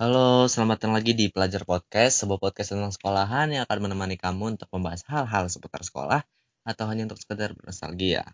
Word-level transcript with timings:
Halo, 0.00 0.48
selamat 0.48 0.80
datang 0.80 0.96
lagi 0.96 1.12
di 1.12 1.28
Pelajar 1.28 1.68
Podcast, 1.68 2.24
sebuah 2.24 2.40
podcast 2.40 2.72
tentang 2.72 2.88
sekolahan 2.88 3.52
yang 3.52 3.68
akan 3.68 3.84
menemani 3.84 4.16
kamu 4.16 4.56
untuk 4.56 4.64
membahas 4.72 5.04
hal-hal 5.04 5.52
seputar 5.52 5.84
sekolah 5.84 6.24
atau 6.64 6.88
hanya 6.88 7.04
untuk 7.04 7.20
sekedar 7.20 7.52
bernostalgia. 7.52 8.24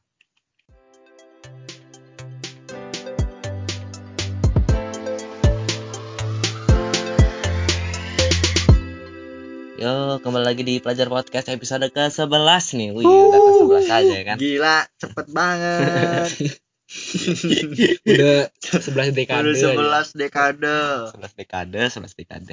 Yo, 9.75 10.23
kembali 10.23 10.46
lagi 10.46 10.62
di 10.62 10.79
Pelajar 10.79 11.11
Podcast 11.11 11.51
episode 11.51 11.91
ke-11 11.91 12.79
nih. 12.79 12.89
Wih, 12.95 13.11
udah 13.11 13.41
ke-11 13.43 13.87
aja 13.91 14.14
ya 14.14 14.23
kan. 14.23 14.37
Gila, 14.39 14.79
cepet 15.03 15.27
banget. 15.35 16.30
udah 18.07 18.46
11 18.55 19.11
dekade 19.12 19.50
Udah 19.50 19.75
aja. 19.75 20.07
11 20.07 20.14
dekade. 20.16 20.79
11 21.12 21.35
dekade, 21.35 21.80
11 21.89 22.14
dekade. 22.14 22.53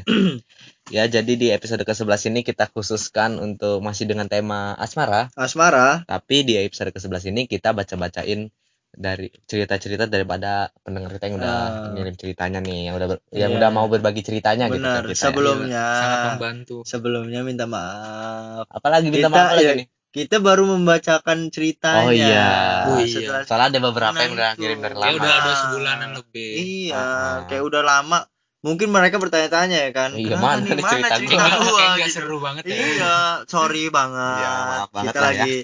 ya, 0.89 1.03
jadi 1.05 1.33
di 1.33 1.47
episode 1.49 1.81
ke-11 1.81 2.21
ini 2.29 2.41
kita 2.41 2.65
khususkan 2.67 3.37
untuk 3.37 3.79
masih 3.79 4.05
dengan 4.05 4.25
tema 4.25 4.73
asmara, 4.75 5.29
Asmara, 5.33 6.01
tapi 6.03 6.41
di 6.41 6.57
episode 6.57 6.89
ke-11 6.89 7.29
ini 7.29 7.41
kita 7.45 7.71
baca-bacain 7.71 8.49
dari 8.89 9.25
cerita-cerita 9.43 10.05
daripada 10.05 10.69
pendengar 10.81 11.09
kita 11.11 11.25
yang 11.25 11.37
udah 11.37 11.49
Ah. 11.49 11.89
ngirim 11.93 12.13
ceritanya 12.13 12.59
nih, 12.59 12.89
yang 12.89 12.95
udah 12.95 13.07
ber- 13.09 13.25
yang 13.31 13.49
Iya. 13.49 13.57
udah 13.57 13.69
mau 13.69 13.89
berbagi 13.89 14.21
ceritanya 14.21 14.69
gitu 14.69 14.77
benar. 14.77 15.01
ke 15.01 15.09
kita 15.09 15.17
ya. 15.17 15.23
Sebelumnya, 15.25 15.85
sangat 15.97 16.19
membantu 16.29 16.77
sebelumnya 16.85 17.41
minta 17.41 17.65
maaf. 17.65 18.69
Apalagi 18.69 19.09
minta 19.09 19.29
Kita- 19.29 19.33
maaf 19.33 19.57
lagi 19.57 19.65
ya, 19.65 19.73
nih. 19.77 19.87
Kita 20.13 20.37
baru 20.37 20.69
membacakan 20.69 21.49
ceritanya. 21.49 22.05
Oh 22.05 22.13
iya. 22.13 22.49
Oh 22.85 22.97
iya. 23.01 23.09
Setelah 23.09 23.41
Soalnya 23.43 23.67
ada 23.73 23.79
beberapa 23.81 24.13
yang 24.15 24.33
udah 24.37 24.49
itu. 24.53 24.59
ngirim 24.61 24.77
dari 24.79 24.93
ya 24.93 25.01
lama. 25.01 25.17
udah 25.17 25.31
ada 25.33 25.51
sebulanan 25.57 26.09
lebih 26.13 26.51
Iya, 26.53 26.93
Ah. 26.95 27.35
kayak 27.49 27.63
udah 27.65 27.81
lama. 27.81 28.19
Mungkin 28.63 28.87
mereka 28.87 29.17
bertanya-tanya 29.17 29.77
ya 29.79 29.91
kan. 29.91 30.13
Iya, 30.13 30.37
"Kenapa 30.37 30.45
mana 30.45 30.61
nih 30.63 30.79
mana 30.79 30.91
cerita 30.93 31.15
cerita 31.17 31.33
gua?" 31.35 31.57
gua?" 31.65 31.79
kayak 31.81 31.97
gitu. 31.99 32.13
seru 32.13 32.37
banget 32.39 32.63
ya 32.63 32.75
Iya, 32.77 33.15
sorry 33.43 33.83
banget. 33.89 34.37
Iya, 34.39 34.51
maaf 34.53 34.89
banget 34.93 35.11
Kita 35.11 35.19
lah 35.19 35.25
ya. 35.25 35.35
lagi 35.41 35.55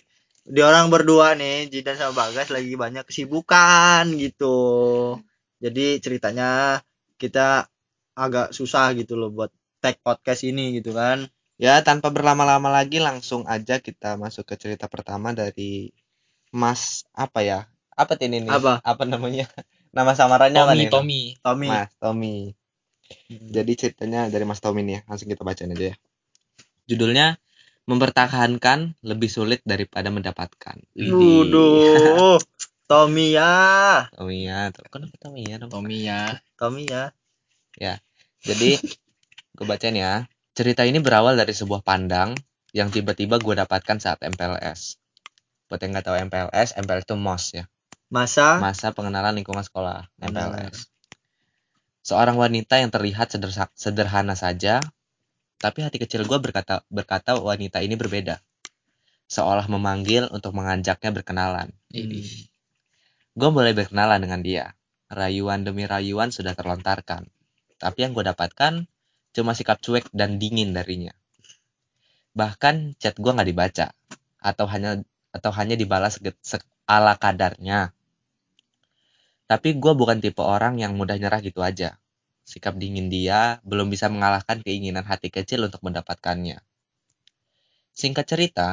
di 0.49 0.61
orang 0.65 0.85
berdua 0.89 1.27
nih, 1.37 1.57
Jidan 1.69 1.95
sama 1.95 2.13
Bagas 2.17 2.49
lagi 2.49 2.73
banyak 2.73 3.05
kesibukan 3.05 4.03
gitu. 4.17 4.57
Jadi 5.61 6.01
ceritanya 6.01 6.81
kita 7.15 7.69
agak 8.17 8.49
susah 8.49 8.97
gitu 8.97 9.13
loh 9.13 9.29
buat 9.29 9.53
tag 9.77 10.01
podcast 10.01 10.41
ini 10.41 10.73
gitu 10.75 10.91
kan. 10.91 11.29
Ya, 11.59 11.83
tanpa 11.83 12.07
berlama-lama 12.07 12.71
lagi 12.71 13.03
langsung 13.03 13.43
aja 13.43 13.83
kita 13.83 14.15
masuk 14.15 14.47
ke 14.47 14.55
cerita 14.55 14.87
pertama 14.87 15.35
dari 15.35 15.91
Mas 16.55 17.03
apa 17.11 17.43
ya? 17.43 17.67
Apa 17.99 18.15
ini 18.23 18.39
nih? 18.47 18.55
Apa? 18.55 18.79
Apa 18.79 19.03
namanya? 19.03 19.43
Nama 19.95 20.15
samarannya 20.15 20.63
apa 20.63 20.71
Tommy 20.71 20.87
nih? 20.87 20.89
Tommy 20.89 21.21
Tommy. 21.43 21.67
Mas 21.67 21.91
Tommy. 21.99 22.35
Jadi 23.27 23.71
ceritanya 23.75 24.31
dari 24.31 24.47
Mas 24.47 24.63
Tommy 24.63 24.87
nih 24.87 24.93
ya. 24.97 25.01
Langsung 25.11 25.27
kita 25.27 25.43
bacain 25.43 25.75
aja 25.75 25.85
ya. 25.91 25.95
Judulnya 26.87 27.35
Mempertahankan 27.89 29.01
lebih 29.01 29.33
sulit 29.33 29.65
daripada 29.65 30.13
mendapatkan. 30.13 30.77
Waduh. 30.93 32.37
Tommy 32.89 33.33
ya. 33.33 33.49
Tommy 34.13 34.45
ya. 34.45 34.69
Kenapa 34.93 35.17
Tommy 35.17 35.41
ya? 35.49 35.57
Tommy 35.57 35.97
ya 36.05 36.21
Tommy 36.53 36.85
ya. 36.85 37.97
Jadi 38.45 38.77
gue 39.57 39.65
bacain 39.65 39.97
ya. 39.97 40.29
Cerita 40.59 40.83
ini 40.83 40.99
berawal 40.99 41.39
dari 41.39 41.55
sebuah 41.55 41.79
pandang 41.87 42.35
yang 42.75 42.91
tiba-tiba 42.91 43.39
gue 43.39 43.55
dapatkan 43.63 43.95
saat 43.95 44.19
MPLS. 44.19 44.99
Buat 45.71 45.79
yang 45.87 45.95
nggak 45.95 46.03
tahu 46.11 46.17
MPLS, 46.27 46.75
MPLS 46.83 47.07
itu 47.07 47.15
MOS 47.15 47.43
ya. 47.55 47.63
Masa 48.11 48.59
Masa 48.59 48.91
pengenalan 48.91 49.39
lingkungan 49.39 49.63
sekolah. 49.63 50.11
MPLS. 50.19 50.91
Seorang 52.03 52.35
wanita 52.35 52.75
yang 52.75 52.91
terlihat 52.91 53.31
sederhana 53.71 54.35
saja, 54.35 54.83
tapi 55.63 55.79
hati 55.79 55.95
kecil 55.95 56.27
gue 56.27 56.35
berkata 56.43 56.83
berkata 56.91 57.39
wanita 57.39 57.79
ini 57.79 57.95
berbeda. 57.95 58.43
Seolah 59.31 59.63
memanggil 59.71 60.27
untuk 60.27 60.51
mengajaknya 60.59 61.15
berkenalan. 61.15 61.71
ini 61.87 62.19
Gue 63.31 63.47
mulai 63.47 63.71
berkenalan 63.71 64.19
dengan 64.19 64.43
dia. 64.43 64.75
Rayuan 65.07 65.63
demi 65.63 65.87
rayuan 65.87 66.35
sudah 66.35 66.51
terlontarkan. 66.51 67.31
Tapi 67.79 67.97
yang 68.03 68.11
gue 68.11 68.27
dapatkan 68.27 68.83
cuma 69.39 69.55
sikap 69.55 69.79
cuek 69.79 70.11
dan 70.11 70.35
dingin 70.35 70.75
darinya. 70.75 71.15
Bahkan 72.35 72.99
chat 72.99 73.15
gue 73.15 73.31
nggak 73.31 73.47
dibaca 73.47 73.95
atau 74.43 74.65
hanya 74.67 74.99
atau 75.31 75.51
hanya 75.55 75.79
dibalas 75.79 76.19
ala 76.83 77.15
kadarnya. 77.15 77.95
Tapi 79.47 79.79
gue 79.79 79.93
bukan 79.95 80.19
tipe 80.19 80.43
orang 80.43 80.77
yang 80.77 80.99
mudah 80.99 81.15
nyerah 81.15 81.39
gitu 81.39 81.63
aja. 81.63 81.95
Sikap 82.43 82.75
dingin 82.75 83.07
dia 83.07 83.63
belum 83.63 83.87
bisa 83.87 84.11
mengalahkan 84.11 84.59
keinginan 84.59 85.07
hati 85.07 85.31
kecil 85.31 85.65
untuk 85.65 85.81
mendapatkannya. 85.81 86.59
Singkat 87.95 88.25
cerita, 88.27 88.67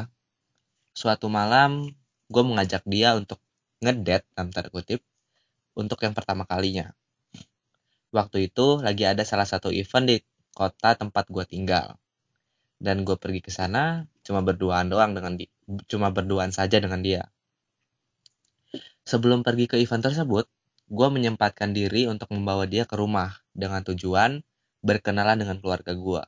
suatu 0.92 1.30
malam 1.30 1.94
gue 2.26 2.42
mengajak 2.44 2.82
dia 2.84 3.14
untuk 3.14 3.38
ngedet 3.80 4.26
dalam 4.34 4.50
tanda 4.50 4.68
kutip 4.72 5.00
untuk 5.76 6.00
yang 6.02 6.16
pertama 6.16 6.48
kalinya. 6.48 6.90
Waktu 8.10 8.48
itu 8.48 8.80
lagi 8.80 9.04
ada 9.04 9.22
salah 9.28 9.44
satu 9.44 9.68
event 9.68 10.08
di 10.08 10.16
kota 10.56 10.96
tempat 10.96 11.28
gue 11.28 11.44
tinggal. 11.44 12.00
Dan 12.80 13.04
gue 13.04 13.20
pergi 13.20 13.44
ke 13.44 13.52
sana 13.52 14.08
cuma 14.24 14.40
berduaan 14.40 14.88
doang 14.88 15.12
dengan 15.12 15.36
di, 15.36 15.44
cuma 15.84 16.08
berduaan 16.08 16.56
saja 16.56 16.80
dengan 16.80 17.04
dia. 17.04 17.28
Sebelum 19.04 19.44
pergi 19.44 19.68
ke 19.68 19.76
event 19.76 20.00
tersebut, 20.00 20.48
gue 20.88 21.08
menyempatkan 21.12 21.76
diri 21.76 22.08
untuk 22.08 22.32
membawa 22.32 22.64
dia 22.64 22.88
ke 22.88 22.96
rumah 22.96 23.44
dengan 23.52 23.84
tujuan 23.84 24.40
berkenalan 24.80 25.36
dengan 25.36 25.60
keluarga 25.60 25.92
gue. 25.92 26.22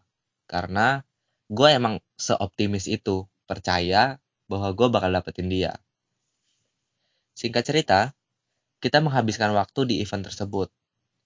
Karena 0.46 1.02
gue 1.48 1.68
emang 1.72 1.98
seoptimis 2.20 2.86
itu, 2.86 3.24
percaya 3.48 4.20
bahwa 4.46 4.70
gue 4.76 4.86
bakal 4.92 5.10
dapetin 5.10 5.48
dia. 5.48 5.72
Singkat 7.38 7.64
cerita, 7.64 8.00
kita 8.78 9.02
menghabiskan 9.02 9.54
waktu 9.54 9.90
di 9.90 9.94
event 10.02 10.26
tersebut. 10.26 10.70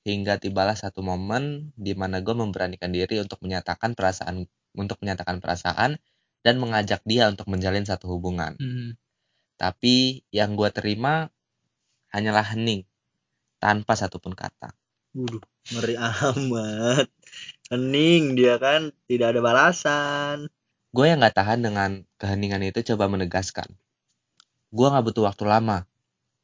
Hingga 0.03 0.43
tibalah 0.43 0.75
satu 0.75 1.01
momen 1.01 1.71
di 1.79 1.95
mana 1.95 2.19
gue 2.19 2.35
memberanikan 2.35 2.91
diri 2.91 3.23
untuk 3.23 3.39
menyatakan 3.43 3.95
perasaan 3.95 4.51
untuk 4.75 4.99
menyatakan 4.99 5.39
perasaan 5.39 6.01
dan 6.43 6.55
mengajak 6.59 7.07
dia 7.07 7.31
untuk 7.31 7.47
menjalin 7.47 7.87
satu 7.87 8.11
hubungan. 8.11 8.59
Hmm. 8.59 8.99
Tapi 9.55 10.27
yang 10.35 10.59
gue 10.59 10.67
terima 10.75 11.31
hanyalah 12.11 12.43
hening 12.51 12.83
tanpa 13.63 13.95
satupun 13.95 14.35
kata. 14.35 14.75
Waduh, 15.15 15.45
ngeri 15.71 15.95
amat. 15.95 17.07
Hening 17.71 18.35
dia 18.35 18.59
kan 18.59 18.91
tidak 19.07 19.39
ada 19.39 19.41
balasan. 19.45 20.39
Gue 20.93 21.09
yang 21.09 21.25
gak 21.25 21.41
tahan 21.41 21.65
dengan 21.65 22.05
keheningan 22.21 22.61
itu 22.69 22.85
coba 22.93 23.09
menegaskan. 23.09 23.65
Gue 24.69 24.87
gak 24.93 25.05
butuh 25.07 25.25
waktu 25.31 25.49
lama. 25.49 25.89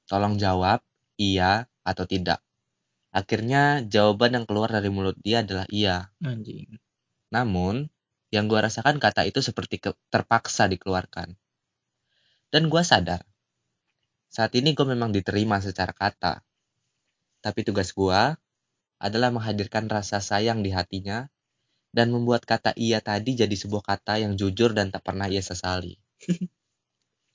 Tolong 0.09 0.41
jawab, 0.41 0.81
iya 1.21 1.69
atau 1.85 2.09
tidak. 2.09 2.41
Akhirnya 3.21 3.63
jawaban 3.95 4.31
yang 4.37 4.45
keluar 4.49 4.71
dari 4.77 4.89
mulut 4.97 5.17
dia 5.27 5.39
adalah 5.45 5.67
iya. 5.81 5.97
anjing 6.31 6.69
Namun, 7.37 7.77
yang 8.35 8.45
gue 8.51 8.61
rasakan 8.67 8.97
kata 9.05 9.23
itu 9.31 9.41
seperti 9.49 9.77
ke- 9.85 9.99
terpaksa 10.13 10.65
dikeluarkan. 10.73 11.29
Dan 12.53 12.63
gue 12.73 12.83
sadar, 12.91 13.21
saat 14.35 14.53
ini 14.61 14.71
gue 14.77 14.87
memang 14.93 15.11
diterima 15.17 15.57
secara 15.67 15.93
kata. 16.03 16.35
Tapi 17.45 17.61
tugas 17.67 17.91
gue 17.97 18.21
adalah 19.07 19.31
menghadirkan 19.37 19.87
rasa 19.89 20.19
sayang 20.21 20.61
di 20.67 20.71
hatinya 20.75 21.19
dan 21.97 22.13
membuat 22.15 22.43
kata 22.45 22.77
iya 22.77 23.01
tadi 23.01 23.33
jadi 23.43 23.57
sebuah 23.63 23.85
kata 23.85 24.15
yang 24.25 24.35
jujur 24.41 24.71
dan 24.77 24.93
tak 24.95 25.03
pernah 25.07 25.27
ia 25.33 25.43
sesali. 25.43 25.95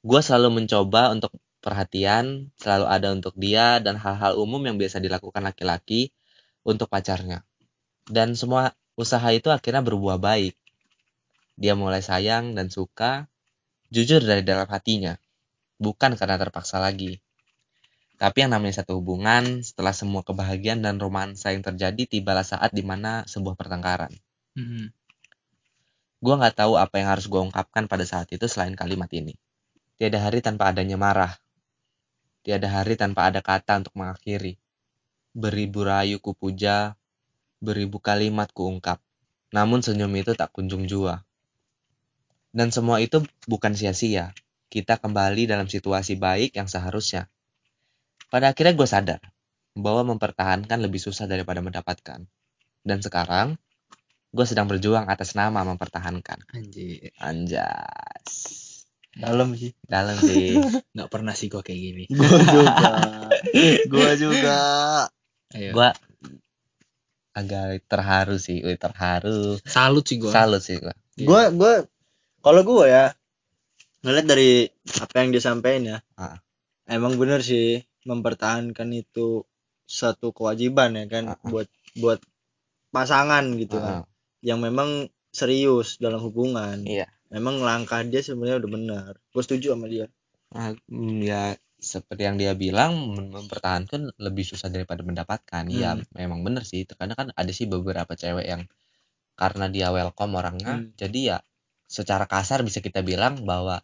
gue 0.09 0.21
selalu 0.27 0.49
mencoba 0.63 1.01
untuk 1.15 1.31
perhatian, 1.63 2.51
selalu 2.59 2.85
ada 2.91 3.15
untuk 3.15 3.33
dia 3.39 3.79
dan 3.79 3.95
hal-hal 3.95 4.35
umum 4.35 4.59
yang 4.67 4.75
biasa 4.75 4.99
dilakukan 4.99 5.39
laki-laki 5.39 6.11
untuk 6.67 6.91
pacarnya. 6.91 7.47
Dan 8.03 8.35
semua 8.35 8.75
usaha 8.99 9.25
itu 9.31 9.47
akhirnya 9.47 9.79
berbuah 9.79 10.19
baik. 10.19 10.59
Dia 11.55 11.79
mulai 11.79 12.03
sayang 12.03 12.51
dan 12.51 12.67
suka, 12.67 13.31
jujur 13.87 14.19
dari 14.19 14.43
dalam 14.43 14.67
hatinya, 14.67 15.15
bukan 15.79 16.19
karena 16.19 16.35
terpaksa 16.35 16.83
lagi. 16.83 17.23
Tapi 18.19 18.45
yang 18.45 18.51
namanya 18.55 18.83
satu 18.83 18.99
hubungan, 18.99 19.63
setelah 19.63 19.91
semua 19.91 20.21
kebahagiaan 20.21 20.83
dan 20.83 20.99
romansa 20.99 21.51
yang 21.55 21.63
terjadi, 21.65 22.07
tibalah 22.07 22.45
saat 22.45 22.71
di 22.71 22.83
mana 22.85 23.23
sebuah 23.25 23.55
pertengkaran. 23.57 24.11
Hmm. 24.55 24.93
Gue 26.23 26.35
nggak 26.39 26.55
tahu 26.55 26.79
apa 26.79 27.03
yang 27.03 27.11
harus 27.11 27.27
gue 27.27 27.41
ungkapkan 27.41 27.91
pada 27.91 28.07
saat 28.07 28.31
itu 28.31 28.47
selain 28.47 28.79
kalimat 28.79 29.11
ini. 29.11 29.35
Tiada 29.99 30.23
hari 30.23 30.39
tanpa 30.39 30.71
adanya 30.71 30.95
marah. 30.95 31.35
Tiada 32.43 32.67
hari 32.67 32.99
tanpa 32.99 33.31
ada 33.31 33.39
kata 33.39 33.79
untuk 33.79 33.95
mengakhiri. 33.95 34.59
Beribu 35.33 35.87
rayu 35.87 36.19
ku 36.19 36.35
puja, 36.35 36.93
beribu 37.63 37.97
kalimat 37.97 38.51
ku 38.51 38.67
ungkap. 38.67 38.99
Namun 39.55 39.79
senyum 39.81 40.11
itu 40.19 40.35
tak 40.35 40.51
kunjung 40.51 40.85
jua. 40.85 41.23
Dan 42.53 42.69
semua 42.69 43.01
itu 43.01 43.23
bukan 43.47 43.73
sia-sia. 43.73 44.35
Kita 44.69 44.99
kembali 44.99 45.49
dalam 45.49 45.65
situasi 45.65 46.19
baik 46.19 46.59
yang 46.59 46.69
seharusnya. 46.69 47.31
Pada 48.29 48.53
akhirnya 48.53 48.75
gue 48.77 48.89
sadar 48.89 49.21
bahwa 49.73 50.13
mempertahankan 50.13 50.77
lebih 50.81 51.01
susah 51.01 51.25
daripada 51.25 51.61
mendapatkan. 51.65 52.25
dan 52.83 52.99
sekarang 52.99 53.55
gue 54.35 54.45
sedang 54.45 54.67
berjuang 54.67 55.07
atas 55.07 55.33
nama 55.39 55.63
mempertahankan 55.63 56.43
Anjir. 56.51 57.15
anjas 57.17 58.62
dalam 59.13 59.53
sih 59.53 59.71
dalam 59.83 60.17
sih 60.17 60.57
Nggak 60.89 61.07
pernah 61.07 61.31
sih 61.31 61.47
gua 61.47 61.61
kayak 61.61 61.79
gini. 61.79 62.03
gua 62.13 62.29
juga 62.49 62.91
gua 63.87 64.11
juga 64.15 64.57
Ayo. 65.51 65.71
gue 65.71 65.89
agak 67.33 67.85
terharu 67.85 68.37
sih 68.37 68.61
Wih, 68.61 68.75
terharu 68.75 69.57
salut 69.63 70.01
sih 70.03 70.17
gua. 70.17 70.31
salut 70.31 70.61
sih 70.61 70.77
gue 70.77 70.93
Iya. 71.15 71.27
gua 71.27 71.41
gua 71.51 71.73
kalau 72.39 72.61
gua 72.63 72.85
ya 72.85 73.05
ngeliat 74.01 74.25
dari 74.25 74.65
apa 74.97 75.15
yang 75.15 75.29
dia 75.29 75.41
sampaikan 75.41 75.83
ya 75.87 75.97
Ah. 76.15 76.37
emang 76.85 77.15
bener 77.15 77.39
sih 77.39 77.79
mempertahankan 78.03 78.89
itu 78.91 79.45
satu 79.83 80.29
kewajiban 80.29 80.93
ya 80.93 81.05
kan 81.05 81.23
Ah, 81.27 81.35
ah. 81.35 81.47
buat 81.47 81.69
buat 81.95 82.19
pasangan 82.89 83.45
gitu 83.55 83.77
Ah, 83.77 83.81
kan 83.81 83.95
yang 84.41 84.57
memang 84.57 85.05
serius 85.29 85.97
dalam 85.97 86.17
hubungan 86.19 86.81
Iya. 86.81 87.09
Memang 87.35 87.55
langkah 87.67 87.99
dia 88.11 88.21
sebenarnya 88.27 88.57
udah 88.61 88.71
benar 88.77 89.11
gue 89.33 89.43
setuju 89.45 89.67
sama 89.75 89.87
dia 89.93 90.05
Ah, 90.59 90.71
mm, 90.95 91.15
ya 91.29 91.41
seperti 91.93 92.21
yang 92.27 92.37
dia 92.41 92.53
bilang 92.63 92.91
mem- 93.15 93.31
mempertahankan 93.37 94.01
lebih 94.25 94.45
susah 94.51 94.69
daripada 94.75 95.01
mendapatkan 95.09 95.63
iya 95.77 95.89
Hmm. 95.95 96.03
memang 96.19 96.39
bener 96.47 96.63
sih 96.71 96.81
terkadang 96.89 97.17
kan 97.21 97.29
ada 97.41 97.51
sih 97.57 97.67
beberapa 97.73 98.13
cewek 98.21 98.45
yang 98.53 98.61
karena 99.41 99.65
dia 99.75 99.87
welcome 99.97 100.33
orangnya 100.41 100.75
Hmm. 100.75 100.93
jadi 101.01 101.19
ya 101.31 101.37
secara 101.97 102.25
kasar 102.33 102.59
bisa 102.67 102.79
kita 102.87 103.01
bilang 103.11 103.33
bahwa 103.51 103.75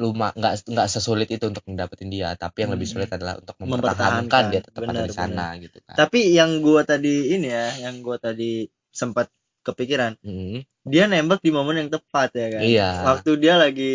lu 0.00 0.08
nggak 0.18 0.32
nggak 0.72 0.88
sesulit 0.94 1.28
itu 1.36 1.44
untuk 1.52 1.64
mendapatkan 1.70 2.08
dia 2.16 2.28
tapi 2.44 2.58
yang 2.64 2.72
lebih 2.76 2.88
Hmm. 2.88 2.92
sulit 2.92 3.10
adalah 3.16 3.34
untuk 3.42 3.56
Mempertahankan. 3.70 3.72
mempertahankan 3.72 4.44
dia 4.52 4.60
tetap 4.66 4.84
ada 4.92 5.00
Benar, 5.00 5.08
di 5.08 5.12
sana 5.20 5.46
gitu 5.64 5.78
kan 5.88 6.00
tapi 6.00 6.20
yang 6.38 6.50
gua 6.64 6.82
tadi 6.90 7.14
ini 7.34 7.48
ya 7.58 7.66
yang 7.84 7.96
gua 8.06 8.16
tadi 8.26 8.52
sempat 9.00 9.26
kepikiran 9.66 10.12
Mm, 10.22 10.62
dia 10.88 11.04
nembak 11.04 11.38
di 11.38 11.50
momen 11.50 11.76
yang 11.76 11.90
tepat 11.90 12.28
ya 12.32 12.46
kan 12.50 12.60
Iya. 12.60 12.88
waktu 13.06 13.30
dia 13.36 13.54
lagi 13.54 13.94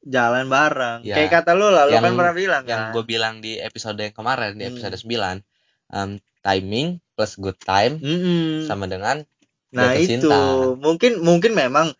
jalan 0.00 0.46
bareng 0.46 1.00
Iya. 1.02 1.14
kayak 1.16 1.30
kata 1.32 1.50
lu 1.52 1.68
lah 1.68 1.86
lu 1.86 1.92
Yang- 1.92 2.04
kan 2.04 2.12
pernah 2.14 2.34
bilang 2.34 2.62
yang 2.64 2.80
kan 2.82 2.92
gue 2.92 3.04
bilang 3.04 3.34
di 3.38 3.52
episode 3.56 3.96
yang 3.96 4.10
kemarin 4.10 4.52
di 4.52 4.64
Hmm. 4.64 4.70
episode 4.72 4.96
9 4.96 5.38
um, 5.88 6.10
timing 6.40 6.88
plus 7.12 7.36
good 7.36 7.56
time 7.56 7.96
Mm-mm. 7.96 8.64
sama 8.64 8.84
dengan 8.84 9.22
nah 9.70 9.94
itu 9.94 10.20
cinta. 10.20 10.74
mungkin 10.76 11.18
mungkin 11.18 11.52
memang 11.52 11.94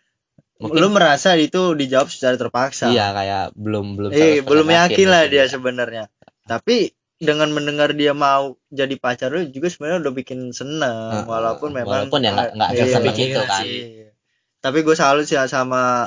Mungkin- 0.58 0.78
lu 0.78 0.88
merasa 0.88 1.34
itu 1.34 1.72
dijawab 1.72 2.06
secara 2.06 2.36
terpaksa 2.36 2.86
Iya 2.86 3.10
kayak 3.10 3.44
belum 3.52 3.96
belum 3.96 4.10
eh 4.10 4.38
100% 4.38 4.46
belum 4.46 4.68
yakin 4.68 5.06
lah 5.06 5.22
dia 5.24 5.38
ya. 5.40 5.44
sebenarnya 5.48 6.04
tapi 6.44 6.90
dengan 7.16 7.48
mendengar 7.48 7.90
dia 7.92 8.10
mau 8.12 8.54
jadi 8.68 8.94
pacar 8.96 9.30
lu 9.30 9.46
juga 9.48 9.66
sebenarnya 9.66 10.02
udah 10.02 10.12
bikin 10.12 10.50
seneng 10.50 10.90
Heeh. 11.12 11.24
walaupun 11.24 11.70
memang 11.70 12.06
Walaupun 12.06 12.20
ya 12.20 12.30
nggak- 12.30 12.52
nggak 12.52 12.70
Iya, 12.72 12.82
seseneng 12.84 13.14
iya 13.16 13.40
kan. 13.40 13.62
sih. 13.62 13.78
Tapi 14.62 14.80
gue 14.80 14.94
salut 14.94 15.26
sih 15.26 15.36
sama 15.44 16.06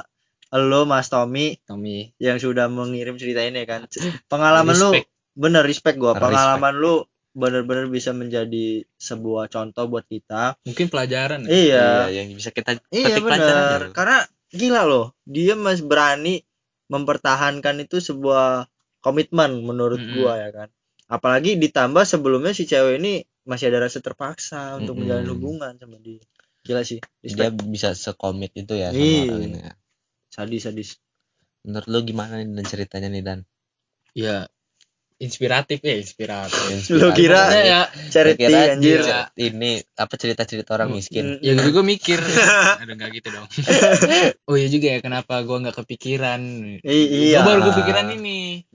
lo 0.50 0.88
Mas 0.88 1.12
Tommy 1.12 1.60
Tommy. 1.62 2.16
yang 2.18 2.40
sudah 2.40 2.72
mengirim 2.72 3.19
cerita 3.19 3.44
ini 3.44 3.68
kan 3.68 3.84
pengalaman 4.25 4.74
lu 4.74 4.96
bener 5.36 5.68
respect 5.68 6.00
Respect. 6.00 6.24
pengalaman 6.24 6.74
lu 6.74 6.96
bener-bener 7.36 7.92
bisa 7.92 8.16
menjadi 8.16 8.88
sebuah 8.96 9.52
contoh 9.52 9.92
buat 9.92 10.07
kita 10.07 10.56
Mungkin 10.63 10.88
pelajaran. 10.88 11.44
ya? 11.44 11.50
iya 11.52 11.86
Iya, 12.07 12.24
yang 12.24 12.31
bisa 12.31 12.50
kita 12.50 12.80
iya 12.96 13.19
bener 13.19 13.92
loh. 13.92 13.94
karena 13.94 14.24
gila 14.56 14.81
loh 14.88 15.06
dia 15.28 15.60
masih 15.60 15.84
berani 15.84 16.40
mempertahankan 16.88 17.84
itu 17.84 18.00
sebuah 18.00 18.72
komitmen 19.04 19.60
menurut 19.60 20.00
Mm-mm. 20.00 20.16
gua 20.16 20.40
ya 20.40 20.50
kan 20.56 20.69
apalagi 21.06 21.60
ditambah 21.60 22.07
sebelumnya 22.07 22.56
si 22.56 22.63
cewek 22.63 23.04
ini 23.04 23.19
masih 23.44 23.69
ada 23.69 23.86
rasa 23.86 24.00
terpaksa 24.00 24.80
untuk 24.80 24.96
Mm-mm. 24.96 25.04
menjalin 25.04 25.30
hubungan 25.36 25.74
sama 25.75 26.00
dia 26.00 26.24
gila 26.65 26.81
sih 26.81 27.00
dia 27.21 27.50
respect 27.50 27.56
bisa 27.69 27.89
sekomit 27.94 28.51
itu 28.57 28.73
ya 28.73 28.89
sama 28.89 29.06
Iya. 29.06 29.21
orang 29.29 29.41
ini 29.47 29.59
ya. 29.62 29.73
sadis 30.33 30.62
sadis 30.65 30.89
Menurut 31.65 31.88
lu 31.89 32.00
gimana 32.06 32.38
nih 32.38 32.47
dan 32.57 32.65
ceritanya 32.65 33.09
nih 33.09 33.23
Dan? 33.25 33.39
Ya 34.13 34.45
inspiratif 35.15 35.79
ya 35.79 35.95
inspiratif. 35.95 36.91
Lu 36.91 37.15
kira- 37.15 37.47
Maksudnya 37.47 37.63
ya 37.63 37.81
charity 38.09 38.41
Kira 38.41 38.59
anjir 38.69 39.00
Iya. 39.00 39.19
ini 39.38 39.71
apa 39.95 40.13
cerita-cerita 40.13 40.75
orang 40.75 40.91
miskin? 40.91 41.39
Ya 41.39 41.56
mm. 41.56 41.59
gue 41.62 41.71
gue 41.71 41.85
mikir 41.85 42.19
aduh 42.83 42.94
nggak 42.94 43.09
gitu 43.13 43.27
dong 43.31 43.47
oh 44.47 44.56
iya 44.56 44.67
juga 44.67 44.88
ya 44.91 45.00
kenapa 45.00 45.39
gue 45.39 45.57
nggak 45.57 45.77
kepikiran 45.77 46.41
I- 46.83 47.12
iya 47.31 47.39
gue 47.39 47.47
baru 47.47 47.62
kepikiran 47.71 48.07
ini. 48.12 48.67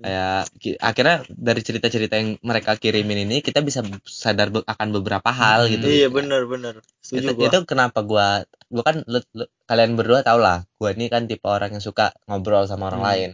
Kayak 0.00 0.42
ki- 0.56 0.80
akhirnya 0.80 1.16
dari 1.28 1.60
cerita-cerita 1.60 2.14
yang 2.16 2.40
mereka 2.40 2.74
kirimin 2.74 3.28
ini 3.28 3.40
kita 3.40 3.60
bisa 3.60 3.84
sadar 4.02 4.48
akan 4.48 4.88
beberapa 4.92 5.28
hal 5.28 5.68
Hmm. 5.68 5.72
gitu. 5.72 5.86
iya 5.86 6.00
Ya. 6.02 6.08
bener 6.08 6.42
bener 6.44 6.74
itu, 6.80 7.20
setuju 7.20 7.28
gua 7.34 7.48
itu 7.48 7.58
kenapa 7.64 8.00
gua 8.00 8.26
gua 8.72 8.82
kan 8.88 8.96
lu- 9.04 9.30
lu- 9.36 9.50
kalian 9.68 9.92
berdua 9.98 10.20
tau 10.24 10.40
lah 10.40 10.64
gua 10.80 10.90
ini 10.96 11.06
kan 11.12 11.28
tipe 11.30 11.44
orang 11.46 11.70
yang 11.76 11.84
suka 11.84 12.16
ngobrol 12.26 12.64
sama 12.64 12.88
orang 12.90 13.02
Hmm. 13.04 13.10
lain. 13.12 13.30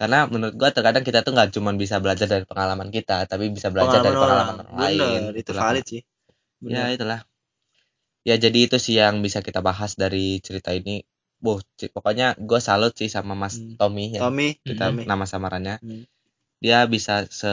karena 0.00 0.24
menurut 0.26 0.54
gua 0.56 0.70
terkadang 0.72 1.04
kita 1.04 1.20
tuh 1.20 1.32
nggak 1.36 1.52
cuma 1.54 1.70
bisa 1.76 2.00
belajar 2.00 2.24
dari 2.26 2.44
pengalaman 2.48 2.88
kita 2.90 3.28
tapi 3.30 3.52
bisa 3.52 3.68
belajar 3.68 4.00
dari 4.00 4.16
pengalaman 4.16 4.56
orang, 4.66 4.76
lain. 4.80 4.98
bener 4.98 5.32
itu 5.36 5.50
valid 5.54 5.84
sih. 5.86 6.00
Ya 6.60 6.88
Bener. 6.88 6.96
itulah. 6.96 7.20
Ya 8.20 8.36
jadi 8.36 8.58
itu 8.68 8.76
sih 8.76 9.00
yang 9.00 9.24
bisa 9.24 9.40
kita 9.40 9.60
bahas 9.60 9.96
dari 9.96 10.40
cerita 10.40 10.72
ini. 10.72 11.04
Boh, 11.40 11.56
pokoknya 11.96 12.36
gua 12.36 12.60
salut 12.60 12.92
sih 12.92 13.08
sama 13.08 13.32
Mas 13.32 13.56
Hmm. 13.56 13.76
Tommy 13.80 14.12
yang 14.12 14.28
Tommy 14.28 14.48
kita 14.60 14.92
Tommy. 14.92 15.04
nama 15.08 15.24
samarannya. 15.24 15.76
Hmm. 15.80 16.04
dia 16.60 16.84
bisa 16.84 17.24
se 17.24 17.48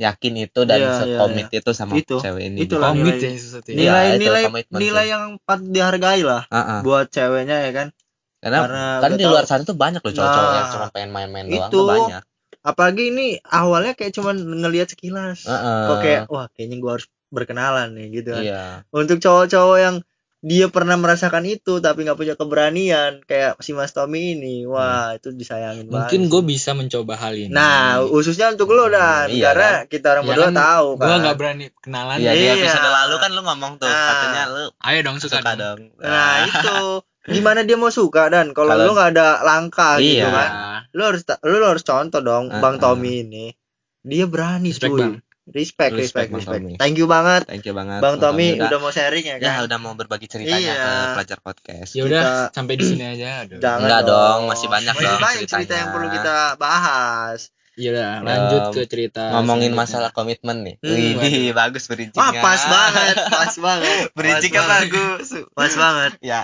yakin 0.00 0.34
itu 0.48 0.60
dan 0.64 0.78
Iya, 0.80 0.88
iya, 0.88 0.98
sekomit 0.98 1.46
itu 1.52 1.70
sama 1.76 1.92
Itu. 2.00 2.16
cewek 2.18 2.42
ini 2.48 2.58
Itulah. 2.64 2.90
komit 2.90 3.14
nilai- 3.20 3.28
ya 3.28 3.38
sesuatu 3.38 3.68
ya. 3.68 3.74
Iya, 3.74 3.80
nilai 3.80 4.04
itu 4.08 4.20
nilai 4.22 4.42
nilai 4.72 5.04
yang 5.08 5.24
patut 5.44 5.68
dihargai 5.68 6.22
lah 6.24 6.42
Ah, 6.48 6.58
ah. 6.58 6.80
buat 6.80 7.06
ceweknya 7.08 7.56
ya 7.68 7.72
kan 7.72 7.88
karena, 8.42 8.58
Karena 8.66 8.82
kan 8.98 9.10
di 9.14 9.24
luar 9.28 9.44
sana 9.46 9.62
tuh 9.62 9.78
banyak 9.78 10.02
loh 10.02 10.12
cowok-cowok 10.12 10.48
Nah, 10.50 10.56
yang 10.58 10.68
cuma 10.74 10.86
pengen 10.90 11.10
main-main 11.14 11.46
doang 11.46 11.70
itu. 11.70 11.76
tuh 11.78 11.84
banyak 11.86 12.22
apalagi 12.62 13.02
ini 13.10 13.26
awalnya 13.42 13.92
kayak 13.94 14.12
cuman 14.14 14.36
ngelihat 14.38 14.88
sekilas 14.90 15.46
Heeh. 15.46 15.82
kok 15.86 15.96
kayak 15.98 16.22
wah 16.30 16.46
kayaknya 16.54 16.76
gua 16.78 16.90
harus 16.98 17.06
berkenalan 17.32 17.88
nih 17.96 18.06
gitu 18.22 18.28
kan 18.34 18.42
iya 18.44 18.64
untuk 18.90 19.18
cowok-cowok 19.18 19.78
yang 19.78 19.96
dia 20.42 20.66
pernah 20.66 20.98
merasakan 20.98 21.46
itu 21.46 21.78
tapi 21.78 22.02
nggak 22.02 22.18
punya 22.18 22.34
keberanian. 22.34 23.22
Kayak 23.22 23.62
si 23.62 23.70
Mas 23.70 23.94
Tommy 23.94 24.34
ini. 24.34 24.66
Wah 24.66 25.14
itu 25.14 25.30
disayangin 25.30 25.86
mungkin 25.86 26.26
banget 26.26 26.32
gue 26.34 26.42
bisa 26.44 26.74
mencoba 26.74 27.14
hal 27.14 27.38
ini. 27.38 27.54
Nah 27.54 28.02
khususnya 28.02 28.50
untuk 28.50 28.74
lo 28.74 28.90
dan. 28.90 29.30
Iya, 29.30 29.54
karena 29.54 29.70
kita 29.86 30.06
orang 30.12 30.24
Ya 30.24 30.28
berdua 30.34 30.48
kan, 30.50 30.54
tahu 30.58 30.86
kan 30.98 31.06
gue 31.06 31.16
nggak 31.22 31.36
berani 31.38 31.66
kenalan. 31.78 32.16
Iya 32.18 32.32
di 32.34 32.42
Iya. 32.42 32.52
episode 32.58 32.90
lalu 32.90 33.14
kan 33.16 33.30
lu 33.30 33.42
ngomong 33.42 33.72
tuh 33.78 33.86
Nah. 33.86 34.08
katanya 34.10 34.42
lu 34.50 34.64
ayo 34.76 34.98
dong 35.00 35.16
suka, 35.16 35.38
suka, 35.38 35.52
dong, 35.54 35.78
dong. 35.94 36.02
Nah 36.02 36.34
itu. 36.44 36.78
Gimana 37.22 37.62
dia 37.62 37.78
mau 37.78 37.86
suka 37.86 38.26
dan? 38.26 38.50
Kalau 38.50 38.74
lu 38.74 38.92
nggak 38.92 39.14
ada 39.14 39.46
langkah 39.46 39.94
gitu 39.96 40.26
Iya. 40.26 40.26
kan? 40.26 40.50
Lu 40.90 41.06
harus 41.06 41.22
lu 41.22 41.62
harus 41.62 41.86
contoh 41.86 42.18
dong 42.18 42.50
Uh-uh. 42.50 42.58
Bang 42.58 42.82
Tommy 42.82 43.22
ini. 43.22 43.54
Dia 44.02 44.26
berani 44.26 44.74
Respect, 44.74 44.90
cuy. 44.90 44.98
Bang. 44.98 45.14
Respect 45.44 45.90
Respect, 45.90 45.92
respect 45.92 46.28
Bang 46.28 46.38
respect. 46.38 46.62
Tommy. 46.62 46.74
thank 46.76 46.94
you 46.94 47.06
banget. 47.06 47.42
Thank 47.44 47.64
you 47.64 47.72
banget. 47.72 47.98
Bang 47.98 48.16
Tommy 48.16 48.54
udah, 48.54 48.68
udah 48.68 48.78
mau 48.78 48.90
sharing 48.90 49.24
ya 49.24 49.36
ya 49.36 49.42
kan 49.42 49.66
udah 49.66 49.78
mau 49.78 49.92
berbagi 49.92 50.26
ceritanya 50.26 50.62
Iya. 50.62 50.74
ke 50.76 50.90
pelajar 51.12 51.38
podcast. 51.40 51.90
Ya 51.92 52.02
udah 52.04 52.22
Kita- 52.22 52.50
sampai 52.52 52.74
di 52.76 52.84
sini 52.84 53.04
aja. 53.08 53.30
Aduh. 53.42 53.58
Jangan 53.58 53.80
Enggak 53.80 54.02
dong, 54.04 54.40
masih 54.46 54.68
banyak 54.68 54.92
masih 54.92 55.02
dong 55.04 55.18
banyak 55.18 55.40
cerita 55.42 55.54
ceritanya. 55.56 55.78
yang 55.78 55.88
perlu 55.90 56.08
kita 56.08 56.36
bahas. 56.56 57.40
Ya 57.72 57.88
udah 57.90 58.10
lanjut 58.20 58.62
Um, 58.62 58.72
ke 58.72 58.82
cerita 58.84 59.22
ngomongin 59.32 59.72
masalah 59.72 60.10
komitmen 60.10 60.60
nih. 60.60 60.74
Hmm, 60.78 60.92
Widih, 60.92 61.50
bagus 61.52 61.88
bridgingnya 61.88 62.20
wah 62.20 62.32
pas 62.36 62.60
banget 62.62 63.16
pas 63.32 63.54
banget. 63.56 64.06
Banget. 64.12 64.52
bagus. 64.68 65.28
Pas 65.50 65.72
banget. 65.72 66.12
Ya 66.20 66.40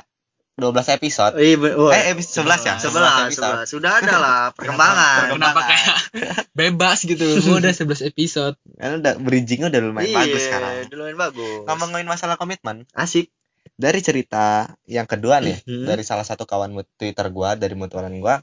12 0.58 0.74
episode 0.92 1.32
Iya, 1.34 1.54
be- 1.56 1.76
wah. 1.76 1.94
eh 1.94 2.10
episode 2.10 2.42
11 2.42 2.66
ya 2.66 2.74
sebelah 2.76 3.14
episode. 3.22 3.32
sebelah 3.32 3.62
sudah 3.64 3.92
ada 3.96 4.16
lah 4.16 4.40
perkembangan 4.58 5.18
kenapa 5.30 5.60
kayak 5.64 5.96
bebas 6.58 6.98
gitu 7.00 7.22
gue 7.38 7.56
udah 7.56 7.70
11 7.70 8.10
episode 8.10 8.54
Kan 8.74 8.98
udah 8.98 9.14
bridgingnya 9.16 9.70
udah 9.70 9.80
lumayan 9.80 10.10
Iya, 10.10 10.16
bagus 10.18 10.42
sekarang. 10.42 10.72
lumayan 10.90 11.18
bagus 11.20 11.62
Ngomongin 11.62 12.06
masalah 12.06 12.34
komitmen, 12.34 12.90
asik 12.92 13.30
dari 13.70 14.00
cerita 14.00 14.66
yang 14.84 15.06
kedua 15.06 15.38
nih, 15.38 15.62
Mhm. 15.62 15.86
dari 15.86 16.02
salah 16.02 16.22
satu 16.22 16.42
kawan 16.42 16.74
Twitter 16.92 17.26
gua, 17.28 17.54
dari 17.54 17.72
mutualan 17.72 18.10
gua, 18.18 18.42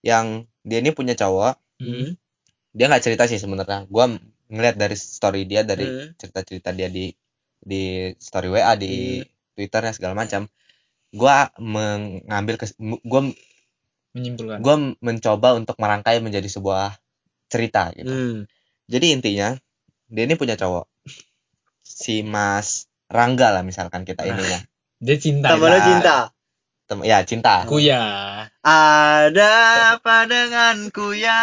yang 0.00 0.48
dia 0.62 0.80
ini 0.80 0.90
punya 0.90 1.12
cowok, 1.12 1.60
Hmm. 1.76 2.16
dia 2.70 2.86
nggak 2.86 3.02
cerita 3.02 3.26
sih 3.26 3.36
sebenarnya. 3.36 3.84
Gua 3.86 4.08
ngeliat 4.48 4.76
dari 4.76 4.94
story 4.94 5.44
dia, 5.44 5.60
dari 5.60 5.84
Hmm. 5.84 6.16
cerita-cerita 6.16 6.70
dia 6.70 6.88
di 6.88 7.12
di 7.58 7.82
story 8.16 8.48
WA 8.48 8.72
di 8.74 9.20
Hmm. 9.20 9.28
Twitternya 9.52 9.92
segala 9.92 10.16
macam. 10.16 10.48
Gua 11.12 11.52
mengambil 11.60 12.56
kes, 12.56 12.72
m- 12.80 13.00
gua 13.04 13.28
menyimpulkan 14.16 14.58
gua 14.64 14.76
mencoba 15.00 15.48
untuk 15.56 15.76
merangkai 15.80 16.20
menjadi 16.24 16.48
sebuah 16.48 16.96
cerita 17.52 17.92
gitu. 17.96 18.12
Hmm. 18.12 18.48
Jadi 18.88 19.06
intinya 19.12 19.56
dia 20.12 20.22
ini 20.28 20.34
punya 20.36 20.56
cowok. 20.56 20.88
Si 21.84 22.24
Mas 22.24 22.88
Rangga 23.12 23.52
lah 23.52 23.62
misalkan 23.64 24.08
kita 24.08 24.24
ini 24.24 24.40
ya. 24.40 24.60
dia 25.04 25.16
cinta 25.20 25.52
Nah, 25.60 25.80
cinta 25.84 26.16
tem- 26.92 27.08
ya 27.08 27.24
cinta 27.24 27.64
Kuya. 27.64 28.04
Ada 28.62 29.52
apa 29.96 30.28
denganku 30.28 31.16
ya? 31.16 31.40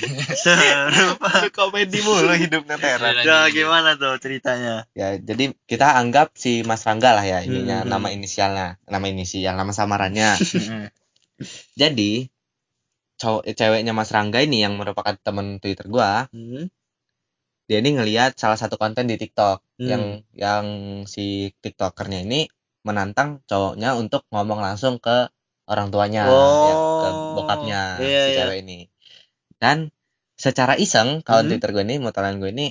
Serupa. 0.44 1.50
komedi 1.50 1.98
mulu 2.00 2.30
hidupnya 2.32 2.78
Tera 2.78 3.10
Ya, 3.20 3.50
gimana 3.50 3.98
tuh 3.98 4.14
ceritanya? 4.22 4.86
ya 4.94 5.18
jadi 5.18 5.50
kita 5.66 5.98
anggap 5.98 6.38
si 6.38 6.62
Mas 6.62 6.86
Rangga 6.86 7.10
lah 7.18 7.26
ya 7.26 7.42
ininya 7.42 7.82
Hmm. 7.82 7.90
nama 7.90 8.08
inisialnya 8.08 8.78
nama 8.86 9.06
inisial 9.10 9.58
nama 9.58 9.74
samarannya 9.74 10.38
Heeh. 10.38 10.86
jadi 11.80 12.30
cowok 13.18 13.42
ceweknya 13.50 13.92
Mas 13.92 14.14
Rangga 14.14 14.38
ini 14.40 14.62
yang 14.62 14.78
merupakan 14.78 15.18
temen 15.18 15.58
Twitter 15.58 15.90
gua 15.90 16.30
Hmm. 16.30 16.70
dia 17.64 17.80
ini 17.80 17.96
ngelihat 17.96 18.36
salah 18.36 18.56
satu 18.56 18.78
konten 18.78 19.10
di 19.10 19.18
TikTok 19.18 19.58
Hmm. 19.82 19.88
yang 19.90 20.04
yang 20.32 20.64
si 21.04 21.50
TikTokernya 21.58 22.22
ini 22.22 22.46
menantang 22.84 23.40
cowoknya 23.48 23.96
untuk 23.96 24.22
ngomong 24.30 24.60
langsung 24.60 25.00
ke 25.00 25.28
orang 25.66 25.88
tuanya 25.88 26.28
Oh. 26.28 26.64
ya, 26.68 26.74
ke 27.00 27.08
bokapnya 27.36 27.80
Iya, 27.98 28.20
si 28.20 28.30
iya. 28.30 28.38
cewek 28.44 28.58
ini 28.64 28.78
dan 29.58 29.88
secara 30.36 30.74
iseng 30.76 31.24
kawan 31.24 31.46
Hmm. 31.46 31.50
Twitter 31.56 31.70
gue 31.72 31.84
ini 31.84 31.96
motoran 31.98 32.36
gue 32.38 32.50
ini 32.52 32.66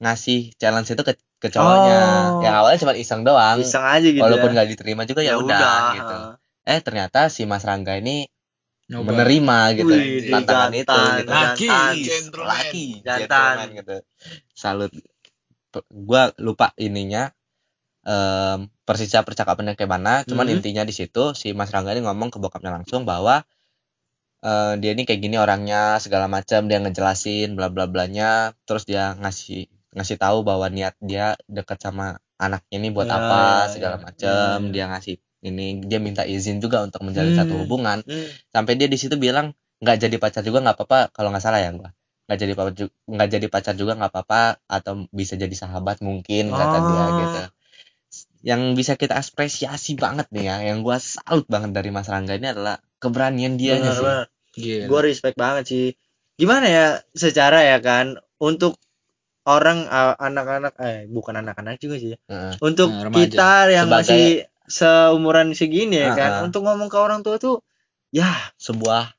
ngasih 0.00 0.56
challenge 0.56 0.88
itu 0.90 1.02
ke 1.04 1.12
ke 1.40 1.48
cowoknya 1.48 1.98
Oh. 2.00 2.40
yang 2.40 2.54
awalnya 2.56 2.78
cuma 2.80 2.94
iseng 2.96 3.20
doang 3.22 3.60
Iseng 3.60 3.84
aja 3.84 4.08
gitu 4.08 4.20
walaupun 4.20 4.50
ya. 4.50 4.54
nggak 4.56 4.68
diterima 4.76 5.02
juga 5.04 5.20
ya, 5.20 5.36
udah, 5.36 5.96
gitu 5.96 6.16
eh 6.64 6.80
ternyata 6.80 7.28
si 7.28 7.44
Mas 7.44 7.64
Rangga 7.64 7.96
ini 7.96 8.24
Nyoba. 8.90 9.06
menerima 9.12 9.58
gitu 9.78 9.92
Wih, 9.94 10.28
tantangan 10.28 10.72
itu 10.74 10.82
jantan, 10.90 11.16
gitu 11.20 11.30
Laki, 11.30 11.68
jantan. 11.68 11.94
gentleman. 12.02 12.48
laki 12.50 12.86
Jantan. 13.06 13.56
gitu 13.76 13.96
salut 14.52 14.92
gua 15.88 16.22
lupa 16.36 16.74
ininya 16.76 17.30
em 18.04 18.60
persisnya 18.88 19.20
percakapannya 19.28 19.76
kayak 19.76 19.92
mana 19.92 20.14
cuman 20.24 20.46
Hmm. 20.48 20.56
intinya 20.56 20.82
di 20.88 20.94
situ 20.96 21.36
si 21.36 21.52
Mas 21.52 21.68
Rangga 21.74 21.92
ini 21.92 22.02
ngomong 22.06 22.32
ke 22.32 22.38
bokapnya 22.40 22.72
langsung 22.72 23.04
bahwa 23.04 23.44
eh, 24.44 24.72
dia 24.80 24.90
ini 24.96 25.02
kayak 25.08 25.20
gini 25.20 25.36
orangnya 25.36 26.00
segala 26.00 26.26
macam 26.30 26.64
dia 26.68 26.78
ngejelasin 26.80 27.52
bla 27.58 27.68
bla 27.72 27.84
blanya 27.90 28.56
terus 28.64 28.84
dia 28.88 29.12
ngasih 29.20 29.68
ngasih 29.96 30.16
tahu 30.22 30.46
bahwa 30.46 30.66
niat 30.70 30.94
dia 31.02 31.34
deket 31.50 31.78
sama 31.82 32.16
anaknya 32.40 32.76
ini 32.80 32.88
buat 32.94 33.08
Ya, 33.10 33.20
apa 33.20 33.42
ya, 33.68 33.72
segala 33.74 33.96
ya, 33.98 34.02
macam 34.06 34.54
ya. 34.64 34.70
dia 34.72 34.84
ngasih 34.92 35.14
ini 35.40 35.66
dia 35.84 35.98
minta 36.00 36.22
izin 36.24 36.60
juga 36.64 36.84
untuk 36.86 37.00
menjalin 37.04 37.32
Hmm. 37.32 37.40
satu 37.44 37.54
hubungan 37.64 37.98
Hmm. 38.04 38.28
sampai 38.54 38.72
dia 38.80 38.88
di 38.88 38.96
situ 39.00 39.16
bilang 39.20 39.52
nggak 39.80 39.96
jadi 40.08 40.16
pacar 40.20 40.42
juga 40.44 40.60
nggak 40.64 40.76
apa-apa 40.76 40.98
kalau 41.16 41.28
nggak 41.32 41.44
salah 41.44 41.60
ya 41.64 41.72
gua 41.72 41.90
nggak 42.28 42.38
jadi 42.40 42.52
pacar 42.56 42.72
nggak 43.08 43.28
jadi 43.34 43.46
pacar 43.50 43.74
juga 43.76 43.92
nggak 43.98 44.10
apa-apa 44.12 44.40
atau 44.68 44.92
bisa 45.10 45.34
jadi 45.36 45.52
sahabat 45.56 46.00
mungkin 46.04 46.52
kata 46.52 46.78
dia 46.84 47.04
Oh. 47.04 47.16
gitu 47.16 47.40
yang 48.40 48.72
bisa 48.72 48.96
kita 48.96 49.14
apresiasi 49.14 49.94
banget 49.94 50.28
nih 50.32 50.44
ya 50.48 50.56
yang 50.72 50.80
gua 50.80 50.96
salut 50.96 51.44
banget 51.44 51.76
dari 51.76 51.90
Mas 51.90 52.08
Rangga 52.08 52.34
ini 52.34 52.48
adalah 52.48 52.80
keberanian 52.96 53.54
dia 53.54 53.76
sih. 53.76 53.92
Gila. 54.50 54.86
Gue 54.88 55.00
respect 55.04 55.36
banget 55.36 55.64
sih. 55.68 55.86
Gimana 56.34 56.66
ya 56.66 56.86
secara 57.12 57.62
ya 57.62 57.78
kan 57.78 58.16
untuk 58.36 58.80
orang 59.44 59.84
uh, 59.86 60.16
anak-anak 60.16 60.74
eh 60.80 61.04
bukan 61.06 61.38
anak-anak 61.38 61.78
juga 61.78 61.96
sih. 61.96 62.16
ya. 62.16 62.18
Heeh. 62.28 62.52
Untuk 62.60 62.88
Nah, 62.88 63.06
remaja. 63.06 63.20
kita 63.24 63.50
yang 63.70 63.86
Sebagai- 63.86 64.08
masih 64.08 64.24
seumuran 64.66 65.48
segini 65.52 65.98
ya 65.98 66.14
kan 66.14 66.30
Uh-uh. 66.40 66.46
untuk 66.46 66.62
ngomong 66.62 66.86
ke 66.86 66.96
orang 66.96 67.20
tua 67.20 67.36
tuh 67.36 67.58
ya 68.10 68.30
sebuah 68.56 69.12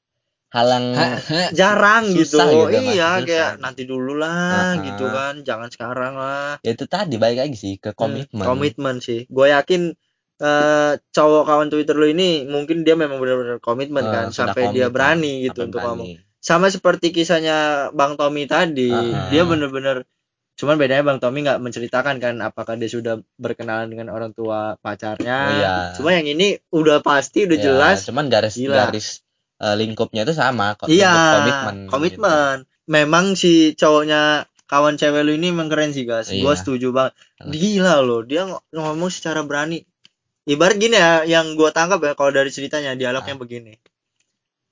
halang 0.51 0.91
Ha- 0.91 1.15
ha. 1.17 1.41
jarang 1.51 2.11
gitu. 2.11 2.35
Susah 2.35 2.45
gitu, 2.45 2.67
Mas, 2.67 2.83
iya 2.91 3.09
susah. 3.09 3.23
kayak 3.23 3.51
nanti 3.57 3.83
dulu 3.83 4.13
lah 4.13 4.75
Uh-uh. 4.75 4.83
gitu 4.83 5.05
kan, 5.07 5.33
jangan 5.41 5.69
sekarang 5.69 6.13
lah. 6.13 6.59
ya 6.59 6.71
itu 6.71 6.85
tadi 6.85 7.15
balik 7.15 7.39
lagi 7.41 7.55
sih 7.55 7.73
ke 7.75 7.91
komitmen 7.93 8.35
Hmm, 8.37 8.49
komitmen 8.49 8.95
sih. 8.99 9.23
Gue 9.27 9.47
yakin 9.49 9.95
eh, 10.37 10.93
cowok 11.07 11.43
kawan 11.45 11.69
Twitter 11.69 11.93
lu 11.93 12.07
ini 12.07 12.43
mungkin 12.45 12.81
dia 12.81 12.93
memang 12.93 13.17
benar-benar 13.17 13.57
komitmen 13.59 14.01
Eh, 14.01 14.11
kan 14.11 14.25
sampai 14.29 14.69
dia 14.69 14.85
komit, 14.85 14.91
berani 14.91 15.33
gitu 15.43 15.63
untuk 15.63 15.79
berani. 15.79 15.87
ngomong. 15.87 16.09
Sama 16.39 16.67
seperti 16.67 17.09
kisahnya 17.11 17.57
Bang 17.91 18.15
Tommy 18.15 18.43
tadi, 18.45 18.89
Ah. 18.89 19.29
dia 19.29 19.43
bener-bener 19.43 20.03
cuman 20.53 20.75
bedanya 20.75 21.01
Bang 21.03 21.17
Tommy 21.17 21.41
nggak 21.41 21.57
menceritakan 21.59 22.17
kan 22.17 22.35
apakah 22.39 22.73
dia 22.73 22.85
sudah 22.87 23.17
berkenalan 23.35 23.87
dengan 23.87 24.09
orang 24.09 24.29
tua 24.31 24.75
pacarnya. 24.77 25.37
Oh, 25.39 25.53
iya. 25.55 25.73
Cuma 25.95 26.11
yang 26.11 26.27
ini 26.27 26.53
udah 26.69 26.99
pasti 26.99 27.45
udah 27.45 27.55
Ya, 27.55 27.63
jelas. 27.63 28.03
cuman 28.03 28.25
garis 28.27 28.57
Gila. 28.57 28.89
garis 28.89 29.21
eh, 29.61 29.75
lingkupnya 29.75 30.21
itu 30.23 30.33
sama 30.33 30.73
kok 30.73 30.87
Iya, 30.87 31.13
komitmen 31.37 31.75
komitmen. 31.87 32.55
Memang 32.85 33.33
si 33.33 33.71
cowoknya 33.73 34.43
kawan 34.65 34.95
cewek 34.95 35.21
lu 35.21 35.33
ini 35.33 35.49
emang 35.49 35.67
keren 35.67 35.91
sih 35.91 36.03
guys. 36.03 36.27
Gua 36.33 36.51
Iya. 36.51 36.59
setuju 36.59 36.87
banget. 36.89 37.13
Gila 37.45 38.01
loh, 38.01 38.21
dia 38.21 38.43
ng- 38.43 38.59
ngomong 38.71 39.07
secara 39.07 39.41
berani. 39.41 39.85
Ibarat 40.43 40.75
gini 40.75 40.95
ya, 40.95 41.21
yang 41.23 41.53
gua 41.53 41.69
tangkap 41.69 42.01
ya 42.01 42.11
kalau 42.11 42.31
dari 42.31 42.49
ceritanya 42.49 42.91
dialognya 42.93 43.35
begini. 43.35 43.77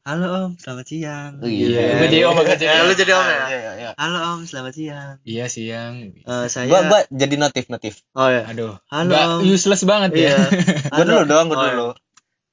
Halo 0.01 0.25
Om, 0.47 0.51
selamat 0.57 0.85
siang. 0.87 1.31
gitu. 1.37 1.45
Iya. 1.45 1.67
Gitu. 1.69 1.93
Gua 1.93 2.07
jadi 2.07 2.23
om, 2.23 2.35
Ya, 2.57 2.71
om. 2.73 2.85
lu 2.87 2.93
jadi 2.95 3.11
om 3.13 3.21
ya. 3.21 3.29
Iya, 3.29 3.45
iya, 3.53 3.71
iya. 3.77 3.91
Halo 3.93 4.17
Om, 4.25 4.39
selamat 4.43 4.73
siang. 4.73 5.13
Iya 5.21 5.45
siang. 5.47 5.93
Eh, 6.17 6.45
saya 6.47 6.65
Gua 6.65 6.79
gua 6.83 6.99
jadi 7.05 7.35
notif 7.37 7.65
notif. 7.67 7.93
Oh 8.13 8.25
ya. 8.25 8.43
Aduh. 8.43 8.81
Halo, 8.87 9.05
Nggak 9.05 9.23
Om. 9.29 9.39
useless 9.45 9.83
banget 9.83 10.09
Iya. 10.17 10.33
ya. 10.33 10.37
Gua 10.89 10.97
Halo. 10.97 11.11
dulu 11.13 11.23
doang, 11.25 11.45
gua 11.45 11.53
Oh, 11.53 11.61
iya. 11.61 11.69
dulu. 11.69 11.87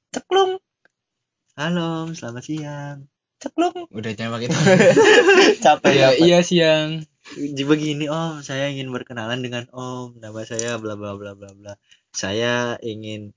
Ceklung, 0.07 0.51
Halo 1.57 1.89
selamat 2.11 2.43
siang. 2.43 2.97
ceklung. 3.37 3.85
Udah 3.89 4.11
jangan 4.13 4.33
pakai 4.33 4.45
itu. 4.45 4.57
Capek 5.59 5.89
Iya, 5.91 6.07
capek. 6.09 6.21
iya 6.21 6.39
siang. 6.41 6.89
Jadi 7.29 7.63
begini 7.63 8.05
Om, 8.07 8.41
saya 8.41 8.65
ingin 8.67 8.89
berkenalan 8.89 9.41
dengan 9.41 9.69
Om. 9.69 10.17
Nama 10.17 10.41
saya 10.43 10.77
bla 10.77 10.93
bla 10.93 11.13
bla 11.13 11.33
bla 11.33 11.49
bla. 11.51 11.73
Saya 12.11 12.77
ingin 12.79 13.33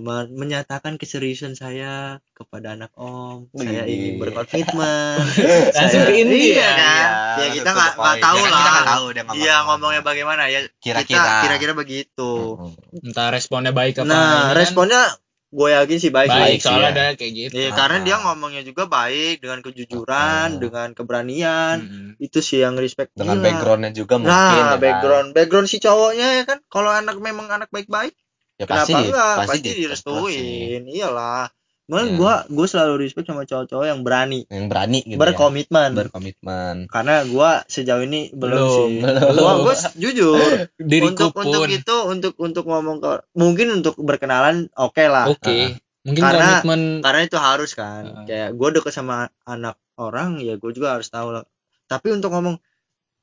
men- 0.00 0.30
menyatakan 0.32 0.94
keseriusan 0.94 1.54
saya 1.54 2.18
kepada 2.32 2.74
anak 2.74 2.90
Om. 2.94 3.50
Saya 3.52 3.82
Wih. 3.82 3.94
ingin 3.94 4.12
berkomitmen. 4.18 5.22
Langsung 5.78 6.02
Saya- 6.02 6.10
ke 6.10 6.26
iya, 6.26 6.58
ya? 6.58 6.70
kan? 6.72 6.98
Ya 6.98 7.06
langsung 7.40 7.50
kita 7.52 7.66
to 7.66 7.70
nggak 7.72 7.90
the 7.90 8.02
nggak 8.02 8.18
tahu 8.20 8.36
Ya 8.36 8.42
lah. 8.44 8.58
kita 8.58 8.82
tahu 8.84 9.04
dia 9.06 9.22
ngomong 9.22 9.38
Iya 9.38 9.56
ngomongnya 9.64 10.02
bagaimana 10.02 10.42
ya. 10.46 10.60
Kira-kira. 10.78 11.46
Kira-kira 11.46 11.72
begitu. 11.74 12.30
Mm-mm. 12.58 13.06
Entah 13.06 13.30
responnya 13.30 13.70
baik 13.70 13.94
apa 13.96 14.06
Nah, 14.06 14.18
ini 14.18 14.38
kan. 14.44 14.54
responnya 14.56 15.02
gue 15.50 15.68
yakin 15.68 15.98
sih 15.98 16.08
baik. 16.08 16.30
baik, 16.30 16.40
baik 16.40 16.58
sih, 16.58 16.70
soalnya 16.70 16.86
ya. 16.86 16.94
ada 16.94 17.04
kayak 17.18 17.32
gitu. 17.34 17.52
Iya, 17.52 17.68
Ah. 17.68 17.74
karena 17.74 17.98
dia 18.00 18.16
ngomongnya 18.18 18.62
juga 18.62 18.86
baik 18.86 19.36
dengan 19.38 19.58
kejujuran, 19.60 20.48
Ah. 20.48 20.58
dengan 20.58 20.88
keberanian. 20.94 21.76
Mm-mm. 21.80 22.08
Itu 22.18 22.38
sih 22.38 22.62
yang 22.62 22.74
respect. 22.74 23.10
Dengan 23.12 23.36
Gila. 23.36 23.44
backgroundnya 23.44 23.90
juga 23.90 24.14
mungkin. 24.16 24.30
Nah, 24.30 24.54
ya 24.54 24.64
kan? 24.64 24.78
background 24.78 25.28
background 25.32 25.66
si 25.66 25.76
cowoknya 25.76 26.28
ya 26.38 26.44
kan. 26.46 26.58
Kalau 26.64 26.88
anak 26.88 27.18
memang 27.18 27.50
anak 27.50 27.66
baik-baik, 27.68 28.14
Ya, 28.56 28.64
kenapa 28.64 28.86
pasti, 28.86 28.94
enggak? 28.94 29.34
Pasti, 29.40 29.58
di- 29.60 29.76
direstuin. 29.80 30.82
Iyalah. 30.86 31.48
Cuman 31.90 32.06
Ya. 32.06 32.14
gua 32.14 32.34
gua 32.46 32.66
selalu 32.66 33.02
respect 33.02 33.26
sama 33.26 33.42
cowok-cowok 33.42 33.82
yang 33.84 34.00
berani, 34.00 34.46
Yang 34.46 34.64
berani 34.64 34.98
gitu 35.02 35.10
ya. 35.10 35.18
berkomitmen. 35.18 35.90
Berkomitmen. 35.92 36.74
Karena 36.86 37.26
gua 37.26 37.66
sejauh 37.66 37.98
ini 38.00 38.30
belum, 38.30 38.54
Belum, 38.54 38.70
sih. 38.86 39.02
belum. 39.02 39.34
Gua 39.34 39.52
gua 39.60 39.74
jujur 39.92 40.38
Diriku 40.78 41.10
untuk 41.10 41.30
untuk 41.36 41.62
pun. 41.62 41.68
itu 41.68 41.96
untuk 42.06 42.32
untuk 42.38 42.64
ngomong 42.64 42.96
ke 42.96 43.10
mungkin 43.34 43.66
untuk 43.74 43.98
berkenalan 43.98 44.70
oke 44.72 45.02
lah. 45.04 45.26
Oke. 45.26 45.82
Mungkin 46.00 46.22
Karena- 46.22 46.62
komitmen 46.62 46.80
Karena 47.02 47.20
itu 47.20 47.36
harus 47.36 47.70
kan. 47.74 48.02
Heeh. 48.06 48.24
Kayak 48.24 48.48
gua 48.54 48.68
deket 48.70 48.92
sama 48.92 49.16
anak 49.42 49.74
orang 49.96 50.38
ya 50.38 50.54
gua 50.54 50.70
juga 50.70 50.94
harus 50.94 51.10
tahu 51.10 51.34
lah. 51.34 51.42
Tapi 51.84 52.06
untuk 52.08 52.30
ngomong 52.30 52.62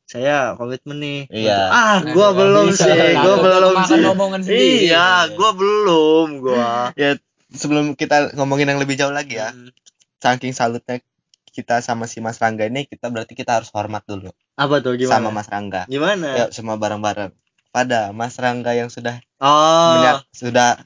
saya 0.03 0.55
komitmen 0.55 0.97
nih. 0.97 1.19
Iya. 1.27 1.55
Untuk- 1.57 1.71
ah, 1.73 1.95
Aduh, 1.97 2.11
gua 2.11 2.27
belum 2.31 2.67
sih. 2.69 2.95
Gua 3.17 3.35
belum 3.37 3.75
sih. 3.81 3.99
sendiri. 4.39 4.87
Iya, 4.87 5.07
gua 5.33 5.49
belum 5.51 6.27
gua. 6.39 6.71
Ya, 6.99 7.15
sebelum 7.49 7.93
kita 7.93 8.35
ngomongin 8.35 8.67
yang 8.67 8.79
lebih 8.79 8.95
jauh 8.95 9.11
lagi 9.11 9.37
ya, 9.37 9.51
Hmm. 9.51 9.71
saking 10.17 10.51
salutnya 10.51 10.99
kita 11.47 11.79
sama 11.79 12.05
si 12.05 12.19
Mas 12.19 12.37
Rangga 12.37 12.65
ini, 12.65 12.85
kita 12.85 13.09
berarti 13.09 13.33
kita 13.33 13.57
harus 13.57 13.69
hormat 13.71 14.05
dulu 14.05 14.29
Apa 14.55 14.77
tuh 14.77 14.93
gimana? 14.93 15.13
sama 15.13 15.29
Mas 15.31 15.47
Rangga. 15.47 15.83
Gimana? 15.85 16.27
Ya, 16.33 16.45
semua 16.49 16.75
bareng-bareng. 16.75 17.33
Pada 17.69 18.09
Mas 18.11 18.37
Rangga 18.37 18.73
yang 18.73 18.89
sudah 18.89 19.21
Oh. 19.37 20.21
sudah 20.33 20.81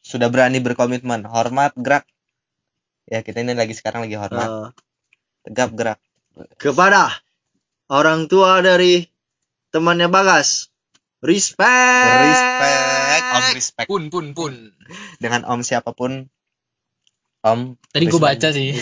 sudah 0.00 0.26
berani 0.26 0.58
berkomitmen, 0.58 1.22
hormat, 1.22 1.70
gerak. 1.78 2.02
Ya, 3.06 3.22
kita 3.22 3.42
ini 3.42 3.54
lagi 3.54 3.74
sekarang 3.74 4.06
lagi 4.06 4.14
hormat, 4.14 4.48
eh, 4.48 4.68
tegap 5.44 5.70
gerak. 5.74 5.98
kepada 6.56 7.10
orang 7.90 8.26
tua 8.26 8.62
dari 8.62 9.02
temannya 9.68 10.06
Bagas. 10.06 10.69
Respect. 11.20 12.20
Respect, 12.24 13.24
Om 13.30 13.44
respect 13.52 13.88
Pun 13.88 14.02
pun 14.08 14.26
pun. 14.32 14.54
dengan 15.20 15.44
Om 15.44 15.60
siapa 15.60 15.92
pun. 15.92 16.32
Om. 17.40 17.76
Tadi 17.92 18.04
gue 18.04 18.20
baca 18.20 18.48
sih. 18.52 18.70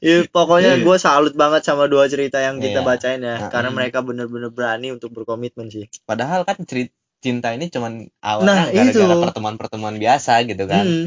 Ya, 0.00 0.24
pokoknya 0.26 0.80
gue 0.80 0.96
salut 0.96 1.36
banget 1.36 1.62
sama 1.62 1.86
dua 1.86 2.08
cerita 2.08 2.40
yang 2.40 2.58
kita 2.58 2.80
Iya. 2.82 2.88
bacain 2.88 3.20
ya, 3.20 3.36
Heeh. 3.36 3.50
karena 3.52 3.70
mereka 3.70 4.00
bener-bener 4.00 4.48
berani 4.50 4.96
untuk 4.96 5.12
berkomitmen 5.12 5.68
sih. 5.68 5.86
Padahal 6.02 6.42
kan 6.48 6.56
cerita 6.64 6.96
cinta 7.20 7.52
ini 7.52 7.68
cuman 7.68 8.08
Nah, 8.10 8.32
awalnya 8.32 8.72
gara-gara 8.72 8.90
itu. 9.12 9.22
pertemuan-pertemuan 9.22 9.96
biasa 9.96 10.40
gitu 10.42 10.64
kan. 10.64 10.84
Hmm. 10.84 11.06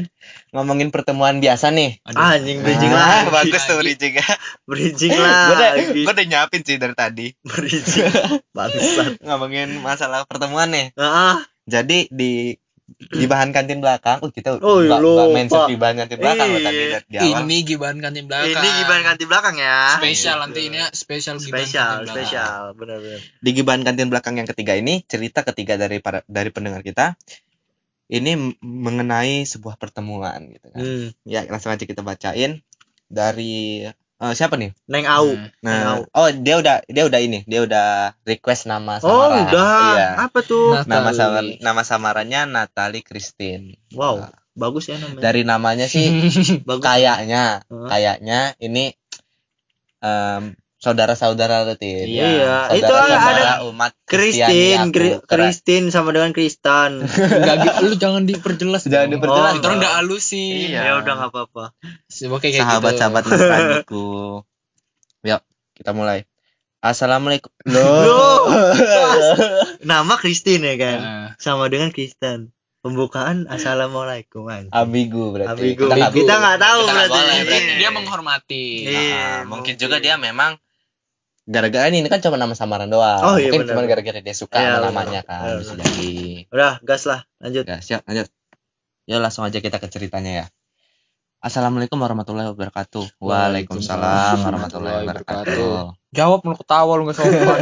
Ngomongin 0.50 0.88
pertemuan 0.88 1.38
biasa 1.38 1.68
nih. 1.68 1.98
Aduh. 2.04 2.18
Anjing 2.18 2.58
bridging 2.60 2.88
Ah, 2.88 3.26
lagi. 3.26 3.30
bagus 3.50 3.62
tuh 3.64 3.76
bridging 3.76 4.14
ya. 4.22 4.30
Bridging 4.64 5.10
gue 5.10 5.26
udah, 5.50 5.70
gue 5.90 6.06
udah 6.08 6.26
nyiapin 6.26 6.62
sih 6.62 6.76
dari 6.76 6.94
tadi 6.94 7.26
Bridging. 7.48 8.08
Bangsat. 8.50 9.18
ngomongin 9.20 9.78
masalah 9.78 10.22
pertemuan 10.24 10.70
nih. 10.70 10.94
Ah, 10.94 11.42
Jadi 11.64 12.06
di 12.08 12.54
gibahan 13.10 13.50
kantin 13.50 13.78
belakang. 13.78 14.18
Oh, 14.18 14.28
kita 14.28 14.56
Oh, 14.56 14.80
ba- 14.80 14.88
ba- 14.88 14.98
lupa. 14.98 15.22
main 15.28 15.46
set 15.46 15.62
gibahan 15.68 15.94
kantin 15.96 16.18
belakang 16.18 16.48
loh 16.48 16.60
tadi 16.60 16.80
Iya. 16.84 16.98
di 17.04 17.16
awal. 17.20 17.40
Ini 17.42 17.56
gibahan 17.62 17.98
kantin 17.98 18.24
belakang. 18.24 18.50
Ini 18.54 18.68
gimana 18.76 19.00
ganti 19.04 19.24
belakang 19.24 19.56
ya? 19.56 19.78
Spesial 19.96 20.34
Gitu. 20.34 20.42
nanti 20.42 20.60
ini 20.62 20.76
ya, 20.76 20.88
spesial 20.90 21.36
gibahan 21.36 21.50
Spesial, 21.60 21.84
kantin 21.84 21.98
belakang. 22.00 22.16
spesial, 22.16 22.60
benar-benar. 22.74 23.20
Di 23.38 23.50
gibahan 23.52 23.82
kantin 23.82 24.08
belakang 24.08 24.34
yang 24.34 24.46
ketiga 24.46 24.72
ini 24.74 24.94
cerita 25.02 25.40
ketiga 25.42 25.74
dari 25.76 25.98
para 25.98 26.22
dari 26.24 26.48
pendengar 26.48 26.80
kita 26.80 27.14
ini 28.06 28.32
mengenai 28.60 29.42
sebuah 29.44 29.74
pertemuan 29.74 30.50
gitu 30.50 30.68
kan. 30.68 30.78
Hmm. 30.78 31.08
Ya, 31.24 31.42
langsung 31.44 31.70
aja 31.70 31.82
kita 31.82 32.00
bacain 32.00 32.60
dari 33.06 33.88
eh, 34.24 34.32
siapa 34.32 34.56
nih? 34.56 34.72
Neng 34.86 35.04
Au. 35.04 35.36
Hmm. 35.36 35.48
Nah, 35.60 35.76
Tahu. 35.76 36.00
oh 36.10 36.28
dia 36.34 36.54
udah 36.56 36.76
dia 36.84 37.04
udah 37.04 37.20
ini, 37.20 37.44
dia 37.44 37.60
udah 37.60 37.88
request 38.22 38.64
nama 38.64 38.96
Oh, 38.98 39.28
samaran. 39.28 39.44
udah. 39.46 39.80
Iya. 39.92 40.08
Apa 40.24 40.38
tuh? 40.40 40.72
Nah. 40.72 40.82
Nama 40.84 41.10
Natali. 41.10 41.18
samar 41.18 41.44
nama 41.60 41.82
samarannya 41.82 42.40
Natalie 42.46 43.02
Christine. 43.02 43.76
Wow, 43.92 44.24
bagus 44.52 44.88
ya 44.88 44.96
namanya. 44.96 45.22
Dari 45.22 45.42
namanya 45.42 45.86
sih 45.86 46.08
kayaknya 46.84 47.60
kayaknya 47.68 48.56
ini 48.58 48.94
em, 50.00 50.56
saudara-saudara 50.84 51.64
rutin. 51.64 52.04
Iya, 52.04 52.68
itu 52.70 52.84
Saudara-saudara 52.84 53.40
ada 53.56 53.64
umat 53.64 53.96
Kristin, 54.04 54.44
Kristiani 54.44 54.92
Kri- 54.92 55.16
aku. 55.16 55.24
Keren. 55.24 55.40
Kristin 55.42 55.82
sama 55.88 56.12
dengan 56.12 56.30
Kristan. 56.30 57.00
Enggak 57.40 57.56
gitu, 57.58 57.78
lu 57.82 57.94
jangan 57.96 58.22
diperjelas. 58.22 58.84
Jangan 58.84 59.08
dong. 59.08 59.14
diperjelas 59.16 59.48
Oh, 59.48 59.54
Kita 59.54 59.64
orang 59.64 59.72
dong. 59.72 59.80
udah 59.80 59.92
halusin. 59.96 60.68
Iya. 60.68 60.80
Ya 60.84 60.92
udah 60.98 61.12
nggak 61.16 61.30
apa-apa. 61.30 61.64
Oke 62.28 62.46
kayak 62.46 62.60
sahabat-sahabat 62.60 63.22
gitu. 63.24 63.32
Nasraniku. 63.34 64.08
Yuk, 65.22 65.40
kita 65.72 65.90
mulai. 65.90 66.28
Assalamualaikum. 66.78 67.48
Loh. 67.64 68.44
Nama 69.82 70.14
Kristin 70.14 70.60
ya 70.60 70.76
kan? 70.76 70.98
Nah, 70.98 71.28
Sama 71.36 71.66
dengan 71.66 71.88
Kristen. 71.88 72.52
Pembukaan 72.80 73.48
Assalamualaikum. 73.48 74.44
anjing. 74.44 74.68
Ambigu 74.68 75.32
berarti. 75.32 75.72
Ambigu. 75.72 75.88
Kita 75.88 76.34
nggak 76.36 76.58
tahu 76.60 76.80
Kita 76.82 76.92
berarti. 76.92 77.08
boleh, 77.10 77.38
berarti. 77.40 77.64
Iya. 77.64 77.76
dia 77.80 77.90
menghormati. 77.90 78.66
Iya. 78.84 78.92
Ah, 78.92 79.38
mungkin 79.42 79.48
mungkin. 79.48 79.74
juga 79.80 79.96
dia 79.98 80.20
memang 80.20 80.60
gara-gara 81.44 81.86
ini, 81.92 82.00
ini 82.00 82.08
kan 82.08 82.24
cuma 82.24 82.40
nama 82.40 82.56
samaran 82.56 82.88
doang. 82.88 83.20
Oh, 83.20 83.36
iya, 83.36 83.52
mungkin 83.52 83.68
cuma 83.68 83.84
gara-gara 83.84 84.20
dia 84.24 84.36
suka 84.36 84.56
Iya, 84.56 84.80
sama 84.80 84.88
namanya 84.90 85.20
kan 85.24 85.44
Iya, 85.44 85.54
bisa 85.60 85.72
jadi. 85.76 86.12
Udah, 86.48 86.74
gas 86.80 87.02
lah. 87.04 87.20
Lanjut. 87.40 87.64
Ya, 87.68 87.78
siap, 87.84 88.00
lanjut. 88.08 88.28
Ya 89.04 89.16
langsung 89.20 89.44
aja 89.44 89.60
kita 89.60 89.76
ke 89.76 89.88
ceritanya 89.92 90.32
ya. 90.32 90.46
Assalamualaikum 91.44 92.00
warahmatullahi 92.00 92.48
wabarakatuh. 92.56 93.20
Waalaikumsalam 93.20 94.40
warahmatullahi 94.40 95.04
wabarakatuh. 95.04 95.92
Jawab 96.16 96.40
lu 96.40 96.56
ketawa 96.56 96.92
lu 96.96 97.04
nggak 97.04 97.16
sopan. 97.20 97.60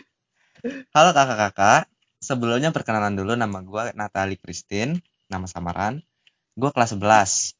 Halo 0.96 1.10
kakak-kakak. 1.12 1.92
Sebelumnya 2.24 2.72
perkenalan 2.72 3.20
dulu 3.20 3.36
nama 3.36 3.60
gua 3.60 3.92
Natalie 3.92 4.40
Christine, 4.40 5.04
nama 5.28 5.44
samaran. 5.44 6.00
Gua 6.56 6.72
kelas 6.72 6.96
11. 6.96 7.52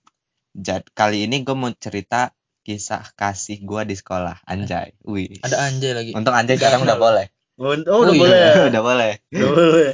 Jadi 0.56 0.88
kali 0.96 1.28
ini 1.28 1.42
gue 1.42 1.52
mau 1.52 1.68
cerita 1.74 2.30
kisah 2.64 3.12
kasih 3.14 3.60
gua 3.62 3.84
di 3.84 3.92
sekolah. 3.94 4.40
Anjay. 4.48 4.96
Wih. 5.04 5.38
Ada 5.44 5.68
anjay 5.68 5.92
lagi. 5.92 6.10
Untung 6.16 6.32
anjay 6.32 6.56
sekarang 6.56 6.82
udah 6.82 6.96
boleh. 6.96 7.28
Oh, 7.60 7.76
udah 7.76 7.92
Oh, 7.92 8.02
boleh. 8.10 8.38
ya? 8.40 8.52
udah 8.72 8.82
boleh. 8.82 9.12
Udah 9.30 9.50
boleh. 9.52 9.92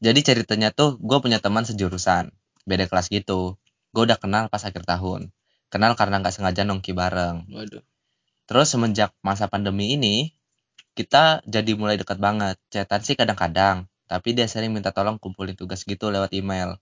Jadi 0.00 0.20
ceritanya 0.24 0.72
tuh 0.72 0.96
gue 0.96 1.18
punya 1.20 1.38
teman 1.38 1.62
sejurusan, 1.62 2.32
beda 2.64 2.88
kelas 2.88 3.12
gitu. 3.12 3.60
Gue 3.92 4.02
udah 4.08 4.16
kenal 4.16 4.48
pas 4.48 4.64
akhir 4.64 4.88
tahun. 4.88 5.28
Kenal 5.68 5.92
karena 5.94 6.18
nggak 6.24 6.32
sengaja 6.32 6.64
nongki 6.64 6.96
bareng. 6.96 7.44
Waduh. 7.52 7.84
Terus 8.46 8.66
semenjak 8.70 9.10
masa 9.20 9.50
pandemi 9.50 9.98
ini, 9.98 10.30
kita 10.94 11.42
jadi 11.44 11.74
mulai 11.74 11.98
dekat 12.00 12.16
banget. 12.16 12.56
Chatan 12.70 13.02
sih 13.02 13.18
kadang-kadang, 13.18 13.84
tapi 14.06 14.32
dia 14.32 14.46
sering 14.46 14.70
minta 14.70 14.94
tolong 14.94 15.18
kumpulin 15.18 15.58
tugas 15.58 15.82
gitu 15.82 16.08
lewat 16.14 16.30
email. 16.32 16.78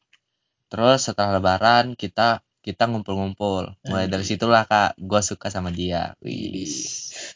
Terus 0.68 1.08
setelah 1.08 1.40
lebaran 1.40 1.96
kita 1.96 2.43
kita 2.64 2.88
ngumpul-ngumpul. 2.88 3.76
Mulai 3.84 4.08
dari 4.08 4.24
situlah 4.24 4.64
kak, 4.64 4.96
gue 4.96 5.20
suka 5.20 5.52
sama 5.52 5.68
dia. 5.68 6.16
Wih. 6.24 6.64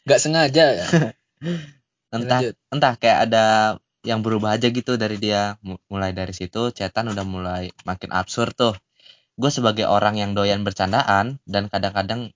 Gak 0.08 0.18
sengaja 0.25 0.64
ya. 0.73 0.87
Entah 2.16 2.40
Lanjut. 2.40 2.54
entah 2.73 2.94
kayak 2.97 3.18
ada 3.28 3.44
yang 4.00 4.25
berubah 4.25 4.56
aja 4.56 4.73
gitu 4.73 4.97
dari 4.97 5.20
dia 5.20 5.61
mulai 5.92 6.16
dari 6.16 6.32
situ 6.32 6.73
cetan 6.73 7.12
udah 7.12 7.26
mulai 7.28 7.68
makin 7.85 8.08
absurd 8.16 8.56
tuh 8.56 8.73
gue 9.36 9.50
sebagai 9.52 9.84
orang 9.84 10.17
yang 10.17 10.32
doyan 10.32 10.64
bercandaan 10.64 11.36
dan 11.45 11.69
kadang-kadang 11.69 12.32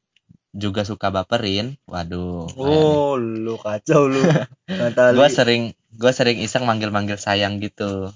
juga 0.52 0.85
suka 0.85 1.09
baperin 1.09 1.81
waduh 1.88 2.44
Oh, 2.61 3.16
lu 3.16 3.57
kacau 3.57 4.05
lu. 4.12 4.20
Gue 5.16 5.28
sering 5.33 5.72
gue 5.96 6.12
sering 6.12 6.37
iseng 6.44 6.68
manggil-manggil 6.68 7.16
sayang 7.16 7.57
gitu 7.57 8.12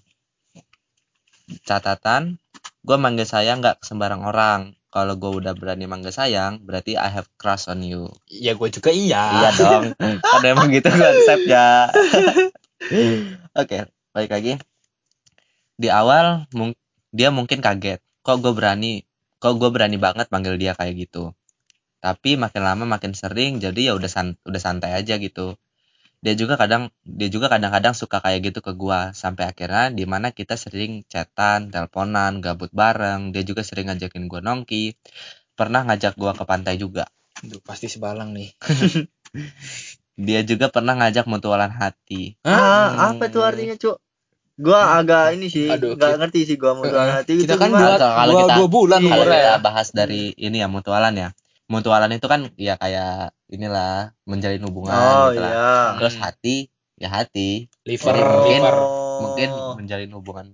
catatan 1.65 2.37
gue 2.87 2.97
manggil 2.97 3.27
sayang 3.27 3.59
nggak 3.59 3.83
ke 3.83 3.85
sembarang 3.85 4.23
orang 4.23 4.61
kalau 4.95 5.19
gue 5.19 5.43
udah 5.43 5.53
berani 5.59 5.91
manggil 5.91 6.15
sayang 6.15 6.63
berarti 6.63 6.95
I 6.95 7.11
have 7.11 7.27
crush 7.35 7.67
on 7.67 7.83
you 7.83 8.07
Ya 8.31 8.55
gue 8.55 8.69
juga 8.71 8.95
iya. 8.95 9.43
Iya 9.43 9.51
dong. 9.59 9.85
Kan 10.33 10.43
emang 10.47 10.71
gitu 10.71 10.87
konsepnya. 10.89 11.91
Oke, 13.59 13.91
balik 14.15 14.31
lagi. 14.31 14.53
Di 15.77 15.89
awal 15.91 16.47
mung- 16.55 16.79
dia 17.13 17.29
mungkin 17.35 17.59
kaget. 17.61 18.01
Kok 18.23 18.39
gue 18.41 18.53
berani? 18.55 19.03
Kok 19.43 19.55
gue 19.61 19.71
berani 19.75 19.99
banget 20.01 20.31
manggil 20.33 20.57
dia 20.57 20.73
kayak 20.73 20.95
gitu? 20.97 21.35
Tapi 22.01 22.39
makin 22.39 22.63
lama 22.63 22.85
makin 22.87 23.13
sering, 23.13 23.59
jadi 23.59 23.91
ya 23.91 23.93
udah 23.99 24.09
san- 24.09 24.39
udah 24.47 24.61
santai 24.63 24.95
aja 24.95 25.19
gitu. 25.19 25.59
Dia 26.27 26.35
juga 26.35 26.59
kadang 26.59 26.91
dia 27.07 27.31
juga 27.31 27.47
kadang-kadang 27.47 27.95
suka 27.95 28.19
kayak 28.19 28.51
gitu 28.51 28.59
ke 28.59 28.75
gua 28.75 29.15
sampai 29.15 29.47
akhirnya 29.47 29.95
di 29.95 30.11
mana 30.11 30.35
kita 30.35 30.59
sering 30.59 31.07
chatan, 31.07 31.71
teleponan, 31.71 32.43
gabut 32.43 32.75
bareng. 32.75 33.31
Dia 33.31 33.47
juga 33.47 33.63
sering 33.63 33.87
ngajakin 33.87 34.27
gua 34.27 34.43
nongki. 34.43 34.99
Pernah 35.55 35.87
ngajak 35.87 36.19
gua 36.19 36.35
ke 36.35 36.43
pantai 36.43 36.83
juga. 36.83 37.07
Aduh, 37.47 37.63
pasti 37.63 37.87
sebalang 37.87 38.35
nih. 38.35 38.51
Dia 40.27 40.43
juga 40.43 40.67
pernah 40.67 40.99
ngajak 40.99 41.31
mutualan 41.31 41.71
hati. 41.71 42.35
Ah, 42.43 43.15
apa 43.15 43.31
tuh 43.31 43.47
artinya, 43.47 43.79
Cuk? 43.79 44.03
Gua 44.59 44.99
agak 44.99 45.37
ini 45.39 45.47
sih, 45.47 45.71
Aduh, 45.71 45.95
kita- 45.95 46.19
ngerti 46.19 46.41
sih 46.43 46.57
gua 46.59 46.75
mutual 46.75 47.07
Eh, 47.07 47.23
hati 47.23 47.33
kita 47.39 47.55
itu 47.55 47.55
kan 47.55 47.71
dua, 47.71 48.03
Kalau 48.03 48.33
dua, 48.35 48.41
kita- 48.43 48.57
dua 48.59 48.69
bulan 48.73 48.99
Iya. 48.99 49.11
Kalau 49.15 49.25
kita 49.31 49.53
bahas 49.63 49.89
dari 49.95 50.35
ini 50.35 50.59
ya 50.59 50.67
mutualan 50.67 51.15
ya. 51.15 51.29
Mutualan 51.67 52.13
itu 52.15 52.27
kan 52.27 52.47
ya 52.55 52.79
kayak 52.79 53.35
inilah 53.51 54.15
menjalin 54.23 54.63
hubungan 54.63 54.95
Oh 54.95 55.35
gitu 55.35 55.43
lah. 55.43 55.51
iya. 55.51 55.75
Terus 55.99 56.15
hati 56.17 56.57
ya 56.97 57.11
hati 57.11 57.67
Liver, 57.83 58.15
Jadi 58.15 58.23
mungkin- 58.25 58.63
liver. 58.63 58.77
mungkin 59.23 59.49
menjalin 59.83 60.11
hubungan 60.15 60.47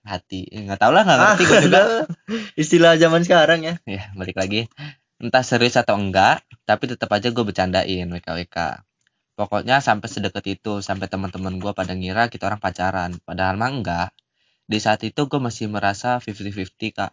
hati. 0.00 0.46
Eh, 0.48 0.62
nggak 0.62 0.80
tahu 0.80 0.92
lah 0.94 1.02
nggak 1.04 1.18
Ah, 1.18 1.24
ngerti 1.34 1.44
gue 1.44 1.58
juga. 1.66 1.80
Istilah 2.62 2.92
zaman 2.96 3.20
sekarang 3.20 3.60
ya. 3.62 3.74
ya 3.84 4.08
balik 4.14 4.34
lagi. 4.34 4.70
Entah 5.20 5.44
serius 5.44 5.76
atau 5.76 6.00
enggak, 6.00 6.40
tapi 6.64 6.88
tetap 6.88 7.12
aja 7.12 7.28
gue 7.28 7.44
bercandain 7.44 8.08
WKWK. 8.08 8.56
Pokoknya 9.36 9.80
sampai 9.80 10.08
sedekat 10.08 10.44
itu, 10.48 10.80
sampai 10.80 11.08
teman-teman 11.08 11.60
gue 11.60 11.72
pada 11.72 11.92
ngira 11.92 12.28
kita 12.28 12.48
orang 12.48 12.60
pacaran. 12.60 13.20
Padahal 13.20 13.56
mah 13.56 13.68
enggak. 13.68 14.08
Di 14.64 14.80
saat 14.80 15.02
itu 15.02 15.26
gue 15.26 15.36
masih 15.36 15.68
merasa 15.68 16.16
50-50 16.16 16.72
kak. 16.94 17.12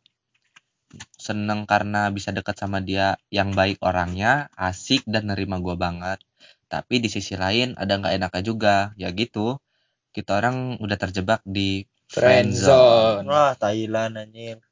Seneng 1.20 1.68
karena 1.68 2.08
bisa 2.14 2.32
dekat 2.32 2.56
sama 2.56 2.80
dia 2.80 3.20
yang 3.34 3.52
baik 3.52 3.84
orangnya, 3.84 4.48
asik 4.56 5.04
dan 5.04 5.28
nerima 5.28 5.60
gue 5.60 5.76
banget. 5.76 6.20
Tapi 6.68 7.00
di 7.04 7.10
sisi 7.12 7.36
lain 7.36 7.76
ada 7.76 8.00
nggak 8.00 8.14
enaknya 8.16 8.44
juga. 8.44 8.76
Ya 8.96 9.12
gitu, 9.12 9.60
kita 10.16 10.40
orang 10.40 10.80
udah 10.80 10.98
terjebak 10.98 11.44
di 11.44 11.84
Friendzone. 12.08 13.28
Wah, 13.28 13.54
Thailand 13.60 14.16
anjir. 14.16 14.64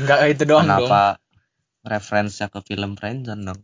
Enggak 0.00 0.18
itu 0.32 0.42
doang 0.48 0.66
dong. 0.66 0.88
Kenapa 0.88 1.20
referensinya 1.84 2.48
ke 2.48 2.60
film 2.64 2.96
Friendzone 2.96 3.44
dong? 3.52 3.60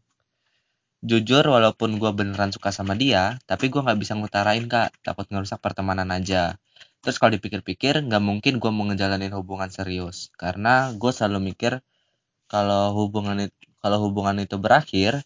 Jujur 0.98 1.46
walaupun 1.46 2.02
gue 2.02 2.10
beneran 2.10 2.50
suka 2.50 2.74
sama 2.74 2.98
dia, 2.98 3.38
tapi 3.46 3.70
gue 3.70 3.78
nggak 3.78 3.98
bisa 4.02 4.18
ngutarain 4.18 4.66
kak, 4.66 4.90
takut 5.06 5.30
ngerusak 5.30 5.62
pertemanan 5.62 6.10
aja. 6.10 6.58
Terus 7.02 7.16
kalau 7.20 7.32
dipikir-pikir, 7.36 8.02
nggak 8.06 8.22
mungkin 8.22 8.58
gue 8.58 8.70
mau 8.74 8.84
ngejalanin 8.90 9.30
hubungan 9.34 9.70
serius, 9.70 10.34
karena 10.34 10.90
gue 10.94 11.10
selalu 11.14 11.54
mikir 11.54 11.78
kalau 12.50 12.96
hubungan 12.96 13.50
kalau 13.78 13.98
hubungan 14.08 14.42
itu 14.42 14.58
berakhir, 14.58 15.22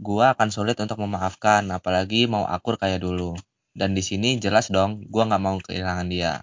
gue 0.00 0.24
akan 0.24 0.48
sulit 0.48 0.78
untuk 0.80 0.96
memaafkan, 1.04 1.68
apalagi 1.68 2.24
mau 2.24 2.48
akur 2.48 2.80
kayak 2.80 3.04
dulu. 3.04 3.36
Dan 3.72 3.92
di 3.92 4.00
sini 4.04 4.36
jelas 4.40 4.72
dong, 4.72 5.04
gue 5.08 5.22
nggak 5.22 5.42
mau 5.42 5.56
kehilangan 5.60 6.08
dia. 6.08 6.40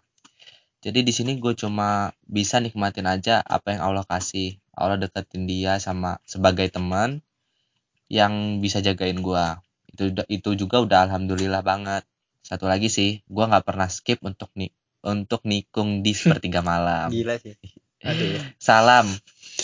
Jadi 0.79 1.03
di 1.03 1.11
sini 1.11 1.35
gue 1.41 1.53
cuma 1.59 2.15
bisa 2.23 2.61
nikmatin 2.63 3.09
aja 3.09 3.43
apa 3.43 3.75
yang 3.75 3.81
Allah 3.83 4.05
kasih. 4.07 4.55
Allah 4.71 4.95
deketin 4.95 5.43
dia 5.43 5.75
sama 5.81 6.23
sebagai 6.23 6.71
teman 6.71 7.19
yang 8.07 8.63
bisa 8.63 8.79
jagain 8.79 9.19
gua. 9.21 9.59
Itu 9.91 10.09
itu 10.31 10.49
juga 10.55 10.81
udah 10.81 11.11
alhamdulillah 11.11 11.61
banget. 11.61 12.07
Satu 12.41 12.65
lagi 12.65 12.87
sih, 12.87 13.21
gua 13.27 13.45
nggak 13.47 13.65
pernah 13.65 13.87
skip 13.87 14.19
untuk 14.21 14.49
nik 14.55 14.73
untuk 14.99 15.43
nikung 15.43 16.03
di 16.03 16.11
sepertiga 16.11 16.59
malam. 16.59 17.07
Gila 17.07 17.39
sih. 17.39 17.55
Aduh. 18.03 18.39
Salam 18.57 19.07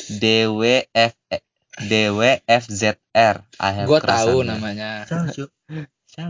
DWF 0.09 1.15
DWFZR. 1.77 3.35
I 3.59 3.69
have 3.71 3.87
Gue 3.87 3.99
tahu 3.99 4.43
you. 4.43 4.47
namanya. 4.47 5.03
Siapa, 5.03 5.31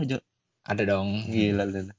Jo? 0.02 0.18
Ada 0.66 0.82
dong. 0.82 1.22
Gila 1.30 1.62
lu. 1.66 1.90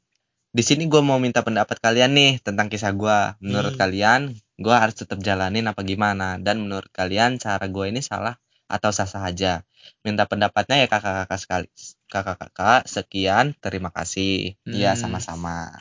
di 0.48 0.64
sini 0.66 0.90
gue 0.90 1.00
mau 1.06 1.22
minta 1.22 1.46
pendapat 1.46 1.78
kalian 1.78 2.12
nih 2.18 2.32
tentang 2.42 2.68
kisah 2.68 2.90
gue. 2.92 3.20
Menurut 3.40 3.78
Hmm. 3.78 3.82
kalian, 3.84 4.22
gue 4.58 4.76
harus 4.76 4.98
tetap 4.98 5.22
jalanin 5.22 5.70
apa 5.70 5.86
gimana? 5.86 6.42
Dan 6.42 6.66
menurut 6.66 6.90
kalian 6.90 7.38
cara 7.38 7.62
gue 7.70 7.86
ini 7.88 8.02
salah 8.02 8.36
atau 8.66 8.90
sah-sah 8.90 9.22
aja? 9.22 9.62
Minta 10.02 10.26
pendapatnya 10.26 10.82
ya 10.82 10.88
kakak-kakak 10.90 11.40
sekali. 11.40 11.68
Kakak-kakak, 12.08 12.86
sekian, 12.86 13.52
terima 13.58 13.90
kasih. 13.90 14.56
Iya, 14.64 14.94
Hmm. 14.94 15.00
sama-sama. 15.00 15.76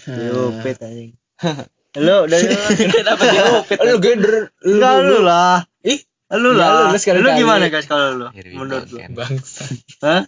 Diupit 0.00 0.78
anjing. 0.78 1.12
Lu 1.98 2.24
dari 2.24 2.46
lu. 2.46 2.60
Kenapa 2.94 3.22
diupit? 3.24 3.76
Lu 3.78 3.94
gender 3.98 4.52
Enggak 4.60 4.94
lu 5.02 5.18
lah. 5.20 5.64
Ih, 5.82 6.00
Lu 6.30 6.52
ya 6.52 6.68
lah. 6.84 6.92
lu, 6.92 6.96
lu. 6.96 7.18
Lu 7.18 7.28
gimana 7.34 7.64
guys 7.66 7.84
kalau 7.84 8.14
lu? 8.14 8.26
Menurut 8.30 8.86
lu. 8.86 8.98
bangsa. 9.10 9.64
Hah? 10.04 10.22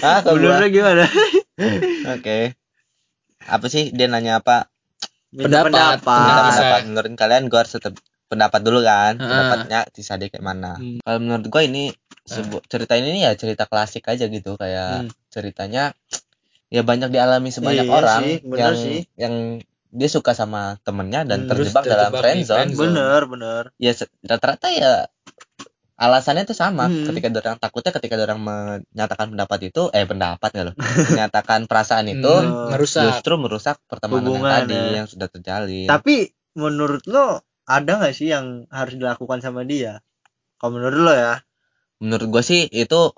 Ah, 0.00 0.18
kalau 0.20 0.36
Menurut 0.36 0.58
lu 0.60 0.68
gimana? 0.70 1.04
Oke. 2.12 2.58
Apa 3.40 3.66
sih 3.66 3.90
dia 3.90 4.06
nanya 4.06 4.38
apa? 4.38 4.68
Pendapat. 5.30 5.74
Ah. 5.74 5.98
pendapat 5.98 6.80
menurut 6.84 7.10
kalian 7.14 7.46
gue 7.46 7.58
harus 7.58 7.72
tetap 7.72 7.94
pendapat 8.24 8.60
dulu 8.60 8.80
kan 8.80 9.14
pendapatnya 9.16 9.82
Tisa 9.88 10.14
dia 10.14 10.26
kayak 10.26 10.42
mana 10.42 10.74
Hmm. 10.74 10.98
kalau 11.00 11.18
menurut 11.18 11.46
gue 11.46 11.62
ini 11.64 11.84
sebu- 12.26 12.64
cerita 12.64 12.94
ini 12.94 13.20
ya 13.20 13.32
cerita 13.34 13.64
klasik 13.64 14.04
aja 14.06 14.24
gitu 14.26 14.56
kayak 14.56 15.04
Hmm. 15.04 15.10
ceritanya 15.28 15.92
ya 16.68 16.80
banyak 16.80 17.08
dialami 17.08 17.48
sebanyak 17.48 17.84
Iya 17.84 17.94
orang 17.94 18.22
sih, 18.22 18.34
yang 18.50 18.74
sih. 18.74 18.98
yang 19.14 19.34
dia 19.88 20.08
suka 20.08 20.32
sama 20.32 20.80
temennya 20.80 21.22
dan 21.22 21.44
Hmm. 21.44 21.48
terjebak 21.48 21.84
dalam 21.84 22.10
terjebak 22.10 22.18
di 22.18 22.22
friendzone 22.42 22.58
friendzone. 22.66 22.80
Bener, 22.90 23.20
bener. 23.24 23.62
ya 23.76 23.92
rata-rata 24.24 24.68
ya 24.68 24.92
alasannya 25.94 26.42
tuh 26.42 26.58
sama 26.58 26.90
Hmm. 26.90 27.06
ketika 27.06 27.30
orang 27.30 27.56
takutnya 27.56 27.92
ketika 27.92 28.14
orang 28.18 28.40
menyatakan 28.42 29.30
pendapat 29.30 29.58
itu 29.64 29.82
eh 29.88 30.02
pendapat 30.02 30.48
nggak 30.50 30.66
loh 30.66 30.74
menyatakan 31.22 31.70
perasaan 31.70 32.10
itu 32.10 32.26
Hmm, 32.26 32.66
merusak. 32.68 33.14
justru 33.14 33.38
merusak 33.38 33.78
pertemanan 33.86 34.26
Hubungan, 34.26 34.42
yang 34.42 34.66
tadi 34.66 34.74
ya. 34.74 34.90
yang 34.98 35.06
sudah 35.06 35.28
terjalin 35.30 35.86
Tapi 35.86 36.14
menurut 36.54 37.06
lo 37.06 37.38
ada 37.64 37.92
nggak 37.96 38.10
sih 38.10 38.26
yang 38.28 38.66
harus 38.68 38.98
dilakukan 38.98 39.38
sama 39.38 39.62
dia? 39.62 40.02
Kalau 40.56 40.74
menurut 40.74 40.98
lo 40.98 41.12
ya? 41.12 41.34
Menurut 41.98 42.28
gue 42.30 42.42
sih 42.42 42.60
itu 42.66 43.12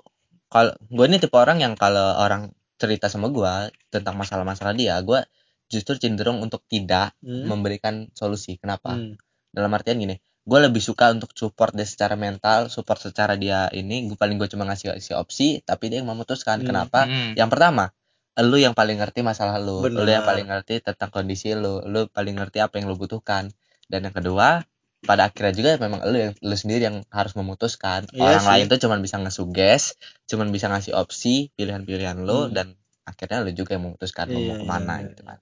kalau 0.47 0.71
gue 0.79 1.05
ini 1.05 1.17
tipe 1.17 1.35
orang 1.35 1.59
yang 1.59 1.73
kalau 1.73 2.17
orang 2.17 2.49
cerita 2.77 3.07
sama 3.07 3.27
gue 3.27 3.53
tentang 3.89 4.15
masalah-masalah 4.15 4.73
dia 4.73 4.99
gue 5.01 5.21
justru 5.67 5.97
cenderung 5.97 6.39
untuk 6.39 6.63
tidak 6.65 7.11
Hmm? 7.19 7.43
memberikan 7.45 8.07
solusi 8.13 8.55
kenapa 8.55 8.95
Hmm. 8.95 9.17
dalam 9.49 9.73
artian 9.73 9.97
gini 9.97 10.15
gue 10.47 10.59
lebih 10.63 10.79
suka 10.79 11.11
untuk 11.11 11.35
support 11.35 11.75
dia 11.75 11.83
secara 11.83 12.15
mental 12.15 12.71
support 12.71 13.01
secara 13.01 13.35
dia 13.35 13.67
ini 13.69 14.07
gue 14.07 14.15
paling 14.15 14.39
gue 14.39 14.47
cuma 14.47 14.63
ngasih 14.63 14.95
ngasih 14.95 15.15
opsi 15.15 15.59
tapi 15.61 15.91
dia 15.91 15.99
yang 15.99 16.07
memutuskan 16.07 16.63
Hmm. 16.63 16.67
kenapa 16.67 17.03
Hmm. 17.03 17.35
yang 17.35 17.51
pertama 17.51 17.91
lu 18.37 18.55
yang 18.55 18.71
paling 18.71 19.01
ngerti 19.01 19.25
masalah 19.25 19.57
lu 19.57 19.81
lu 19.81 19.97
Benar. 19.97 20.07
yang 20.07 20.23
paling 20.23 20.45
ngerti 20.45 20.79
tentang 20.79 21.09
kondisi 21.09 21.51
lu 21.51 21.81
lu 21.83 22.05
paling 22.07 22.37
ngerti 22.37 22.61
apa 22.61 22.77
yang 22.77 22.87
lu 22.87 22.95
butuhkan 22.95 23.49
dan 23.89 23.99
yang 23.99 24.13
kedua 24.13 24.61
pada 25.05 25.29
akhirnya 25.29 25.53
juga 25.53 25.71
memang 25.77 26.01
lu 26.09 26.17
yang 26.17 26.33
lu 26.41 26.55
sendiri 26.57 26.89
yang 26.89 26.97
harus 27.13 27.37
memutuskan 27.37 28.09
Iya 28.09 28.23
orang 28.23 28.43
sih. 28.43 28.49
lain 28.49 28.65
tuh 28.71 28.79
cuman 28.87 28.99
bisa 29.05 29.15
ngesuges 29.21 29.83
cuman 30.25 30.47
bisa 30.49 30.65
ngasih 30.71 30.97
opsi 30.97 31.53
pilihan-pilihan 31.53 32.17
lu 32.25 32.49
Hmm. 32.49 32.53
dan 32.55 32.67
akhirnya 33.05 33.45
lu 33.45 33.51
juga 33.53 33.77
yang 33.77 33.93
memutuskan 33.93 34.25
lu 34.27 34.39
Iya, 34.41 34.47
mau 34.49 34.55
ke 34.57 34.65
mana 34.65 34.93
iya, 34.99 35.07
gitu 35.13 35.21
kan 35.23 35.39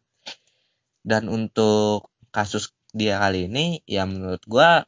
dan 1.06 1.24
untuk 1.30 2.10
kasus 2.34 2.74
dia 2.92 3.22
kali 3.22 3.48
ini 3.48 3.80
ya 3.86 4.04
menurut 4.04 4.44
gua 4.46 4.84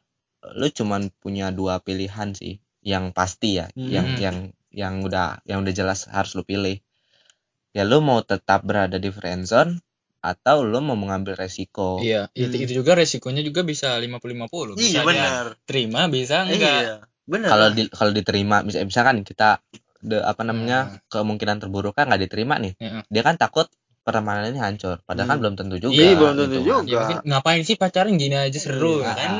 lu 0.56 0.68
cuman 0.68 1.10
punya 1.16 1.48
dua 1.50 1.80
pilihan 1.80 2.32
sih 2.34 2.60
yang 2.84 3.10
pasti 3.12 3.58
ya 3.58 3.66
Hmm. 3.72 3.88
yang 3.88 4.08
yang 4.20 4.36
yang 4.68 4.94
udah 5.00 5.40
yang 5.48 5.64
udah 5.64 5.74
jelas 5.74 6.06
harus 6.12 6.36
lu 6.36 6.44
pilih 6.44 6.78
ya 7.72 7.82
lu 7.88 7.98
mau 8.00 8.20
tetap 8.22 8.62
berada 8.64 9.00
di 9.00 9.08
friendzone 9.08 9.80
atau 10.28 10.60
lu 10.60 10.78
mau 10.78 10.92
mengambil 10.92 11.32
resiko 11.34 11.98
Iya, 11.98 12.28
itu, 12.32 12.52
Hmm. 12.52 12.62
itu 12.62 12.72
juga 12.76 12.92
resikonya 12.94 13.40
juga 13.40 13.60
bisa 13.62 13.96
50-50. 13.96 14.74
Bisa 14.74 15.00
Iya 15.00 15.02
benar. 15.02 15.44
terima, 15.64 16.00
bisa 16.06 16.44
enggak. 16.44 16.82
Iya. 16.82 16.96
Benar. 17.24 17.48
kalau 17.50 17.68
di 17.70 17.82
kalau 17.88 18.10
diterima 18.10 18.56
bisa 18.62 18.80
misalkan 18.80 19.20
kita 19.20 19.60
de, 20.00 20.16
apa 20.18 20.40
namanya 20.42 20.78
Hmm. 20.86 20.98
kemungkinan 21.12 21.58
terburuk 21.58 21.92
kan 21.92 22.08
nggak 22.08 22.24
diterima 22.24 22.56
nih 22.56 22.72
Iya. 22.74 23.04
dia 23.04 23.22
kan 23.22 23.36
takut 23.36 23.68
pertemanan 24.00 24.48
ini 24.48 24.56
hancur 24.56 25.00
padahal 25.02 25.26
kan 25.26 25.36
Hmm. 25.36 25.42
belum 25.42 25.54
tentu 25.54 25.76
juga 25.78 25.92
Iya, 25.94 26.16
belum 26.16 26.34
tentu 26.34 26.48
gitu 26.50 26.60
juga. 26.62 26.72
kan. 26.72 26.84
Ya 26.86 26.96
mungkin 26.98 27.18
ngapain 27.26 27.62
sih 27.62 27.76
pacaran 27.76 28.14
gini 28.14 28.32
aja 28.32 28.56
seru 28.56 29.00
Iya. 29.00 29.12
kan? 29.12 29.30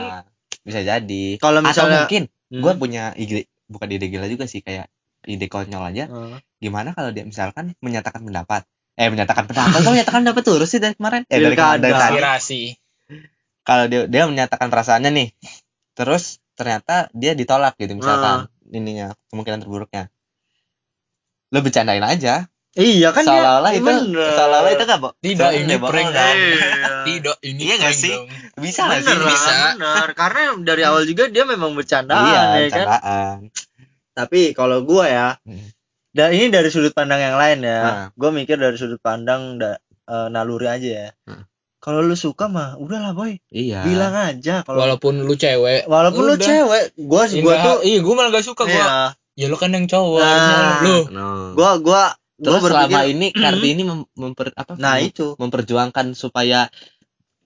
Bisa 0.60 0.80
jadi 0.82 1.24
Kalau 1.38 1.60
atau 1.60 1.68
misalnya 1.70 1.98
mungkin 2.04 2.22
Hmm. 2.48 2.60
gue 2.60 2.72
punya 2.76 3.04
ide 3.14 3.38
bukan 3.64 3.88
ide 3.88 4.06
gila 4.06 4.26
juga 4.26 4.44
sih 4.44 4.60
kayak 4.60 4.92
ide 5.24 5.46
konyol 5.46 5.80
aja 5.82 6.04
Hmm. 6.06 6.36
gimana 6.58 6.92
kalau 6.92 7.08
dia 7.08 7.24
misalkan 7.24 7.72
menyatakan 7.78 8.20
pendapat 8.20 8.68
eh 8.98 9.08
menyatakan 9.08 9.46
pendapat 9.46 9.78
kok 9.78 9.88
menyatakan 9.88 10.20
pendapat 10.22 10.42
terus 10.42 10.68
sih 10.68 10.78
dari 10.78 10.92
kemarin 10.92 11.22
eh 11.24 11.38
dari, 11.38 11.54
kemarin, 11.54 11.78
dari 11.78 11.94
tadi 11.94 12.62
kalau 13.62 13.84
dia 13.86 14.00
dia 14.04 14.22
menyatakan 14.24 14.66
perasaannya 14.66 15.10
nih 15.12 15.28
terus 15.92 16.24
ternyata 16.52 17.06
dia 17.12 17.32
ditolak 17.32 17.76
gitu 17.76 17.94
misalkan 17.94 18.50
ininya 18.66 19.12
kemungkinan 19.28 19.60
terburuknya 19.60 20.10
lo 21.48 21.58
bercandain 21.60 22.02
aja 22.02 22.50
Iya 22.70 23.10
kan 23.10 23.24
dia- 23.24 23.32
seolah-olah 23.32 23.72
itu 23.72 23.90
seolah-olah 24.12 24.70
itu 24.70 24.84
nggak 24.84 25.00
bo- 25.00 25.16
Tidak, 25.18 25.50
ini 25.56 25.74
bohong 25.74 25.88
prank 25.88 26.10
kan? 26.12 26.34
Iya. 26.36 26.70
Tidak, 27.02 27.36
ini 27.42 27.62
Iya 27.64 27.74
nggak 27.76 27.94
sih? 27.96 28.12
dong. 28.12 28.28
bisa 28.56 28.80
nggak 28.84 29.00
sih 29.00 29.14
Bisa. 29.18 29.52
bener. 29.72 30.08
Karena 30.12 30.40
dari 30.62 30.82
awal 30.84 31.02
juga 31.02 31.26
dia 31.26 31.42
memang 31.42 31.72
bercandaan 31.72 32.22
iya 32.22 32.38
ya 32.38 32.44
kan. 32.44 32.60
bercandaan 32.60 33.36
Tapi 34.12 34.40
kalau 34.52 34.84
gua 34.84 35.04
ya, 35.06 35.28
Hmm. 35.40 35.74
Dan 36.10 36.28
ini 36.30 36.48
dari 36.48 36.68
sudut 36.68 36.90
pandang 36.90 37.20
yang 37.20 37.34
lain 37.34 37.58
ya. 37.60 37.78
Nah. 37.80 38.06
Gua 38.12 38.30
mikir 38.30 38.54
dari 38.54 38.74
sudut 38.74 38.98
pandang 38.98 39.56
da, 39.56 39.76
eh, 40.02 40.28
naluri 40.28 40.66
aja 40.66 40.88
ya. 40.88 41.08
Hmm. 41.24 41.44
Kalau 41.78 42.00
lu 42.00 42.12
suka 42.12 42.46
mah 42.46 42.74
udahlah 42.74 43.12
boy, 43.12 43.38
iya 43.48 43.80
bilang 43.82 44.10
aja 44.12 44.60
kalau 44.62 44.82
Walaupun 44.82 45.20
lu 45.20 45.34
cewek. 45.34 45.86
walaupun 45.86 46.22
lu 46.24 46.34
udah. 46.34 46.42
cewek, 46.42 46.84
gua 46.98 47.22
Ya 47.24 47.38
gua 47.38 47.52
nggak- 47.52 47.64
tuh 47.64 47.78
iya, 47.84 47.98
gua 48.00 48.14
malah 48.14 48.30
gak 48.32 48.44
suka 48.44 48.62
gua. 48.64 48.74
iya, 48.74 48.96
Ya 49.36 49.46
lu 49.46 49.54
kan 49.54 49.70
yang 49.70 49.86
cowok. 49.86 50.18
Nah. 50.18 50.26
harusnya 50.26 50.56
lu. 50.82 50.98
no. 51.08 51.26
gua 51.54 51.70
gua 51.78 52.02
gua 52.34 52.54
terus 52.54 52.62
selama 52.62 52.86
berpikir 52.86 53.06
ini 53.12 53.26
kartini 53.32 53.82
mem- 53.82 54.10
memper 54.12 54.50
apa 54.52 54.74
nah 54.74 54.94
mem- 54.96 55.06
itu 55.08 55.34
memperjuangkan 55.34 56.06
supaya 56.12 56.66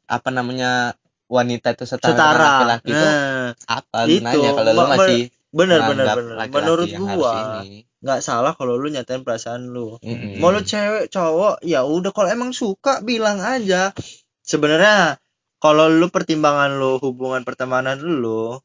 apa 0.07 0.29
namanya 0.29 0.93
wanita 1.27 1.73
itu 1.73 1.85
setara, 1.85 2.13
setara. 2.13 2.45
laki-laki 2.61 2.91
itu 2.91 3.07
Nah, 3.07 3.49
apa 3.67 3.99
itu. 4.05 4.21
gunanya 4.21 4.51
kalau 4.51 4.71
lu 4.71 4.77
Ma- 4.77 4.85
ma- 4.87 4.93
masih 4.95 5.21
bener 5.53 5.85
bener 5.85 6.07
bener. 6.17 6.35
Menurut 6.49 6.89
gua 6.97 7.63
nggak 8.03 8.21
salah 8.21 8.53
kalau 8.57 8.75
lu 8.75 8.89
nyatain 8.89 9.23
perasaan 9.23 9.71
lu. 9.71 10.01
Mm-mm. 10.01 10.41
Mau 10.41 10.51
lu 10.51 10.61
cewek 10.61 11.07
cowok 11.07 11.63
ya 11.63 11.87
udah 11.87 12.11
kalau 12.11 12.29
emang 12.29 12.51
suka 12.51 12.99
bilang 13.01 13.39
aja. 13.39 13.93
Sebenarnya 14.43 15.21
kalau 15.63 15.87
lu 15.87 16.11
pertimbangan 16.11 16.75
lu 16.75 16.99
hubungan 16.99 17.47
pertemanan 17.47 18.01
lu 18.03 18.59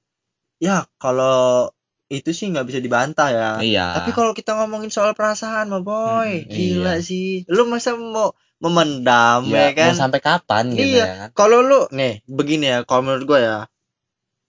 ya 0.58 0.90
kalau 0.98 1.70
itu 2.08 2.32
sih 2.32 2.50
nggak 2.50 2.66
bisa 2.66 2.80
dibantah 2.80 3.30
ya. 3.30 3.50
iya 3.60 3.88
Tapi 4.00 4.16
kalau 4.16 4.32
kita 4.32 4.56
ngomongin 4.56 4.88
soal 4.88 5.12
perasaan 5.12 5.68
mah 5.70 5.84
boy, 5.84 6.48
Hmm, 6.48 6.50
gila 6.50 6.96
iya. 6.98 7.04
sih. 7.04 7.44
Lu 7.52 7.68
masa 7.68 7.94
mau 7.94 8.32
memendam 8.58 9.46
ya, 9.54 9.70
ya, 9.70 9.76
kan? 9.76 9.92
mau 9.94 10.02
sampai 10.02 10.20
kapan 10.24 10.64
gitu 10.74 10.98
Iya. 10.98 11.06
ya 11.06 11.26
Kalau 11.38 11.62
lu 11.62 11.86
nih 11.94 12.24
begini 12.26 12.66
ya, 12.74 12.78
kalau 12.90 13.06
menurut 13.06 13.26
gua 13.28 13.40
ya, 13.44 13.58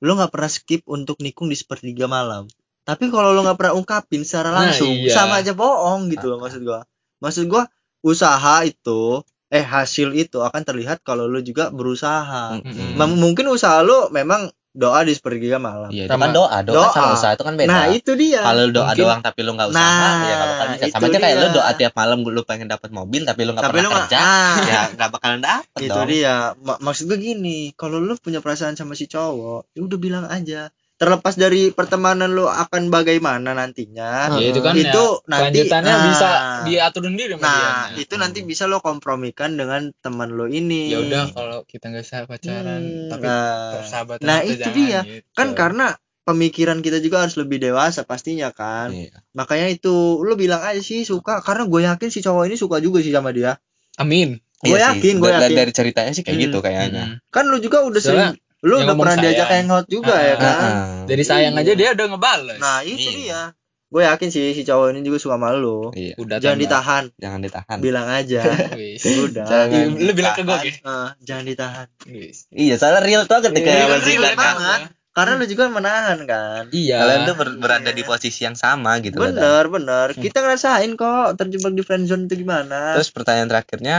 lu 0.05 0.15
nggak 0.15 0.31
pernah 0.31 0.51
skip 0.51 0.83
untuk 0.87 1.19
nikung 1.23 1.51
di 1.51 1.57
sepertiga 1.59 2.07
malam. 2.07 2.47
Tapi 2.87 3.13
kalau 3.13 3.37
lu 3.37 3.45
nggak 3.45 3.59
pernah 3.59 3.75
ungkapin 3.77 4.25
secara 4.25 4.49
Nah, 4.55 4.71
langsung, 4.71 4.95
iya. 4.95 5.13
sama 5.13 5.45
aja 5.45 5.53
bohong 5.53 6.09
gitu 6.09 6.27
loh 6.31 6.39
maksud 6.41 6.65
gua. 6.65 6.87
Maksud 7.21 7.45
gua 7.51 7.69
usaha 8.01 8.63
itu, 8.65 9.21
eh 9.51 9.65
hasil 9.65 10.15
itu 10.15 10.39
akan 10.41 10.63
terlihat 10.65 11.03
kalau 11.05 11.29
lu 11.29 11.43
juga 11.45 11.69
berusaha. 11.69 12.57
Mm-mm. 12.63 12.97
Mem- 12.97 13.19
Mungkin 13.21 13.51
usaha 13.51 13.83
lu 13.85 14.09
memang 14.15 14.49
doa 14.79 15.03
di 15.03 15.11
sepertiga 15.11 15.59
malam. 15.59 15.91
Iya, 15.91 16.07
Sama- 16.07 16.31
kan 16.31 16.39
doa, 16.39 16.57
doa, 16.63 16.75
Doa. 16.79 16.95
sama 16.95 17.09
usaha 17.13 17.35
itu 17.35 17.43
kan 17.43 17.55
beda. 17.55 17.67
Nah 17.67 17.85
itu 17.91 18.11
dia. 18.15 18.41
Kalau 18.41 18.63
lu 18.63 18.71
doa 18.71 18.87
Mungkin- 18.87 19.03
doang 19.03 19.21
tapi 19.21 19.41
lu 19.43 19.51
nggak 19.53 19.69
usaha, 19.69 19.83
Nah, 19.83 20.15
ya 20.23 20.35
nggak 20.39 20.49
bakal 20.49 20.67
bisa. 20.71 20.85
Sama 20.89 21.05
aja 21.05 21.19
kayak 21.19 21.37
lu 21.37 21.49
doa 21.51 21.71
tiap 21.75 21.93
malam 21.93 22.19
lu 22.23 22.43
pengen 22.43 22.69
dapat 22.69 22.91
mobil 22.91 23.23
tapi 23.23 23.41
lu 23.43 23.51
nggak 23.53 23.67
pernah 23.67 23.83
lu 23.83 23.91
kerja, 23.99 24.19
ah. 24.23 24.55
ya 24.63 24.81
nggak 24.95 25.11
bakalan 25.11 25.41
dapet 25.43 25.81
itu 25.83 25.91
dong. 25.91 26.07
dia 26.07 26.35
Ma- 26.61 26.79
maksud 26.79 27.05
gue 27.05 27.19
gini 27.19 27.75
kalau 27.75 27.99
lu 27.99 28.15
punya 28.17 28.39
perasaan 28.39 28.73
sama 28.73 28.95
si 28.95 29.05
cowok 29.05 29.75
ya 29.75 29.81
udah 29.83 29.99
bilang 29.99 30.25
aja 30.25 30.71
terlepas 30.99 31.35
dari 31.35 31.71
pertemanan 31.71 32.29
lu 32.29 32.45
akan 32.45 32.91
bagaimana 32.91 33.55
nantinya 33.55 34.35
Ya, 34.35 34.51
itu 34.51 34.59
kan 34.59 34.75
itu 34.75 34.85
ya, 34.85 35.23
nanti 35.25 35.63
kelanjutannya 35.63 35.89
nah, 35.89 36.03
bisa 36.05 36.29
diatur 36.65 37.03
sendiri 37.07 37.33
nah 37.35 37.87
dia. 37.89 38.03
itu 38.03 38.15
nanti 38.15 38.39
bisa 38.43 38.67
lo 38.67 38.79
kompromikan 38.79 39.55
dengan 39.55 39.95
teman 39.97 40.31
lo 40.31 40.45
ini 40.45 40.91
Ya 40.91 40.99
udah 41.01 41.31
kalau 41.31 41.59
kita 41.63 41.89
nggak 41.89 42.03
usah 42.03 42.27
pacaran, 42.27 42.83
Hmm, 42.83 43.09
tapi 43.09 43.25
nah, 43.25 43.79
persahabatan 43.79 44.25
nah, 44.25 44.39
itu 44.43 44.69
dia. 44.69 45.01
gitu. 45.01 45.23
kan 45.33 45.49
karena 45.55 45.87
pemikiran 46.21 46.79
kita 46.79 46.99
juga 46.99 47.23
harus 47.23 47.35
lebih 47.37 47.57
dewasa 47.59 48.03
pastinya 48.03 48.51
kan 48.51 48.91
Iya. 48.91 49.23
makanya 49.33 49.71
itu 49.71 49.95
lu 50.19 50.35
bilang 50.35 50.61
aja 50.61 50.79
sih 50.79 51.01
suka 51.03 51.41
karena 51.41 51.65
gue 51.65 51.81
yakin 51.85 52.09
si 52.09 52.21
cowok 52.21 52.45
ini 52.45 52.57
suka 52.57 52.79
juga 52.79 52.99
sih 52.99 53.11
sama 53.11 53.31
dia 53.31 53.57
Amin. 53.97 54.39
Gue 54.59 54.75
Iya 54.75 54.91
yakin, 54.93 55.15
gue 55.17 55.31
yakin. 55.33 55.55
Dari 55.55 55.73
ceritanya 55.73 56.11
sih 56.13 56.21
kayak 56.21 56.35
Hmm. 56.35 56.45
gitu 56.45 56.59
kayaknya. 56.59 57.05
Mm-mm. 57.15 57.31
kan 57.31 57.47
lu 57.47 57.59
juga 57.59 57.79
udah 57.81 57.99
Soalnya 57.99 58.35
sering 58.35 58.48
lu 58.61 58.75
udah 58.77 58.93
pernah 58.93 59.17
diajak 59.17 59.45
sayang. 59.45 59.65
hangout 59.65 59.87
juga 59.87 60.13
Ah, 60.13 60.21
ya 60.21 60.29
ah, 60.29 60.37
kan 60.37 60.53
Heeh. 60.53 60.83
Dari 61.07 61.23
sayang 61.23 61.53
Iya. 61.53 61.63
aja 61.63 61.73
dia 61.75 61.89
udah 61.93 62.07
ngebales. 62.09 62.59
Nah 62.59 62.79
itu 62.83 62.99
Iya. 63.01 63.15
dia. 63.17 63.43
gue 63.89 64.03
yakin 64.05 64.29
sih 64.29 64.53
si 64.53 64.63
cowok 64.63 64.87
ini 64.91 65.01
juga 65.01 65.17
suka 65.17 65.35
sama 65.35 65.49
lu 65.51 65.89
iya 65.95 66.13
Udah 66.15 66.37
jangan 66.37 66.55
tembak. 66.55 66.69
ditahan 66.69 67.05
jangan 67.17 67.41
ditahan 67.41 67.77
bilang 67.79 68.05
aja 68.07 68.41
udah 69.25 69.47
Jangan. 69.47 69.87
Lu 69.97 70.13
bilang 70.13 70.35
ke 70.35 70.43
gue 70.43 70.59
ditahan. 70.61 70.69
ya? 70.69 70.73
Eh, 70.85 71.09
jangan 71.23 71.45
ditahan 71.47 71.87
Wis. 72.05 72.39
iya 72.51 72.75
soalnya 72.75 73.01
real 73.01 73.25
tuh 73.25 73.41
ketika 73.43 73.65
Iya, 73.67 73.81
sama 73.81 73.97
real 73.97 74.05
Zidan 74.05 74.37
banget. 74.37 74.61
kan. 74.61 74.81
karena 75.11 75.33
lu 75.35 75.47
juga 75.47 75.65
menahan 75.67 76.19
kan 76.23 76.63
Iya. 76.71 76.97
kalian 77.01 77.21
tuh 77.25 77.35
ber- 77.35 77.59
berada 77.59 77.89
Iya. 77.89 77.97
di 77.97 78.03
posisi 78.05 78.41
yang 78.41 78.55
sama 78.55 79.01
gitu 79.01 79.17
loh, 79.17 79.25
Dan. 79.27 79.35
bener 79.35 79.65
bener 79.69 80.07
kita 80.15 80.39
ngerasain 80.39 80.91
kok 80.93 81.27
terjebak 81.35 81.73
di 81.73 81.81
friendzone 81.81 82.25
itu 82.25 82.35
gimana 82.39 82.93
terus 82.93 83.09
pertanyaan 83.09 83.49
terakhirnya 83.49 83.97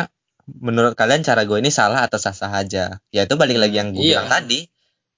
menurut 0.57 0.97
kalian 0.97 1.21
cara 1.21 1.45
gue 1.45 1.57
ini 1.57 1.69
salah 1.69 2.01
atau 2.01 2.17
sah 2.17 2.33
sah 2.33 2.49
aja 2.51 2.97
ya 3.09 3.21
itu 3.23 3.35
balik 3.35 3.61
lagi 3.61 3.75
yang 3.77 3.93
gue 3.93 4.01
Iya. 4.01 4.25
bilang 4.25 4.29
tadi 4.31 4.59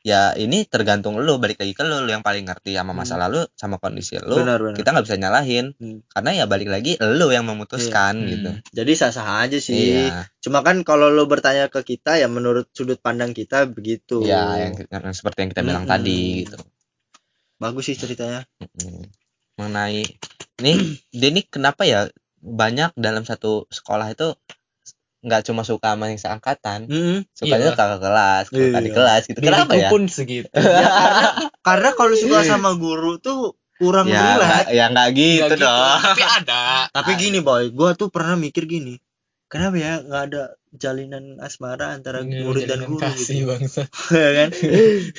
ya 0.02 0.34
ini 0.34 0.65
tergantung 0.65 1.22
lu 1.22 1.38
balik 1.38 1.62
lagi 1.62 1.78
ke 1.78 1.86
lu 1.86 2.02
lu 2.02 2.10
yang 2.10 2.26
paling 2.26 2.41
ngerti 2.41 2.74
sama 2.74 2.89
masa 2.89 3.22
lalu 3.22 3.46
sama 3.54 3.78
kondisi 3.78 4.17
lu 4.17 4.34
benar 4.34 4.58
benar 4.58 4.74
kita 4.74 4.89
nggak 4.91 5.06
bisa 5.06 5.15
nyalahin 5.15 5.65
Hmm. 5.78 6.02
karena 6.10 6.30
ya 6.41 6.46
balik 6.50 6.74
lagi 6.74 6.98
lu 6.98 7.30
yang 7.30 7.46
memutuskan 7.46 8.17
Iya. 8.17 8.30
gitu 8.34 8.50
Hmm. 8.50 8.62
jadi 8.74 8.91
sah 8.98 9.12
sah 9.13 9.46
aja 9.46 9.62
sih 9.62 9.78
iya 10.02 10.26
cuma 10.41 10.65
kan 10.65 10.82
kalau 10.82 11.13
lu 11.13 11.30
bertanya 11.30 11.70
ke 11.70 11.86
kita 11.86 12.17
ya 12.17 12.26
menurut 12.26 12.65
sudut 12.74 12.98
pandang 12.98 13.30
kita 13.32 13.70
begitu 13.70 14.26
iya 14.26 14.67
yang, 14.70 14.74
yang 14.89 15.13
seperti 15.13 15.46
yang 15.46 15.50
kita 15.54 15.62
bilang 15.62 15.86
Mm-mm. 15.86 15.94
tadi 15.94 16.20
gitu 16.50 16.58
bagus 17.62 17.86
sih 17.86 17.96
ceritanya 17.96 18.41
Mm-mm. 18.58 19.06
mengenai 19.62 20.02
ini 20.62 20.74
dia 21.13 21.30
ini 21.30 21.46
kenapa 21.46 21.86
ya 21.86 22.10
banyak 22.41 22.98
dalam 22.98 23.22
satu 23.22 23.70
sekolah 23.70 24.10
itu 24.10 24.34
nggak 25.21 25.41
cuma 25.45 25.62
suka 25.62 25.93
sama 25.93 26.10
yang 26.10 26.17
seangkatan 26.17 26.79
Mm-mm. 26.86 27.17
sukanya 27.31 27.69
Iya. 27.69 27.77
kakak 27.77 27.99
kelas 27.99 28.45
kakak 28.49 28.81
di 28.81 28.89
Iya. 28.89 28.95
kelas 28.95 29.21
gitu 29.29 29.39
kenapa 29.39 29.71
Diriku 29.71 29.81
ya 29.81 29.89
pun 29.89 30.01
segitu. 30.05 30.49
ya 30.49 30.62
karena 30.62 31.29
karena 31.67 31.89
kalau 31.93 32.13
suka 32.15 32.39
sama 32.41 32.69
guru 32.73 33.17
tuh 33.17 33.53
kurang 33.77 34.05
ya 34.05 34.38
relate 34.38 34.69
ya 34.71 34.86
nggak 34.89 35.10
gitu 35.12 35.45
gitu, 35.47 35.55
dong 35.57 35.99
Tapi 36.01 36.21
ada. 36.21 36.63
tapi 36.97 37.12
gini 37.17 37.39
boy 37.39 37.69
gua 37.69 37.93
tuh 37.93 38.10
pernah 38.10 38.34
mikir 38.34 38.65
gini 38.65 38.97
kenapa 39.45 39.75
ya 39.75 39.93
nggak 39.99 40.23
ada 40.29 40.43
jalinan 40.71 41.38
asmara 41.38 41.91
antara 41.91 42.23
Iya, 42.23 42.41
murid 42.41 42.63
dan 42.65 42.81
guru 42.86 42.97
kasih 42.97 43.36
gitu 43.41 43.45
bangsa. 43.45 43.81
Ya 44.15 44.29
kan 44.38 44.49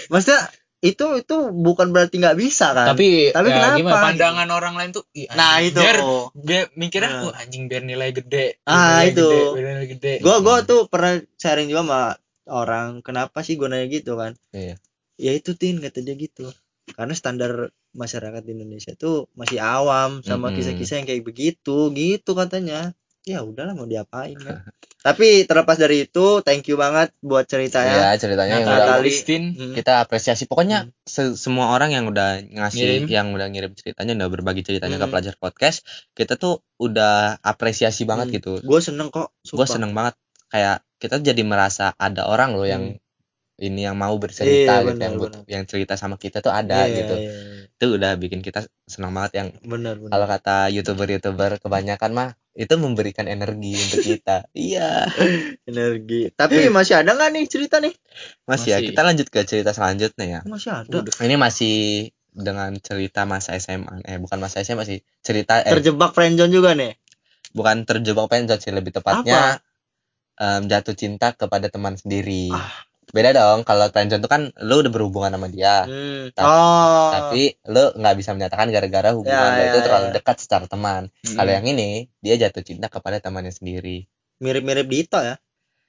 maksudnya 0.08 0.40
itu 0.82 1.06
itu 1.14 1.36
bukan 1.54 1.94
berarti 1.94 2.18
nggak 2.18 2.34
bisa 2.34 2.74
kan 2.74 2.98
Tapi, 2.98 3.30
Tapi 3.30 3.48
ya, 3.48 3.54
kenapa 3.54 3.76
gimana 3.78 3.94
gitu? 3.94 4.02
pandangan 4.02 4.48
orang 4.50 4.74
lain 4.74 4.90
tuh 4.90 5.04
"Ih, 5.14 5.30
nah 5.30 5.62
itu 5.62 5.78
biar, 5.78 5.96
biar 6.34 6.64
mikirnya 6.74 7.10
Nah. 7.14 7.22
"Wah, 7.30 7.34
anjing 7.38 7.70
biar 7.70 7.82
nilai 7.86 8.10
gede 8.10 8.58
Ah, 8.66 8.98
nilai 8.98 9.08
itu. 9.14 9.22
gede, 9.22 9.40
biar 9.54 9.64
nilai 9.72 9.88
gede 9.88 10.12
gua 10.20 10.36
gua 10.42 10.56
tuh 10.62 10.80
pernah 10.90 11.12
sharing 11.38 11.70
juga 11.70 11.82
sama 11.86 12.02
orang 12.50 12.88
kenapa 13.00 13.40
sih 13.40 13.54
gue 13.54 13.70
nanya 13.70 13.86
gitu 13.86 14.18
kan 14.18 14.34
Iya. 14.50 14.74
ya 15.16 15.30
itu 15.32 15.54
tin 15.54 15.78
kata 15.78 16.02
dia 16.02 16.18
gitu 16.18 16.50
karena 16.98 17.14
standar 17.14 17.70
masyarakat 17.94 18.42
di 18.42 18.52
Indonesia 18.52 18.92
tuh 18.98 19.30
masih 19.32 19.62
awam 19.62 20.18
sama 20.20 20.50
kisah-kisah 20.50 20.98
yang 20.98 21.06
kayak 21.06 21.22
begitu 21.22 21.94
gitu 21.94 22.34
katanya 22.34 22.90
ya 23.22 23.46
udahlah 23.46 23.78
mau 23.78 23.86
diapain 23.86 24.34
kan 24.34 24.66
tapi 25.02 25.44
terlepas 25.44 25.74
dari 25.74 26.06
itu 26.06 26.40
thank 26.40 26.64
you 26.64 26.74
banget 26.74 27.10
buat 27.18 27.42
ceritanya 27.44 28.14
Iya 28.14 28.16
ceritanya 28.16 28.54
yang 28.56 28.68
udah 28.68 28.98
Christine 28.98 29.46
Hmm. 29.52 29.74
kita 29.74 29.98
apresiasi 30.00 30.46
pokoknya 30.46 30.78
se- 31.02 31.34
semua 31.34 31.70
orang 31.70 31.90
yang 31.90 32.06
udah 32.06 32.38
ngasih 32.40 33.02
Ngirim. 33.02 33.02
yang 33.08 33.26
udah 33.30 33.46
ngirim 33.46 33.72
ceritanya 33.72 34.14
udah 34.16 34.28
berbagi 34.30 34.62
ceritanya 34.62 34.96
ke 34.96 35.02
Hmm. 35.02 35.12
pelajar 35.12 35.34
podcast 35.36 35.82
kita 36.12 36.34
tuh 36.34 36.62
udah 36.76 37.36
apresiasi 37.38 38.02
banget 38.02 38.30
Hmm. 38.30 38.36
gitu 38.36 38.52
gue 38.60 38.80
seneng 38.80 39.08
kok 39.08 39.34
gue 39.44 39.66
seneng 39.68 39.90
banget 39.90 40.14
kayak 40.48 40.80
kita 40.96 41.18
jadi 41.18 41.42
merasa 41.42 41.90
ada 41.92 42.24
orang 42.24 42.54
loh 42.54 42.62
yang 42.64 42.94
ini 43.58 43.80
yang 43.80 43.94
mau 43.94 44.14
bercerita 44.16 44.80
Iya, 44.80 44.82
gitu 44.82 44.88
benar, 44.88 45.02
yang 45.02 45.14
benar. 45.16 45.42
yang 45.46 45.64
cerita 45.64 45.94
sama 45.94 46.16
kita 46.16 46.38
tuh 46.38 46.50
ada 46.50 46.82
Iya, 46.82 46.94
gitu 46.96 47.14
iya, 47.16 47.30
iya. 47.30 47.68
itu 47.68 47.86
udah 47.92 48.12
bikin 48.16 48.40
kita 48.40 48.62
senang 48.84 49.10
banget 49.12 49.32
yang 49.36 49.48
benar 49.62 49.98
kalau 50.00 50.26
kata 50.26 50.56
youtuber-youtuber 50.70 51.58
kebanyakan 51.58 52.10
mah 52.10 52.28
itu 52.52 52.74
memberikan 52.76 53.24
energi 53.28 53.72
untuk 53.76 54.00
kita. 54.04 54.36
Iya. 54.52 55.08
Energi. 55.64 56.32
Tapi 56.36 56.68
masih 56.68 57.00
ada 57.00 57.16
nggak 57.16 57.30
nih 57.32 57.44
cerita 57.48 57.80
nih? 57.80 57.94
Masih, 58.44 58.76
ya 58.76 58.78
Masih. 58.78 58.88
kita 58.92 59.00
lanjut 59.00 59.26
ke 59.32 59.40
cerita 59.48 59.70
selanjutnya 59.72 60.26
ya. 60.28 60.40
Masih 60.44 60.70
ada. 60.70 60.92
Udah. 60.92 61.14
ini 61.24 61.36
masih 61.40 61.74
dengan 62.32 62.72
cerita 62.80 63.28
masa 63.28 63.52
SMA 63.60 64.04
eh 64.08 64.16
bukan 64.20 64.40
masa 64.40 64.60
SMA 64.60 64.84
sih. 64.84 65.00
Cerita 65.24 65.64
eh 65.64 65.72
terjebak 65.72 66.12
friendzone 66.12 66.52
juga 66.52 66.76
nih. 66.76 66.96
Bukan 67.52 67.84
terjebak 67.84 68.28
penjot 68.32 68.60
sih 68.60 68.72
lebih 68.72 68.96
tepatnya 68.96 69.60
em, 70.40 70.68
jatuh 70.68 70.96
cinta 70.96 71.32
kepada 71.32 71.68
teman 71.72 71.96
sendiri. 71.96 72.52
Ah. 72.52 72.91
Beda 73.10 73.30
dong 73.32 73.58
kalau 73.62 73.90
friendzone 73.90 74.18
itu 74.18 74.30
kan 74.30 74.42
lu 74.58 74.78
udah 74.78 74.88
berhubungan 74.88 75.30
sama 75.30 75.46
dia 75.46 75.82
Hmm. 75.82 76.30
Tapi- 76.30 76.46
oh 76.46 77.10
tapi 77.12 77.42
lu 77.66 77.84
nggak 77.92 78.14
bisa 78.14 78.30
menyatakan 78.30 78.70
gara-gara 78.70 79.10
hubungan 79.10 79.34
Ya, 79.44 79.52
lu 79.52 79.60
ya, 79.60 79.68
itu 79.68 79.78
terlalu 79.82 80.06
ya. 80.06 80.14
dekat 80.14 80.36
secara 80.38 80.64
teman 80.64 81.02
Hmm. 81.20 81.34
kalau 81.34 81.50
yang 81.50 81.66
ini 81.66 81.90
dia 82.18 82.38
jatuh 82.38 82.62
cinta 82.62 82.86
kepada 82.86 83.18
temannya 83.18 83.50
sendiri 83.50 84.06
mirip-mirip 84.38 84.86
Dito 84.86 85.18
ya 85.18 85.36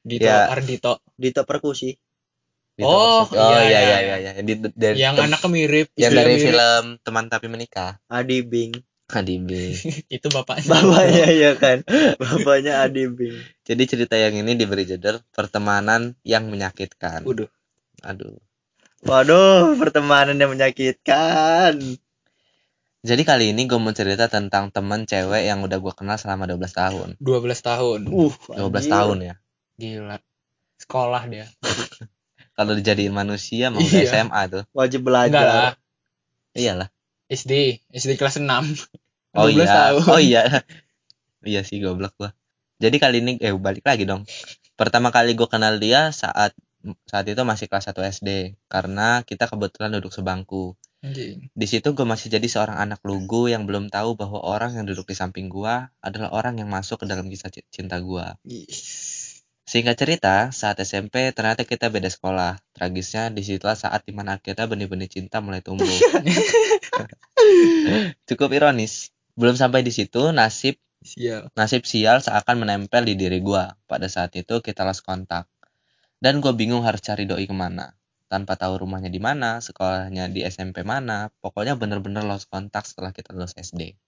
Dito 0.02 0.26
Ya. 0.26 0.50
Ardito 0.50 1.00
Dito 1.14 1.44
perkusi 1.44 1.94
Gitu 2.74 2.90
Oh, 2.90 3.22
oh 3.22 3.30
iya, 3.30 3.62
iya 3.62 3.62
iya, 3.62 3.78
iya 3.78 3.86
iya. 3.86 4.16
iya 4.18 4.32
iya 4.34 4.42
Di- 4.42 4.74
dari 4.74 4.98
yang 4.98 5.14
anaknya 5.16 5.46
mirip 5.48 5.88
yang 5.94 6.10
dari 6.10 6.34
mirip. 6.34 6.46
film 6.50 6.84
teman 7.00 7.30
tapi 7.30 7.46
menikah 7.46 8.02
Adi 8.10 8.42
Bing 8.42 8.74
Adi 9.14 9.38
B. 9.38 9.50
itu 10.16 10.28
bapaknya 10.30 10.68
bapaknya 10.70 11.28
ya 11.46 11.52
kan 11.56 11.86
bapaknya 12.18 12.84
Bing 12.90 13.38
Jadi 13.64 13.84
cerita 13.86 14.16
yang 14.18 14.34
ini 14.36 14.58
diberi 14.58 14.84
judul 14.84 15.22
pertemanan 15.30 16.18
yang 16.26 16.50
menyakitkan. 16.50 17.24
Waduh. 17.24 17.50
Aduh. 18.04 18.36
waduh 19.04 19.76
pertemanan 19.76 20.36
yang 20.36 20.52
menyakitkan 20.52 21.80
Jadi 23.04 23.22
kali 23.22 23.52
ini 23.52 23.68
gue 23.68 23.76
mau 23.76 23.92
cerita 23.92 24.32
tentang 24.32 24.72
temen 24.72 25.04
cewek 25.04 25.44
yang 25.44 25.60
udah 25.60 25.76
gue 25.76 25.92
kenal 25.92 26.16
selama 26.16 26.48
12 26.48 26.72
tahun. 26.72 27.10
12 27.20 27.60
tahun 27.60 28.00
uh 28.08 28.34
12 28.48 28.64
anjir. 28.64 28.92
tahun 28.92 29.18
ya. 29.22 29.36
gila 29.76 30.18
sekolah 30.80 31.24
dia 31.28 31.48
Kalau 32.56 32.78
dijadiin 32.78 33.10
manusia 33.10 33.74
mau 33.74 33.82
Iya. 33.82 34.08
SMA 34.08 34.42
tuh. 34.48 34.64
wajib 34.72 35.04
enggak 35.04 35.26
lah 35.26 35.28
belajar 35.28 35.72
Iyalah. 36.54 36.90
SD 37.28 37.82
SD 37.90 38.14
kelas 38.16 38.38
6 38.38 38.46
Oh 39.34 39.50
12 39.50 39.58
iya. 39.58 39.74
tahun. 39.74 40.02
Oh 40.10 40.22
iya. 40.22 40.42
iya 41.52 41.62
sih 41.66 41.82
goblok 41.82 42.14
gua. 42.18 42.32
Jadi 42.78 42.98
kali 43.02 43.18
ini 43.24 43.32
eh 43.42 43.54
balik 43.56 43.86
lagi 43.86 44.06
dong. 44.06 44.28
Pertama 44.74 45.14
kali 45.14 45.38
gue 45.38 45.48
kenal 45.48 45.78
dia 45.78 46.10
saat 46.12 46.52
saat 47.08 47.26
itu 47.30 47.40
masih 47.48 47.72
kelas 47.72 47.88
1 47.88 48.04
SD 48.04 48.60
karena 48.68 49.24
kita 49.24 49.48
kebetulan 49.48 49.96
duduk 49.96 50.12
sebangku. 50.12 50.76
Anjing. 51.04 51.52
Di 51.52 51.68
situ 51.68 51.96
gue 51.96 52.08
masih 52.08 52.32
jadi 52.32 52.48
seorang 52.48 52.80
anak 52.80 53.04
lugu 53.04 53.52
yang 53.52 53.64
belum 53.64 53.92
tahu 53.92 54.20
bahwa 54.20 54.44
orang 54.44 54.76
yang 54.76 54.86
duduk 54.88 55.08
di 55.08 55.16
samping 55.16 55.48
gua 55.48 55.92
adalah 56.04 56.36
orang 56.36 56.60
yang 56.60 56.72
masuk 56.72 57.04
ke 57.04 57.06
dalam 57.08 57.28
kisah 57.32 57.52
ci- 57.52 57.68
cinta 57.72 58.00
gua. 58.04 58.36
Ih. 58.44 58.68
Singkat 59.64 59.96
cerita, 59.96 60.52
saat 60.52 60.76
SMP 60.84 61.32
ternyata 61.32 61.64
kita 61.64 61.88
beda 61.88 62.12
sekolah. 62.12 62.60
Tragisnya 62.76 63.32
di 63.32 63.48
situlah 63.48 63.80
saat 63.80 64.04
di 64.04 64.12
mana 64.12 64.36
akhirnya 64.36 64.68
benih-benih 64.68 65.08
cinta 65.08 65.40
mulai 65.40 65.64
tumbuh. 65.64 65.88
Cukup 68.28 68.52
ironis. 68.52 69.13
Belum 69.34 69.58
sampai 69.58 69.82
di 69.82 69.90
situ, 69.90 70.30
nasib 70.30 70.78
sial 71.04 71.52
nasib 71.58 71.84
sial 71.84 72.24
seakan 72.24 72.64
menempel 72.64 73.04
di 73.04 73.18
diri 73.18 73.42
gua. 73.42 73.74
Pada 73.90 74.08
saat 74.08 74.34
itu 74.38 74.62
kita 74.62 74.86
lost 74.86 75.04
kontak. 75.04 75.50
Dan 76.24 76.40
gue 76.40 76.56
bingung 76.56 76.88
harus 76.88 77.04
cari 77.04 77.28
doi 77.28 77.44
ke 77.44 77.52
mana. 77.52 77.92
Tanpa 78.32 78.56
tahu 78.56 78.88
rumahnya 78.88 79.12
di 79.12 79.20
mana, 79.20 79.60
sekolahnya 79.60 80.32
di 80.32 80.48
SMP 80.48 80.82
mana, 80.88 81.28
pokoknya 81.44 81.76
bener-bener 81.76 82.24
lost 82.24 82.48
kontak 82.48 82.88
setelah 82.88 83.12
kita 83.12 83.36
lulus 83.36 83.52
SD. 83.60 84.00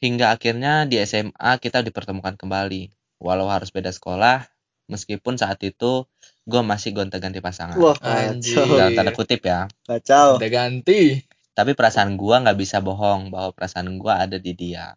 Hingga 0.00 0.32
akhirnya 0.32 0.88
di 0.88 0.96
SMA 1.04 1.60
kita 1.60 1.84
dipertemukan 1.84 2.40
kembali. 2.40 2.88
Walau 3.20 3.52
harus 3.52 3.68
beda 3.68 3.92
sekolah, 3.92 4.48
meskipun 4.88 5.36
saat 5.36 5.60
itu 5.60 6.08
gue 6.48 6.62
masih 6.64 6.96
gonta-ganti 6.96 7.44
pasangan. 7.44 7.76
wah 7.76 7.94
Anjir. 8.00 8.64
kacau 8.64 8.80
Dalam 8.80 8.96
tanda 8.96 9.12
kutip 9.12 9.40
ya. 9.44 9.68
kacau 9.84 10.40
udah 10.40 10.50
ganti 10.50 11.20
Tapi 11.60 11.76
perasaan 11.76 12.16
gua 12.16 12.40
nggak 12.40 12.56
bisa 12.56 12.80
bohong 12.80 13.28
bahwa 13.28 13.52
perasaan 13.52 14.00
gua 14.00 14.24
ada 14.24 14.40
di 14.40 14.56
dia. 14.56 14.96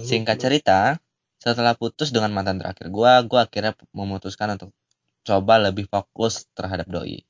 Singkat 0.00 0.36
cerita, 0.40 0.96
setelah 1.36 1.76
putus 1.76 2.08
dengan 2.08 2.32
mantan 2.32 2.56
terakhir 2.56 2.88
gua, 2.88 3.20
gua 3.20 3.44
akhirnya 3.44 3.76
memutuskan 3.92 4.56
untuk 4.56 4.72
coba 5.28 5.60
lebih 5.60 5.84
fokus 5.92 6.48
terhadap 6.56 6.88
doi. 6.88 7.20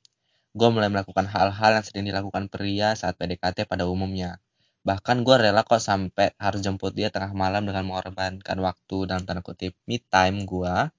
Gua 0.55 0.71
mulai 0.71 0.87
melakukan 0.87 1.27
hal-hal 1.27 1.71
yang 1.75 1.83
sering 1.83 2.07
dilakukan 2.07 2.47
pria 2.47 2.95
saat 2.95 3.19
PDKT 3.19 3.67
pada 3.67 3.91
umumnya. 3.91 4.39
Bahkan 4.87 5.27
gua 5.27 5.43
rela 5.43 5.67
kok 5.67 5.83
sampai 5.83 6.31
harus 6.39 6.63
jemput 6.63 6.95
dia 6.95 7.11
tengah 7.11 7.35
malam 7.35 7.67
dengan 7.67 7.83
mengorbankan 7.83 8.55
waktu 8.55 8.97
dalam 9.03 9.27
tanda 9.27 9.43
kutip 9.43 9.75
me 9.83 9.99
time 9.99 10.47
gua. 10.47 10.95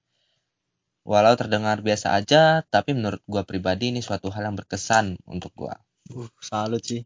Walau 1.09 1.33
terdengar 1.33 1.81
biasa 1.81 2.13
aja, 2.21 2.61
tapi 2.69 2.93
menurut 2.93 3.25
gua 3.25 3.41
pribadi 3.41 3.89
ini 3.89 4.05
suatu 4.05 4.29
hal 4.29 4.45
yang 4.45 4.61
berkesan 4.61 5.17
untuk 5.25 5.49
gua. 5.57 5.73
uh 6.13 6.29
salut 6.37 6.85
sih 6.85 7.01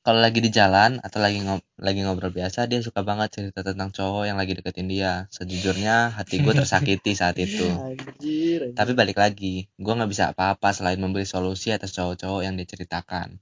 kalau 0.00 0.20
lagi 0.24 0.40
di 0.40 0.48
jalan 0.48 0.96
atau 1.04 1.18
lagi 1.20 1.38
ngob 1.44 1.60
lagi 1.76 2.00
ngobrol 2.04 2.32
biasa 2.32 2.64
dia 2.70 2.80
suka 2.80 3.00
banget 3.04 3.28
cerita 3.36 3.60
tentang 3.60 3.92
cowok 3.92 4.24
yang 4.28 4.38
lagi 4.40 4.52
deketin 4.56 4.88
dia. 4.88 5.28
Sejujurnya 5.28 6.16
hati 6.16 6.40
gue 6.44 6.54
tersakiti 6.56 7.12
saat 7.12 7.36
itu. 7.36 7.68
Anjir, 7.86 8.60
anjir. 8.64 8.76
tapi 8.78 8.92
balik 8.96 9.16
lagi 9.20 9.68
gue 9.84 9.92
nggak 9.96 10.10
bisa 10.12 10.24
apa-apa 10.32 10.68
selain 10.72 11.00
memberi 11.00 11.28
solusi 11.28 11.68
atas 11.76 11.92
cowok-cowok 11.96 12.40
yang 12.46 12.56
diceritakan 12.56 13.40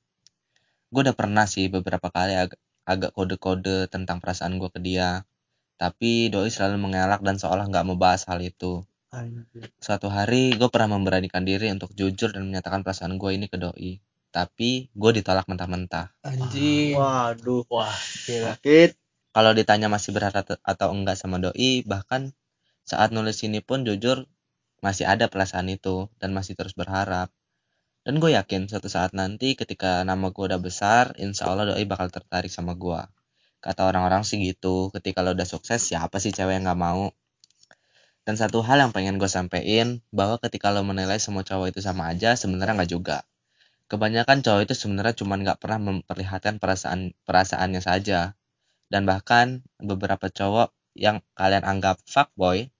gue 0.89 1.01
udah 1.05 1.17
pernah 1.21 1.45
sih 1.45 1.69
beberapa 1.69 2.09
kali 2.09 2.33
ag- 2.33 2.61
agak 2.89 3.13
kode-kode 3.13 3.93
tentang 3.93 4.19
perasaan 4.25 4.57
gue 4.57 4.71
ke 4.73 4.81
dia. 4.81 5.11
Tapi 5.77 6.33
doi 6.33 6.49
selalu 6.51 6.77
mengelak 6.81 7.21
dan 7.23 7.37
seolah 7.37 7.69
nggak 7.71 7.85
mau 7.87 7.97
bahas 8.01 8.25
hal 8.27 8.41
itu. 8.43 8.83
Anjir. 9.09 9.73
suatu 9.81 10.13
hari 10.13 10.53
gue 10.53 10.69
pernah 10.69 11.01
memberanikan 11.01 11.41
diri 11.41 11.73
untuk 11.73 11.97
jujur 11.97 12.29
dan 12.29 12.45
menyatakan 12.45 12.85
perasaan 12.85 13.17
gue 13.17 13.31
ini 13.33 13.49
ke 13.49 13.57
doi 13.57 13.97
tapi 14.29 14.93
gue 14.93 15.11
ditolak 15.21 15.49
mentah-mentah. 15.49 16.13
Anjing. 16.23 16.95
Waduh, 16.97 17.65
Wah, 17.73 17.95
gila. 18.29 18.55
sakit. 18.57 18.97
kalau 19.29 19.55
ditanya 19.55 19.87
masih 19.87 20.11
berharap 20.11 20.51
atau 20.67 20.89
enggak 20.91 21.15
sama 21.15 21.39
doi 21.39 21.87
bahkan 21.87 22.35
saat 22.83 23.15
nulis 23.15 23.39
ini 23.45 23.63
pun 23.63 23.87
jujur 23.87 24.27
masih 24.83 25.07
ada 25.07 25.31
perasaan 25.31 25.69
itu 25.71 26.11
dan 26.19 26.35
masih 26.35 26.59
terus 26.59 26.75
berharap. 26.75 27.31
Dan 28.03 28.19
gue 28.19 28.35
yakin 28.35 28.67
suatu 28.73 28.89
saat 28.89 29.13
nanti 29.13 29.55
ketika 29.55 30.03
nama 30.03 30.33
gue 30.33 30.45
udah 30.49 30.59
besar 30.59 31.13
insya 31.21 31.51
Allah 31.53 31.77
doi 31.77 31.85
bakal 31.85 32.09
tertarik 32.09 32.51
sama 32.51 32.73
gue 32.75 32.99
kata 33.59 33.91
orang-orang 33.91 34.23
sih 34.23 34.39
gitu 34.39 34.95
ketika 34.95 35.19
lo 35.27 35.35
udah 35.35 35.47
sukses 35.47 35.83
siapa 35.83 36.23
sih 36.23 36.31
cewek 36.31 36.59
yang 36.59 36.65
nggak 36.67 36.79
mau? 36.79 37.11
Dan 38.23 38.37
satu 38.37 38.61
hal 38.61 38.79
yang 38.79 38.93
pengen 38.93 39.17
gue 39.17 39.27
sampein 39.27 40.05
bahwa 40.13 40.37
ketika 40.39 40.69
lo 40.71 40.85
menilai 40.85 41.19
semua 41.19 41.43
cowok 41.43 41.73
itu 41.75 41.81
sama 41.83 42.13
aja 42.13 42.37
sebenarnya 42.39 42.75
nggak 42.79 42.93
juga 42.93 43.19
kebanyakan 43.89 44.45
cowok 44.45 44.69
itu 44.69 44.75
sebenarnya 44.77 45.17
cuma 45.17 45.41
nggak 45.41 45.59
pernah 45.59 45.81
memperlihatkan 45.81 46.61
perasaan 46.61 47.17
perasaannya 47.25 47.81
saja. 47.83 48.37
Dan 48.89 49.05
bahkan 49.05 49.65
beberapa 49.77 50.33
cowok 50.33 50.73
yang 50.97 51.21
kalian 51.37 51.65
anggap 51.65 52.01
fuckboy 52.09 52.73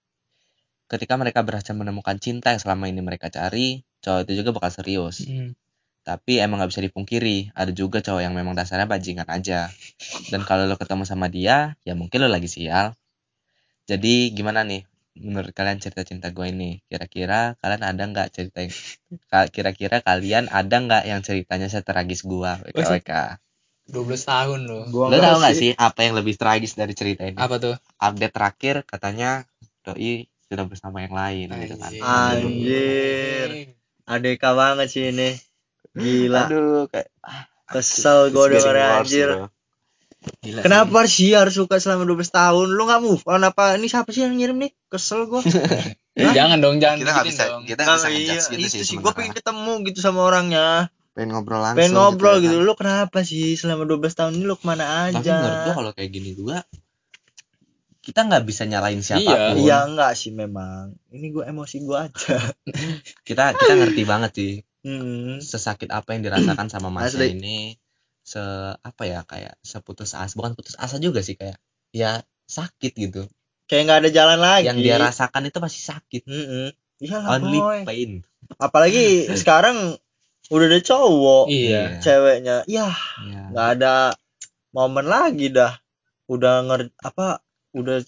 ketika 0.89 1.13
mereka 1.21 1.45
berhasil 1.45 1.77
menemukan 1.77 2.17
cinta 2.17 2.49
yang 2.49 2.61
selama 2.61 2.89
ini 2.89 2.99
mereka 3.05 3.29
cari 3.29 3.85
cowok 4.01 4.25
itu 4.25 4.41
juga 4.41 4.49
bakal 4.57 4.71
serius. 4.73 5.25
Hmm. 5.25 5.53
tapi 5.99 6.41
emang 6.41 6.57
nggak 6.57 6.73
bisa 6.73 6.81
dipungkiri 6.81 7.53
ada 7.53 7.69
juga 7.69 8.01
cowok 8.01 8.25
yang 8.25 8.33
memang 8.33 8.57
dasarnya 8.57 8.89
bajingan 8.89 9.29
aja. 9.29 9.69
Dan 10.33 10.41
kalau 10.41 10.65
lo 10.65 10.73
ketemu 10.73 11.05
sama 11.05 11.29
dia 11.29 11.77
ya 11.85 11.93
mungkin 11.93 12.25
lo 12.25 12.29
lagi 12.33 12.49
sial. 12.49 12.97
Jadi 13.85 14.33
gimana 14.33 14.65
nih 14.65 14.88
menurut 15.17 15.51
kalian 15.51 15.81
cerita 15.81 16.05
cinta 16.05 16.29
gue 16.29 16.47
ini 16.49 16.79
kira-kira 16.85 17.57
kalian 17.59 17.83
ada 17.83 18.03
nggak 18.05 18.29
cerita 18.29 18.63
yang 18.63 18.73
kira-kira 19.49 19.99
kalian 20.05 20.47
ada 20.47 20.75
nggak 20.79 21.03
yang 21.09 21.19
ceritanya 21.25 21.67
setragis 21.67 22.21
gua 22.23 22.61
WKWK 22.61 23.41
12 23.89 24.21
tahun 24.21 24.59
loh. 24.69 24.83
Gua 24.93 25.09
lo 25.09 25.17
enggak 25.17 25.25
tau 25.25 25.37
nggak 25.41 25.55
sih 25.57 25.71
apa 25.73 25.99
yang 26.05 26.13
lebih 26.13 26.37
tragis 26.37 26.77
dari 26.77 26.93
cerita 26.93 27.25
ini 27.25 27.41
Apa 27.41 27.57
tuh? 27.57 27.75
update 27.97 28.33
terakhir 28.33 28.75
katanya 28.85 29.49
doi 29.81 30.29
sudah 30.45 30.65
bersama 30.69 31.01
yang 31.01 31.13
lain 31.17 31.47
gitu 31.57 31.75
kan 31.77 31.91
Anjir. 31.97 33.49
Adeka 34.09 34.57
banget 34.57 34.87
sih 34.89 35.13
ini. 35.13 35.37
Gila. 35.93 36.49
aduh 36.49 36.85
kayak 36.89 37.09
Kesel 37.69 38.33
gue 38.33 38.45
worse, 38.49 38.65
anjir. 38.65 39.29
Gila 40.19 40.59
Kenapa 40.67 41.07
sih 41.07 41.31
harus 41.31 41.55
suka 41.55 41.79
selama 41.79 42.03
12 42.03 42.27
tahun? 42.29 42.67
Lu 42.67 42.83
gak 42.83 42.99
move 42.99 43.23
on 43.23 43.39
apa? 43.41 43.79
Ini 43.79 43.87
siapa 43.87 44.11
sih 44.11 44.27
yang 44.27 44.35
ngirim 44.35 44.59
nih? 44.59 44.71
Kesel 44.87 45.25
gue. 45.25 45.39
sih. 45.47 45.55
Jangan 46.19 46.59
dong, 46.59 46.83
jangan 46.83 46.99
kita 46.99 47.11
nggak 47.11 47.23
dikitin 47.23 47.39
bisa 47.39 47.43
dong. 47.47 47.63
kita 47.63 47.81
nggak 47.81 47.95
bisa 47.95 48.09
ngejudge 48.09 48.45
gitu 48.45 48.59
iya, 48.59 48.67
itu 48.67 48.75
sih 48.75 48.83
sih. 48.83 48.97
Gue 48.99 49.13
pengen 49.15 49.31
ketemu 49.31 49.73
gitu 49.87 49.99
sama 49.99 50.19
orangnya. 50.23 50.67
pengen 51.09 51.35
ngobrol 51.35 51.59
langsung 51.59 51.79
Pengen 51.79 51.93
ngobrol 51.95 52.35
ya 52.35 52.43
gitu. 52.43 52.55
kan. 52.59 52.67
Lu 52.67 52.73
kenapa 52.75 53.19
sih 53.23 53.55
selama 53.55 53.83
12 53.83 54.11
tahun 54.13 54.31
ini 54.35 54.43
lu 54.43 54.55
ke 54.55 54.65
mana 54.67 54.85
tapi 55.09 55.19
aja? 55.23 55.33
menurut 55.35 55.59
gua 55.63 55.73
kalau 55.75 55.91
kayak 55.91 56.11
gini 56.11 56.31
juga 56.31 56.57
kita 57.99 58.19
nggak 58.25 58.43
bisa 58.43 58.63
nyalain 58.63 59.01
siapa 59.03 59.27
pun 59.51 59.59
Iya 59.59 59.77
enggak 59.85 60.11
sih 60.15 60.31
memang. 60.31 60.95
Ini 61.11 61.25
gue 61.29 61.43
emosi 61.45 61.77
gue 61.83 61.97
aja. 61.99 62.35
kita 63.27 63.43
kita 63.53 63.73
ngerti 63.75 64.03
banget 64.03 64.31
sih 64.35 64.53
Hmm. 64.79 65.43
sesakit 65.43 65.91
apa 65.91 66.15
yang 66.15 66.23
dirasakan 66.23 66.71
sama 66.71 66.87
Asli. 67.03 67.35
ini 67.35 67.75
se 68.29 68.41
apa 68.77 69.03
ya 69.09 69.25
kayak 69.25 69.57
seputus 69.65 70.13
asa 70.13 70.37
bukan 70.37 70.53
putus 70.53 70.77
asa 70.77 71.01
juga 71.01 71.25
sih 71.25 71.33
kayak 71.33 71.57
ya 71.89 72.21
sakit 72.45 72.93
gitu 72.93 73.25
Kayak 73.65 73.83
nggak 73.85 73.99
ada 74.01 74.09
jalan 74.09 74.39
lagi. 74.41 74.65
yang 74.65 74.77
dia 74.81 74.97
rasakan 74.97 75.45
itu 75.45 75.57
masih 75.57 75.81
sakit 75.85 76.21
Hmm. 76.25 76.69
Iyalah 76.99 77.37
only 77.37 77.57
boy. 77.57 77.79
pain 77.85 78.11
Apalagi 78.57 79.05
sekarang 79.41 79.97
udah 80.49 80.65
ada 80.65 80.79
cowok. 80.81 81.45
Iya. 81.53 82.01
Ceweknya. 82.01 82.65
Ya. 82.65 82.89
nggak 83.53 83.67
ada 83.77 84.17
momen 84.73 85.05
lagi 85.05 85.53
dah. 85.53 85.77
Udah 86.25 86.65
nger 86.65 86.89
apa? 86.97 87.45
Udah 87.77 88.01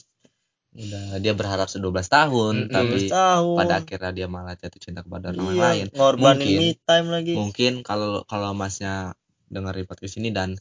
udah 0.71 1.19
dia 1.19 1.35
berharap 1.35 1.67
12 1.67 1.83
tahun 2.07 2.53
Mm-mm. 2.65 2.71
tapi 2.71 3.05
12 3.05 3.11
tahun. 3.11 3.55
pada 3.59 3.73
akhirnya 3.83 4.11
dia 4.15 4.27
malah 4.31 4.55
jatuh 4.55 4.79
cinta 4.79 5.03
kepada 5.03 5.35
orang 5.35 5.51
iya, 5.51 5.61
lain 5.67 5.85
ngorbanin 5.91 6.47
Mungkin. 6.47 6.57
me 6.57 6.69
time 6.79 7.07
lagi. 7.11 7.33
mungkin 7.35 7.73
kalau 7.83 8.23
kalau 8.23 8.55
masnya 8.55 9.11
dengerin 9.51 9.85
podcast 9.85 10.15
ini 10.17 10.31
dan 10.31 10.55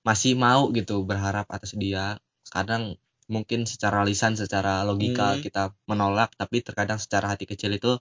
masih 0.00 0.38
mau 0.38 0.70
gitu 0.72 1.02
berharap 1.04 1.44
atas 1.50 1.76
dia 1.76 2.16
kadang 2.48 2.96
mungkin 3.28 3.62
secara 3.68 4.02
lisan 4.02 4.34
secara 4.34 4.82
logika 4.82 5.36
Hmm. 5.36 5.42
kita 5.44 5.62
menolak 5.86 6.32
tapi 6.34 6.64
terkadang 6.64 6.98
secara 6.98 7.30
hati 7.34 7.44
kecil 7.46 7.74
itu 7.74 7.98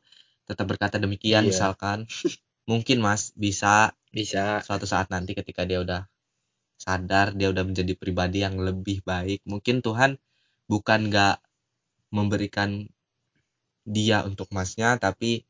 tetap 0.47 0.65
berkata 0.65 0.97
demikian 0.97 1.45
Iya. 1.45 1.49
misalkan 1.51 2.05
mungkin 2.71 3.01
mas 3.01 3.33
bisa 3.35 3.93
Bisa. 4.09 4.61
suatu 4.65 4.89
saat 4.89 5.09
nanti 5.13 5.37
ketika 5.37 5.65
dia 5.69 5.81
udah 5.81 6.05
sadar 6.79 7.35
dia 7.35 7.51
udah 7.51 7.67
menjadi 7.67 7.93
pribadi 7.93 8.41
yang 8.41 8.55
lebih 8.57 9.03
baik 9.03 9.43
mungkin 9.45 9.83
Tuhan 9.83 10.15
bukan 10.65 11.11
nggak 11.11 11.37
memberikan 12.09 12.87
dia 13.85 14.23
untuk 14.25 14.49
masnya 14.49 14.97
tapi 14.97 15.45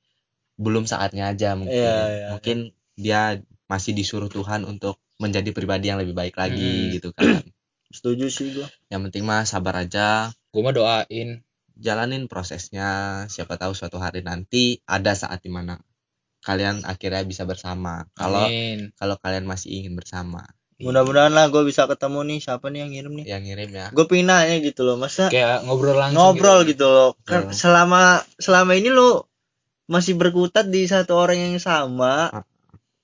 belum 0.60 0.84
saatnya 0.84 1.32
aja 1.32 1.56
mungkin 1.56 1.76
Iya, 1.76 2.00
iya, 2.12 2.28
mungkin 2.36 2.58
dia 3.00 3.22
masih 3.70 3.94
disuruh 3.94 4.28
Tuhan 4.28 4.66
untuk 4.66 4.98
menjadi 5.16 5.50
pribadi 5.50 5.88
yang 5.88 5.98
lebih 5.98 6.12
baik 6.12 6.34
lagi 6.34 6.58
Mm. 6.60 6.92
gitu 6.92 7.10
kan 7.12 7.24
Setuju 7.90 8.26
sih 8.28 8.52
gua. 8.52 8.68
yang 8.88 9.02
penting 9.04 9.24
mah 9.24 9.42
sabar 9.44 9.80
aja 9.80 10.30
Gue 10.48 10.60
mah 10.60 10.72
doain. 10.72 11.42
jalanin 11.76 12.26
prosesnya 12.26 12.90
siapa 13.26 13.56
tahu 13.56 13.72
suatu 13.72 13.98
hari 13.98 14.20
nanti 14.20 14.64
ada 14.84 15.14
saat 15.14 15.40
di 15.40 15.48
mana 15.48 15.78
kalian 16.40 16.82
akhirnya 16.84 17.22
bisa 17.24 17.44
bersama 17.44 18.04
kalau 18.12 18.46
kalau 18.94 19.16
kalian 19.18 19.46
masih 19.46 19.70
ingin 19.76 19.94
bersama 19.94 20.44
Mudah-mudahan 20.78 21.30
lah 21.30 21.48
gue 21.48 21.60
bisa 21.62 21.84
ketemu 21.86 22.24
nih 22.26 22.40
siapa 22.40 22.68
nih 22.68 22.80
yang 22.80 22.90
ngirim 22.90 23.14
nih. 23.14 23.26
yang 23.28 23.42
ngirim 23.42 23.70
ya 23.70 23.88
Gue 23.90 24.06
pengen 24.06 24.28
nanya 24.30 24.56
gitu 24.60 24.82
loh, 24.82 24.96
masa 24.96 25.28
Kayak 25.28 25.64
ngobrol 25.64 25.92
langsung. 25.94 26.16
ngobrol 26.16 26.60
gitu 26.64 26.86
loh. 26.86 27.10
Kan 27.22 27.42
Hmm. 27.44 27.54
selama 27.54 28.02
selama 28.36 28.72
ini 28.74 28.88
lu 28.88 29.20
masih 29.86 30.16
berkutat 30.16 30.68
di 30.68 30.86
satu 30.86 31.18
orang 31.18 31.36
yang 31.42 31.58
sama 31.58 32.32
Ah. 32.32 32.44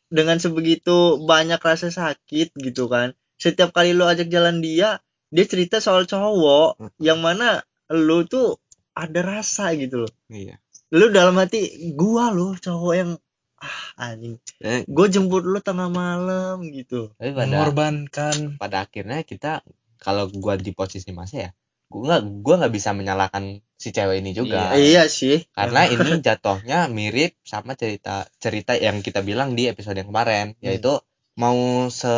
Dengan 0.08 0.38
sebegitu 0.38 1.20
banyak 1.22 1.58
rasa 1.60 1.90
sakit 1.90 2.54
gitu 2.56 2.88
kan. 2.88 3.14
Setiap 3.36 3.72
kali 3.72 3.92
lu 3.92 4.06
ajak 4.06 4.28
jalan 4.28 4.60
dia, 4.60 5.02
dia 5.30 5.46
cerita 5.46 5.78
soal 5.80 6.06
cowok 6.06 6.80
Hmm. 6.80 6.92
yang 7.00 7.20
mana 7.20 7.62
lu 7.92 8.24
tuh 8.24 8.58
ada 8.96 9.20
rasa 9.22 9.76
gitu 9.76 10.08
loh. 10.08 10.14
iya 10.30 10.56
Lu 10.96 11.12
dalam 11.12 11.36
hati 11.36 11.92
gua 11.94 12.32
loh 12.32 12.56
cowok 12.56 12.94
yang 12.96 13.12
ah 13.60 14.12
anjing. 14.12 14.38
Eh, 14.62 14.84
Gue 14.86 15.08
jemput 15.08 15.44
lu 15.44 15.58
tengah 15.60 15.90
malam 15.90 16.64
gitu. 16.70 17.12
tapi 17.18 17.32
pada 17.34 17.48
Mengorbankan. 17.50 18.56
pada 18.56 18.86
akhirnya 18.86 19.24
kita 19.24 19.64
kalau 19.98 20.28
gua 20.30 20.56
di 20.56 20.72
posisi 20.72 21.10
mas 21.12 21.34
ya 21.34 21.52
gua 21.90 22.02
nggak 22.08 22.22
gua 22.40 22.56
nggak 22.64 22.74
bisa 22.74 22.92
menyalahkan 22.92 23.60
si 23.86 23.90
cewek 23.98 24.18
ini 24.26 24.32
juga 24.40 24.74
Iya 24.74 25.04
sih. 25.18 25.38
karena 25.58 25.82
ini 25.94 26.10
jatuhnya 26.26 26.80
mirip 26.98 27.32
sama 27.46 27.72
cerita 27.82 28.26
cerita 28.44 28.74
yang 28.86 28.98
kita 29.06 29.22
bilang 29.30 29.50
di 29.58 29.64
episode 29.72 29.98
yang 30.02 30.10
kemarin 30.10 30.58
Hmm. 30.58 30.66
yaitu 30.66 30.94
mau 31.38 31.60
se 32.00 32.10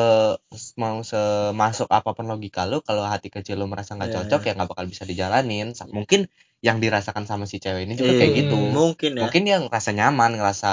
mau 0.77 0.97
semasuk 1.01 1.89
apa 1.89 2.09
pun 2.15 2.25
logika 2.31 2.63
lu 2.71 2.79
kalau 2.85 3.03
hati 3.13 3.27
kecil 3.33 3.57
lu 3.59 3.65
merasa 3.67 3.97
nggak 3.97 4.09
Iya, 4.13 4.15
cocok 4.23 4.41
ya 4.47 4.51
nggak 4.57 4.69
bakal 4.71 4.85
bisa 4.87 5.03
dijalanin 5.09 5.67
mungkin 5.91 6.21
yang 6.61 6.77
dirasakan 6.83 7.25
sama 7.29 7.45
si 7.51 7.57
cewek 7.63 7.83
ini 7.85 7.93
juga 7.99 8.13
Iya, 8.15 8.19
kayak 8.23 8.31
gitu 8.45 8.55
Mungkin 8.77 9.11
ya. 9.17 9.21
mungkin 9.25 9.41
dia 9.47 9.57
ngerasa 9.61 9.89
nyaman 9.99 10.31
ngerasa 10.39 10.71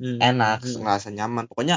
Hmm. 0.00 0.16
enak 0.16 0.58
Hmm. 0.64 0.80
ngerasa 0.80 1.08
nyaman 1.12 1.44
pokoknya 1.50 1.76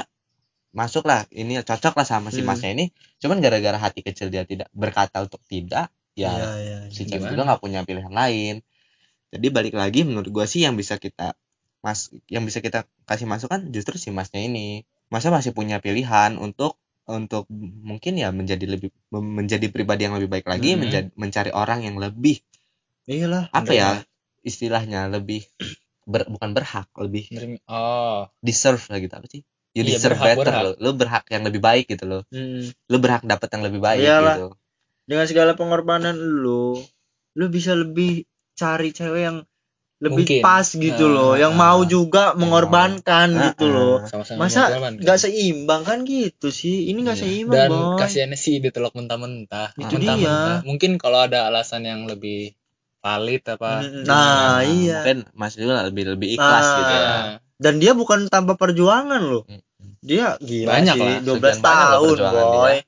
masuk 0.74 1.04
lah 1.06 1.22
ini 1.30 1.60
cocok 1.62 1.94
lah 1.98 2.06
sama 2.08 2.28
si 2.34 2.40
Hmm. 2.42 2.48
masnya 2.50 2.70
ini 2.74 2.84
cuman 3.22 3.38
gara-gara 3.44 3.78
hati 3.78 4.00
kecil 4.02 4.26
dia 4.32 4.42
tidak 4.48 4.66
berkata 4.74 5.22
untuk 5.22 5.38
tidak 5.46 5.90
ya 6.14 6.30
Iya, 6.34 6.50
iya. 6.62 6.78
si 6.94 7.04
Gimana? 7.06 7.30
juga 7.30 7.42
nggak 7.46 7.60
punya 7.62 7.80
pilihan 7.82 8.14
lain 8.14 8.54
jadi 9.34 9.46
balik 9.50 9.74
lagi 9.74 10.06
menurut 10.06 10.30
gua 10.30 10.46
sih 10.46 10.62
yang 10.62 10.78
bisa 10.78 10.96
kita 10.96 11.34
mas 11.84 12.08
yang 12.32 12.46
bisa 12.48 12.64
kita 12.64 12.86
kasih 13.04 13.28
masukan 13.28 13.68
justru 13.68 13.98
si 14.00 14.08
masnya 14.08 14.40
ini 14.40 14.86
masa 15.12 15.28
masih 15.28 15.52
punya 15.52 15.82
pilihan 15.84 16.38
untuk 16.40 16.80
untuk 17.04 17.44
mungkin 17.84 18.16
ya 18.16 18.32
menjadi 18.32 18.64
lebih 18.64 18.88
menjadi 19.12 19.68
pribadi 19.68 20.08
yang 20.08 20.16
lebih 20.16 20.30
baik 20.32 20.46
lagi 20.48 20.72
Mhm. 20.72 20.80
menjadi 20.80 21.08
mencari 21.14 21.50
orang 21.52 21.84
yang 21.84 22.00
lebih 22.00 22.40
Iyalah. 23.04 23.52
apa 23.52 23.72
ya 23.76 23.90
istilahnya 24.40 25.12
lebih 25.12 25.44
ber- 26.08 26.28
bukan 26.32 26.56
berhak 26.56 26.88
lebih 26.96 27.28
Oh. 27.68 28.24
deserve 28.40 28.80
lah 28.88 28.96
gitu 29.00 29.12
apa 29.12 29.26
sih 29.28 29.42
you 29.76 29.84
Iya, 29.84 29.98
deserve 30.00 30.16
berhak, 30.16 30.28
better 30.32 30.54
berhak. 30.56 30.80
lo 30.80 30.90
berhak 30.96 31.24
yang 31.28 31.42
lebih 31.44 31.60
baik 31.60 31.84
gitu 31.92 32.04
loh 32.08 32.22
Hmm. 32.32 32.64
lu 32.88 32.96
berhak 32.96 33.28
dapet 33.28 33.48
yang 33.52 33.62
lebih 33.68 33.80
baik 33.84 34.00
Iyalah. 34.00 34.36
gitu 34.40 34.46
Dengan 35.04 35.24
segala 35.24 35.52
pengorbanan 35.52 36.16
lu, 36.16 36.80
lu 37.34 37.46
bisa 37.48 37.72
lebih 37.72 38.24
cari 38.54 38.90
cewek 38.90 39.22
yang 39.22 39.38
lebih 40.00 40.26
Mungkin. 40.26 40.42
pas 40.42 40.66
gitu 40.66 41.04
Ah, 41.06 41.12
loh 41.12 41.32
ah, 41.32 41.38
yang 41.38 41.54
ah. 41.54 41.60
mau 41.60 41.80
juga 41.86 42.34
mengorbankan 42.34 43.28
Ah, 43.32 43.42
gitu 43.48 43.64
ah. 43.64 43.72
loh 43.72 43.94
sama-sama 44.04 44.44
masa 44.44 44.68
nggak 44.90 45.18
seimbang 45.18 45.80
kan 45.80 46.04
gitu 46.04 46.50
sih 46.50 46.90
ini 46.90 46.98
nggak 47.00 47.16
Iya. 47.16 47.24
seimbang 47.24 47.56
dan 47.56 47.70
boy 47.70 47.96
kasihannya 47.96 48.36
sih 48.36 48.58
ditelok 48.58 48.92
mentah-mentah 48.92 49.72
Itu 49.74 49.96
mentah-mentah 49.96 50.60
dia. 50.60 50.66
mungkin 50.66 50.98
kalau 50.98 51.24
ada 51.24 51.48
alasan 51.48 51.84
yang 51.84 52.04
lebih 52.04 52.52
valid 53.00 53.42
apa 53.46 53.70
gimana. 53.80 54.04
nah, 54.04 54.56
iya. 54.60 55.00
mungkin 55.00 55.18
Mas 55.32 55.54
juga 55.54 55.84
lebih 55.84 56.04
lebih 56.10 56.28
ikhlas 56.34 56.64
Nah, 56.64 56.76
gitu 56.76 56.92
ya 56.92 57.00
Nah, 57.00 57.24
dan 57.54 57.74
dia 57.78 57.92
bukan 57.94 58.18
tanpa 58.28 58.54
perjuangan 58.54 59.22
loh 59.22 59.46
dia 60.00 60.36
gila 60.36 60.68
Banyak 60.68 60.94
sih 60.94 61.00
lah, 61.00 61.18
12 61.22 61.32
sekian 61.54 61.58
banyak 61.62 61.86
loh 61.86 61.94
tahun 61.94 62.08
perjuangan 62.10 62.44
boy 62.50 62.76
dia. 62.76 62.82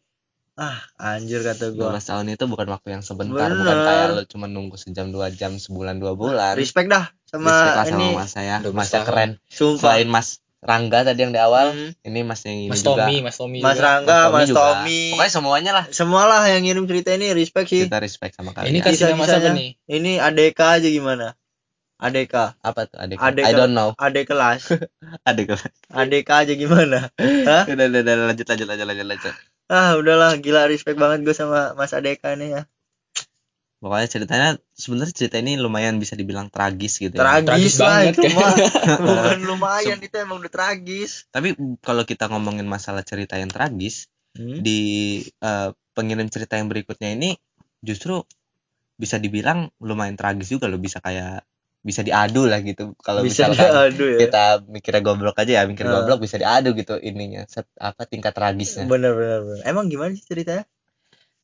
Ah 0.57 0.80
anjir 0.96 1.44
kata 1.44 1.76
gua. 1.76 1.92
12 1.92 2.00
tahun 2.02 2.26
itu 2.32 2.44
bukan 2.48 2.68
waktu 2.72 2.88
yang 2.96 3.04
sebentar 3.04 3.52
Bener. 3.52 3.61
bukan 3.61 3.78
kayak 3.78 4.07
lu 4.16 4.22
cuma 4.24 4.46
nunggu 4.48 4.80
sejam 4.80 5.12
dua 5.12 5.28
jam 5.28 5.61
sebulan 5.61 6.00
dua 6.00 6.16
bulan. 6.16 6.57
Respect 6.57 6.88
dah 6.88 7.12
sama 7.24 7.52
Respect 7.52 7.76
lah 7.76 7.84
sama 7.84 8.00
ini. 8.00 8.09
mas 8.12 8.30
saya. 8.32 8.57
12 8.61 8.72
mas 8.72 8.88
tahun. 8.88 9.04
keren. 9.04 9.30
Sumpah. 9.46 9.80
Selain 9.80 10.09
mas 10.09 10.28
Rangga 10.66 11.04
tadi 11.04 11.20
yang 11.22 11.30
di 11.30 11.38
awal 11.38 11.70
Hmm. 11.70 11.92
ini 12.02 12.24
mas 12.24 12.42
yang 12.42 12.57
ini 12.57 12.72
Mas 12.72 12.80
juga. 12.82 13.07
Tommy 13.07 13.16
Mas 13.20 13.36
Tommy 13.36 13.61
Mas 13.61 13.76
juga. 13.76 13.84
Rangga 13.86 14.18
Mas 14.32 14.48
juga. 14.48 14.59
Tommy. 14.59 15.00
Pokoknya 15.14 15.30
semuanya 15.30 15.70
lah. 15.76 15.84
Semualah 15.92 16.42
yang 16.48 16.64
ngirim 16.64 16.88
cerita 16.88 17.12
ini 17.12 17.36
respect 17.36 17.68
sih. 17.70 17.84
Kita 17.86 18.00
respect 18.00 18.34
sama 18.34 18.50
kalian. 18.50 18.72
Ini 18.72 18.78
kasih 18.82 19.12
nama 19.14 19.24
siapa 19.28 19.52
nih? 19.52 19.76
Ini 19.86 20.12
ADK 20.18 20.61
aja 20.80 20.88
gimana? 20.88 21.36
ADK 21.96 22.34
apa 22.61 22.80
tuh 22.88 22.98
adik 22.98 23.16
Adik 23.20 23.44
I 23.46 23.52
don't 23.54 23.72
know. 23.72 23.92
Adik 23.94 24.26
kelas. 24.26 24.68
Adik 25.28 25.54
ADK 25.92 26.28
aja 26.34 26.52
gimana? 26.57 27.12
Hah? 27.48 27.62
udah, 27.68 27.86
udah, 27.86 28.00
udah, 28.02 28.14
lanjut 28.32 28.46
lanjut 28.48 28.66
lanjut 28.66 28.86
lanjut 28.90 29.07
lanjut 29.07 29.34
ah 29.70 29.98
udahlah 29.98 30.38
gila 30.38 30.70
respect 30.70 30.98
banget 30.98 31.26
gue 31.26 31.34
sama 31.34 31.74
Mas 31.74 31.92
ADK 31.92 32.38
nih 32.38 32.50
ya. 32.56 32.62
Pokoknya 33.76 34.08
ceritanya 34.08 34.48
sebenarnya 34.72 35.14
cerita 35.14 35.36
ini 35.36 35.60
lumayan 35.60 36.00
bisa 36.00 36.16
dibilang 36.16 36.48
tragis 36.48 36.96
gitu 36.96 37.12
ya. 37.12 37.20
tragis 37.20 37.44
Tragis 37.44 37.74
lah 37.76 38.08
banget, 38.08 38.12
itu 38.16 38.28
mah. 38.32 38.52
Bukan 39.06 39.40
lumayan 39.44 39.98
itu 40.00 40.16
emang 40.16 40.40
udah 40.40 40.52
tragis. 40.52 41.28
Tapi 41.28 41.54
kalau 41.84 42.02
kita 42.08 42.26
ngomongin 42.32 42.64
masalah 42.64 43.04
cerita 43.04 43.36
yang 43.36 43.52
tragis 43.52 44.08
Hmm? 44.36 44.60
di 44.60 44.80
eh, 45.24 45.70
pengirim 45.96 46.28
cerita 46.28 46.60
yang 46.60 46.68
berikutnya 46.68 47.16
ini 47.16 47.40
justru 47.80 48.20
bisa 49.00 49.16
dibilang 49.16 49.72
lumayan 49.80 50.12
tragis 50.12 50.52
juga 50.52 50.68
loh 50.68 50.76
bisa 50.76 51.00
kayak 51.00 51.40
bisa 51.87 52.03
diadu 52.03 52.51
lah 52.51 52.59
gitu. 52.66 52.99
Kalau 52.99 53.22
bisa 53.22 53.47
diadu 53.47 54.18
ya. 54.18 54.26
kita 54.26 54.45
mikirnya 54.66 55.03
goblok 55.07 55.39
aja 55.39 55.62
ya 55.62 55.70
mikir 55.70 55.87
Ah. 55.87 56.03
goblok 56.03 56.26
bisa 56.26 56.34
diadu 56.43 56.74
gitu 56.74 56.99
ininya 56.99 57.47
set, 57.47 57.70
apa 57.78 58.03
tingkat 58.11 58.34
tragisnya. 58.34 58.91
Bener 58.91 59.14
bener 59.14 59.47
bener 59.47 59.62
emang 59.62 59.87
gimana 59.87 60.11
sih 60.18 60.26
ceritanya? 60.26 60.66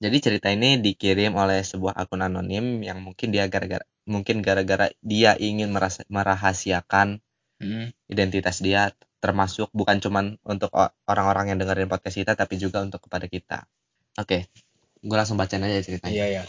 Jadi 0.03 0.17
cerita 0.19 0.51
ini 0.51 0.83
dikirim 0.83 1.39
oleh 1.39 1.63
sebuah 1.63 1.95
akun 1.95 2.27
anonim 2.27 2.83
yang 2.83 2.99
mungkin 2.99 3.31
dia 3.31 3.47
gara-gara 3.47 3.87
mungkin 4.03 4.43
gara-gara 4.43 4.91
dia 4.99 5.39
ingin 5.39 5.71
merasa, 5.71 6.03
merahasiakan 6.11 7.23
Mm. 7.63 7.95
identitas 8.11 8.59
dia 8.59 8.91
termasuk 9.23 9.71
bukan 9.71 10.03
cuman 10.03 10.35
untuk 10.43 10.75
orang-orang 11.07 11.55
yang 11.55 11.63
dengerin 11.63 11.87
podcast 11.87 12.19
kita 12.19 12.35
tapi 12.35 12.59
juga 12.59 12.83
untuk 12.83 13.07
kepada 13.07 13.31
kita. 13.31 13.71
Oke 14.19 14.51
gue 14.99 15.17
langsung 15.19 15.39
bacain 15.39 15.63
aja 15.63 15.79
ceritanya. 15.83 16.11
Iya 16.11 16.27
ya 16.27 16.43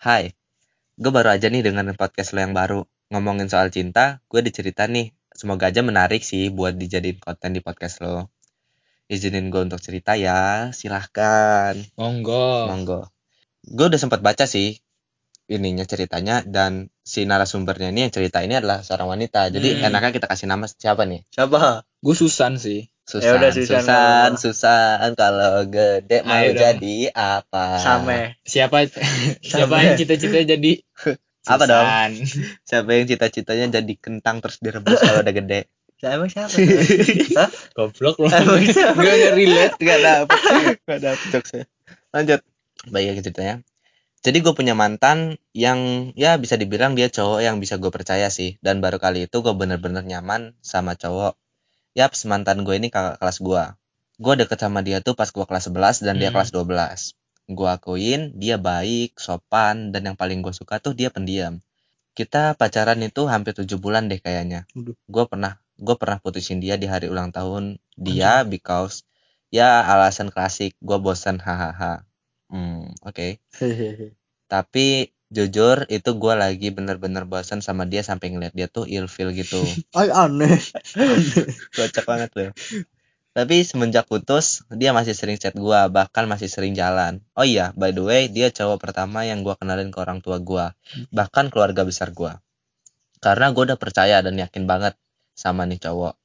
Hai, 0.00 0.32
gue 0.96 1.10
baru 1.12 1.36
aja 1.36 1.52
nih 1.52 1.60
dengerin 1.60 1.96
podcast 2.00 2.32
lo 2.32 2.40
yang 2.40 2.56
baru. 2.56 2.80
Ngomongin 3.08 3.48
soal 3.48 3.68
cinta, 3.68 4.20
gue 4.28 4.40
dicerita 4.40 4.84
nih. 4.84 5.16
Semoga 5.32 5.70
aja 5.70 5.80
menarik 5.80 6.20
sih 6.20 6.50
buat 6.50 6.76
dijadiin 6.76 7.16
konten 7.16 7.56
di 7.56 7.60
podcast 7.60 8.04
lo. 8.04 8.28
Izinin 9.08 9.48
gue 9.48 9.64
untuk 9.64 9.80
cerita 9.80 10.12
ya, 10.12 10.68
silahkan. 10.70 11.72
monggo 11.96 12.68
Monggo. 12.68 13.08
Gue 13.64 13.88
udah 13.88 13.96
sempat 13.96 14.20
baca 14.20 14.44
sih 14.44 14.76
ininya 15.48 15.80
ceritanya 15.82 16.44
dan 16.44 16.92
si 17.00 17.24
narasumbernya 17.24 17.88
ini 17.88 18.04
yang 18.04 18.12
cerita 18.12 18.44
ini 18.44 18.60
adalah 18.60 18.84
seorang 18.84 19.08
wanita. 19.10 19.48
Jadi 19.48 19.80
Hmm. 19.80 19.88
enaknya 19.88 20.12
kita 20.12 20.28
kasih 20.28 20.44
nama 20.44 20.68
siapa 20.68 21.08
nih? 21.08 21.24
siapa 21.30 21.88
gue 21.98 22.14
Susan 22.14 22.60
sih 22.60 22.92
Susan. 23.02 23.24
Ya 23.24 23.40
udah, 23.40 23.50
Susan, 23.50 23.80
Susan. 23.80 24.30
Susan, 24.36 25.08
kalau 25.16 25.64
gede 25.64 26.20
mau 26.20 26.36
Ayo 26.36 26.52
dong. 26.52 26.60
jadi 26.60 26.96
apa? 27.10 27.80
Same 27.80 28.36
siapa 28.44 28.84
siapa 29.40 29.64
Sampai. 29.64 29.80
yang 29.82 29.96
cita-cita 29.96 30.44
jadi 30.44 30.72
Apa 31.48 31.64
dong? 31.64 31.86
Siapa 32.68 32.88
yang 32.92 33.06
cita-citanya 33.06 33.66
jadi 33.80 33.94
kentang 33.96 34.44
terus 34.44 34.60
direbus 34.60 35.00
kalau 35.00 35.20
udah 35.20 35.34
gede? 35.34 35.60
Saya 35.98 36.14
emang 36.14 36.30
siapa 36.30 36.54
Hah? 37.42 37.50
goblok 37.74 38.22
loh 38.22 38.30
Emang 38.30 38.62
siapa? 38.70 39.02
gue 39.02 39.14
nggak 39.18 39.34
relate 39.34 39.74
Gak 39.82 39.98
dapet. 39.98 40.38
Gak 40.86 41.00
dapet 41.02 41.26
jokesnya 41.34 41.64
Lanjut. 42.14 42.40
Baik 42.86 43.06
lagi 43.10 43.22
ceritanya. 43.26 43.56
Jadi 44.22 44.38
gue 44.38 44.54
punya 44.54 44.78
mantan 44.78 45.42
yang 45.50 46.10
ya 46.14 46.38
bisa 46.38 46.54
dibilang 46.54 46.94
dia 46.94 47.10
cowok 47.10 47.42
yang 47.42 47.58
bisa 47.58 47.82
gue 47.82 47.90
percaya 47.90 48.30
sih. 48.30 48.62
Dan 48.62 48.78
baru 48.78 49.02
kali 49.02 49.26
itu 49.26 49.42
gue 49.42 49.50
bener-bener 49.50 50.06
nyaman 50.06 50.54
sama 50.62 50.94
cowok. 50.94 51.34
Yap, 51.98 52.14
mantan 52.30 52.62
gue 52.62 52.78
ini 52.78 52.94
kakak 52.94 53.18
kelas 53.18 53.42
gue 53.42 53.62
Gue 54.22 54.34
deket 54.38 54.58
sama 54.62 54.86
dia 54.86 55.02
tuh 55.02 55.18
pas 55.18 55.26
gue 55.26 55.44
kelas 55.50 55.66
11 55.66 56.06
dan 56.06 56.14
dia 56.14 56.30
Hmm. 56.30 56.38
kelas 56.38 56.54
12 56.54 57.17
Gue 57.48 57.64
akuin 57.64 58.36
dia 58.36 58.60
baik, 58.60 59.16
sopan, 59.16 59.88
dan 59.88 60.12
yang 60.12 60.16
paling 60.20 60.44
gue 60.44 60.52
suka 60.52 60.76
tuh 60.84 60.92
dia 60.92 61.08
pendiam. 61.08 61.64
Kita 62.12 62.52
pacaran 62.60 63.00
itu 63.00 63.24
hampir 63.24 63.56
7 63.56 63.80
bulan 63.80 64.12
deh 64.12 64.20
kayaknya. 64.20 64.68
Gue 65.08 65.24
pernah 65.24 65.56
gue 65.80 65.96
pernah 65.96 66.20
putusin 66.20 66.60
dia 66.60 66.76
di 66.76 66.84
hari 66.84 67.08
ulang 67.08 67.32
tahun. 67.32 67.80
Dia 67.96 68.44
because 68.44 69.08
ya 69.48 69.80
alasan 69.80 70.28
klasik. 70.28 70.76
Gue 70.84 71.00
bosan 71.00 71.40
hahaha. 71.40 72.04
Hmm 72.52 72.92
oke. 73.00 73.40
Tapi 74.52 75.16
jujur 75.32 75.88
itu 75.88 76.10
gue 76.20 76.34
lagi 76.36 76.68
bener-bener 76.68 77.24
bosan 77.24 77.64
sama 77.64 77.88
dia 77.88 78.04
sampai 78.04 78.28
ngeliat 78.28 78.52
dia 78.52 78.68
tuh 78.68 78.84
ilfil 78.84 79.32
gitu. 79.32 79.64
Ay 79.98 80.12
aneh. 80.12 80.60
Kocak 81.72 82.04
banget 82.04 82.30
loh 82.36 82.52
tapi 83.38 83.62
semenjak 83.62 84.10
putus 84.10 84.66
dia 84.74 84.90
masih 84.90 85.14
sering 85.14 85.38
chat 85.38 85.54
gue 85.54 85.80
bahkan 85.94 86.26
masih 86.26 86.50
sering 86.50 86.74
jalan 86.74 87.22
oh 87.38 87.46
iya 87.46 87.70
by 87.78 87.94
the 87.94 88.02
way 88.02 88.26
dia 88.26 88.50
cowok 88.50 88.82
pertama 88.82 89.22
yang 89.22 89.46
gue 89.46 89.54
kenalin 89.54 89.94
ke 89.94 89.98
orang 90.02 90.18
tua 90.18 90.42
gue 90.42 90.74
bahkan 91.14 91.46
keluarga 91.46 91.86
besar 91.86 92.10
gue 92.10 92.34
karena 93.22 93.54
gue 93.54 93.62
udah 93.62 93.78
percaya 93.78 94.18
dan 94.26 94.34
yakin 94.34 94.66
banget 94.66 94.98
sama 95.38 95.62
nih 95.70 95.78
cowok 95.78 96.18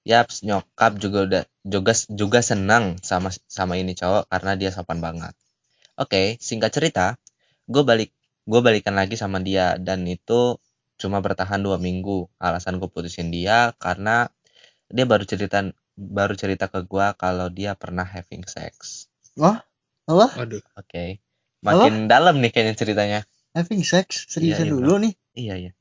Yaps, 0.00 0.48
nyokap 0.48 0.96
juga 0.96 1.18
udah 1.28 1.42
juga 1.60 1.92
juga 2.08 2.40
senang 2.40 2.96
sama 3.04 3.28
sama 3.44 3.76
ini 3.76 3.92
cowok 3.92 4.32
karena 4.32 4.56
dia 4.56 4.72
sopan 4.72 4.96
banget. 5.04 5.36
Oke, 6.00 6.40
singkat 6.40 6.72
cerita, 6.72 7.20
gue 7.68 7.84
balik 7.84 8.08
gue 8.48 8.60
balikan 8.64 8.96
lagi 8.96 9.20
sama 9.20 9.44
dia 9.44 9.76
dan 9.76 10.08
itu 10.08 10.56
cuma 10.96 11.20
bertahan 11.20 11.60
dua 11.60 11.76
minggu. 11.76 12.32
Alasan 12.40 12.80
gue 12.80 12.88
putusin 12.88 13.28
dia 13.28 13.76
karena 13.76 14.32
dia 14.88 15.04
baru 15.04 15.28
cerita 15.28 15.60
baru 16.00 16.32
cerita 16.32 16.72
ke 16.72 16.80
gue 16.88 17.06
kalau 17.20 17.52
dia 17.52 17.76
pernah 17.76 18.08
having 18.08 18.48
sex. 18.48 19.04
Apa? 19.36 19.60
waduh. 20.08 20.64
Oke, 20.80 21.20
makin 21.60 22.08
dalam 22.08 22.40
nih 22.40 22.50
kayaknya 22.50 22.74
ceritanya. 22.74 23.20
Having 23.52 23.82
sex? 23.84 24.24
Seriusan 24.32 24.66
Iya, 24.66 24.72
iya, 24.72 24.74
dulu 24.74 24.92
nih? 25.04 25.12
Iya 25.36 25.54
iya. 25.60 25.72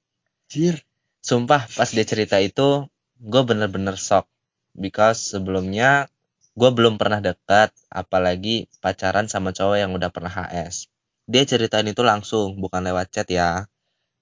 Jir 0.51 0.76
Sumpah 1.20 1.67
pas 1.76 1.89
dia 1.91 2.07
cerita 2.07 2.39
itu 2.39 2.88
gue 3.20 3.41
bener-bener 3.47 3.95
shock. 3.95 4.28
Because 4.76 5.36
sebelumnya 5.36 6.11
gue 6.59 6.70
belum 6.72 6.99
pernah 6.99 7.24
dekat 7.24 7.72
apalagi 7.88 8.67
pacaran 8.84 9.32
sama 9.32 9.55
cowok 9.55 9.78
yang 9.80 9.91
udah 9.95 10.11
pernah 10.11 10.32
HS 10.32 10.89
dia 11.30 11.45
ceritain 11.45 11.86
itu 11.86 12.01
langsung 12.01 12.57
bukan 12.57 12.82
lewat 12.89 13.13
chat 13.13 13.30
ya. 13.30 13.70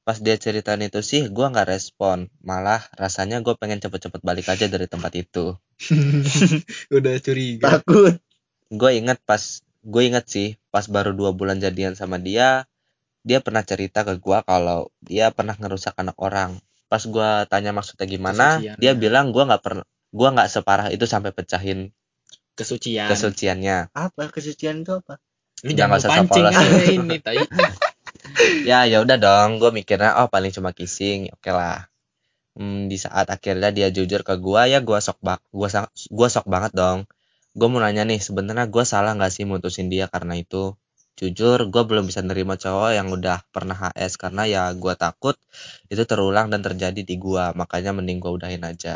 Pas 0.03 0.19
dia 0.19 0.35
ceritain 0.35 0.83
itu 0.83 0.99
sih 0.99 1.31
gue 1.31 1.45
nggak 1.47 1.71
respon. 1.71 2.27
Malah 2.43 2.83
rasanya 2.99 3.39
gue 3.39 3.55
pengen 3.55 3.79
cepet-cepet 3.79 4.19
balik 4.27 4.51
aja 4.51 4.67
dari 4.67 4.91
tempat 4.91 5.15
itu 5.15 5.55
udah 6.97 7.13
curiga. 7.21 7.79
Takut. 7.79 8.17
Gue 8.67 8.91
inget 8.99 9.21
pas 9.23 9.41
gue 9.87 10.03
inget 10.03 10.25
sih 10.27 10.49
pas 10.73 10.83
baru 10.89 11.15
dua 11.15 11.31
bulan 11.31 11.63
jadian 11.63 11.95
sama 11.95 12.19
dia 12.19 12.67
dia 13.23 13.39
pernah 13.39 13.63
cerita 13.63 14.03
ke 14.03 14.19
gue 14.19 14.37
kalau 14.43 14.91
dia 15.03 15.31
pernah 15.31 15.55
ngerusak 15.55 15.95
anak 15.95 16.17
orang. 16.19 16.59
Pas 16.87 17.03
gue 17.03 17.29
tanya 17.51 17.75
maksudnya 17.75 18.07
gimana 18.07 18.59
Kesucian. 18.59 18.77
dia 18.79 18.91
bilang 18.95 19.31
gue 19.35 19.43
nggak 19.43 19.63
pernah 19.63 19.85
gue 20.07 20.29
nggak 20.31 20.49
separah 20.49 20.87
itu 20.89 21.03
sampai 21.03 21.35
pecahin 21.35 21.91
kesucian. 22.55 23.11
kesuciannya. 23.11 23.91
Apa? 23.91 24.31
Kesucian 24.31 24.81
itu 24.81 24.95
apa? 24.95 25.19
Lu 25.65 25.73
Jangan 25.73 25.97
jangan 25.97 25.97
usah 25.99 26.09
pancing 26.13 26.45
ini 27.05 27.17
tai. 27.19 27.43
Ya 28.67 28.85
ya 28.85 29.01
udah 29.01 29.17
dong 29.17 29.57
gue 29.57 29.71
mikirnya 29.73 30.19
oh 30.21 30.27
paling 30.29 30.53
cuma 30.53 30.75
kissing 30.75 31.31
oke 31.33 31.49
lah 31.49 31.89
Hmm, 32.57 32.89
di 32.91 32.97
saat 33.03 33.27
akhirnya 33.35 33.69
dia 33.77 33.87
jujur 33.97 34.21
ke 34.27 34.33
gue 34.45 34.61
ya 34.73 34.79
gue 34.87 34.99
sok 35.07 35.17
bak 35.27 35.39
gue 35.59 35.69
gua 36.17 36.27
sok 36.35 36.45
banget 36.53 36.71
dong. 36.81 36.99
Gue 37.57 37.67
mau 37.71 37.81
nanya 37.83 38.03
nih 38.09 38.19
sebenarnya 38.27 38.65
gue 38.73 38.83
salah 38.93 39.11
nggak 39.17 39.31
sih 39.35 39.45
mutusin 39.51 39.87
dia 39.93 40.05
karena 40.13 40.33
itu? 40.43 40.63
Jujur 41.19 41.59
gue 41.73 41.83
belum 41.89 42.05
bisa 42.09 42.21
nerima 42.29 42.55
cowok 42.63 42.91
yang 42.97 43.07
udah 43.17 43.37
pernah 43.55 43.77
HS 43.77 44.13
karena 44.21 44.43
ya 44.53 44.63
gue 44.83 44.93
takut 45.03 45.35
itu 45.93 46.03
terulang 46.09 46.47
dan 46.53 46.61
terjadi 46.67 47.01
di 47.09 47.15
gue 47.25 47.43
makanya 47.61 47.91
mending 47.97 48.19
gue 48.23 48.31
udahin 48.37 48.63
aja. 48.71 48.95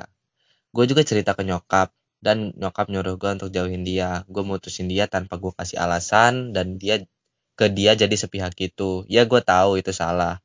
Gue 0.76 0.86
juga 0.90 1.02
cerita 1.08 1.32
ke 1.38 1.44
nyokap 1.50 1.90
dan 2.26 2.54
nyokap 2.62 2.88
nyuruh 2.94 3.16
gue 3.22 3.30
untuk 3.38 3.50
jauhin 3.56 3.84
dia. 3.88 4.26
Gue 4.34 4.44
mutusin 4.46 4.88
dia 4.92 5.06
tanpa 5.10 5.38
gue 5.42 5.52
kasih 5.56 5.78
alasan 5.84 6.54
dan 6.56 6.78
dia 6.82 7.02
ke 7.60 7.68
dia 7.70 7.94
jadi 7.94 8.16
sepihak 8.18 8.54
gitu 8.58 9.06
ya 9.12 9.24
gue 9.30 9.42
tahu 9.44 9.72
itu 9.82 9.92
salah 9.94 10.40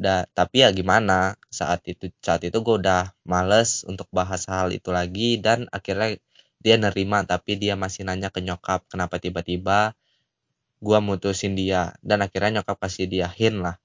Da, 0.00 0.24
tapi 0.32 0.64
ya 0.64 0.72
gimana? 0.72 1.36
Saat 1.52 1.84
itu 1.84 2.08
saat 2.24 2.40
itu 2.48 2.56
gue 2.64 2.76
udah 2.80 3.12
males 3.28 3.84
untuk 3.84 4.08
bahas 4.08 4.48
hal 4.48 4.72
itu 4.72 4.88
lagi 4.88 5.36
dan 5.36 5.68
akhirnya 5.68 6.16
dia 6.64 6.76
nerima 6.80 7.20
tapi 7.28 7.60
dia 7.60 7.76
masih 7.76 8.08
nanya 8.08 8.32
ke 8.32 8.40
nyokap 8.40 8.88
kenapa 8.88 9.20
tiba-tiba 9.20 9.92
gua 10.80 10.98
mutusin 11.04 11.52
dia. 11.52 11.92
Dan 12.00 12.24
akhirnya 12.24 12.64
nyokap 12.64 12.80
kasih 12.80 13.04
dia 13.12 13.28
hint 13.28 13.60
lah 13.60 13.76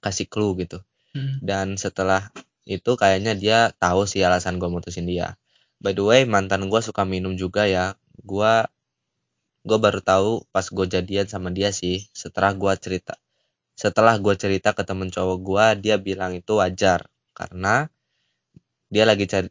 kasih 0.00 0.28
clue 0.28 0.56
gitu. 0.60 0.80
Hmm. 1.14 1.38
dan 1.38 1.78
setelah 1.78 2.34
itu 2.66 2.98
kayaknya 2.98 3.38
dia 3.38 3.58
tahu 3.78 4.02
sih 4.02 4.26
alasan 4.26 4.58
gue 4.58 4.66
mutusin 4.66 5.06
dia. 5.06 5.38
By 5.78 5.94
the 5.94 6.02
way 6.02 6.20
mantan 6.26 6.66
gue 6.66 6.80
suka 6.82 7.06
minum 7.06 7.38
juga 7.38 7.70
ya. 7.70 7.94
Gua 8.24 8.66
gue 9.62 9.78
baru 9.78 10.00
tahu 10.02 10.48
pas 10.50 10.66
gue 10.66 10.86
jadian 10.90 11.30
sama 11.30 11.54
dia 11.54 11.70
sih 11.70 12.08
setelah 12.12 12.50
gua 12.56 12.74
cerita 12.74 13.14
setelah 13.82 14.14
gue 14.24 14.34
cerita 14.42 14.70
ke 14.78 14.82
temen 14.88 15.08
cowok 15.14 15.38
gua 15.48 15.66
dia 15.84 15.96
bilang 16.06 16.32
itu 16.40 16.52
wajar. 16.62 17.00
Karena 17.38 17.74
dia 18.92 19.04
lagi 19.10 19.24
cari 19.32 19.48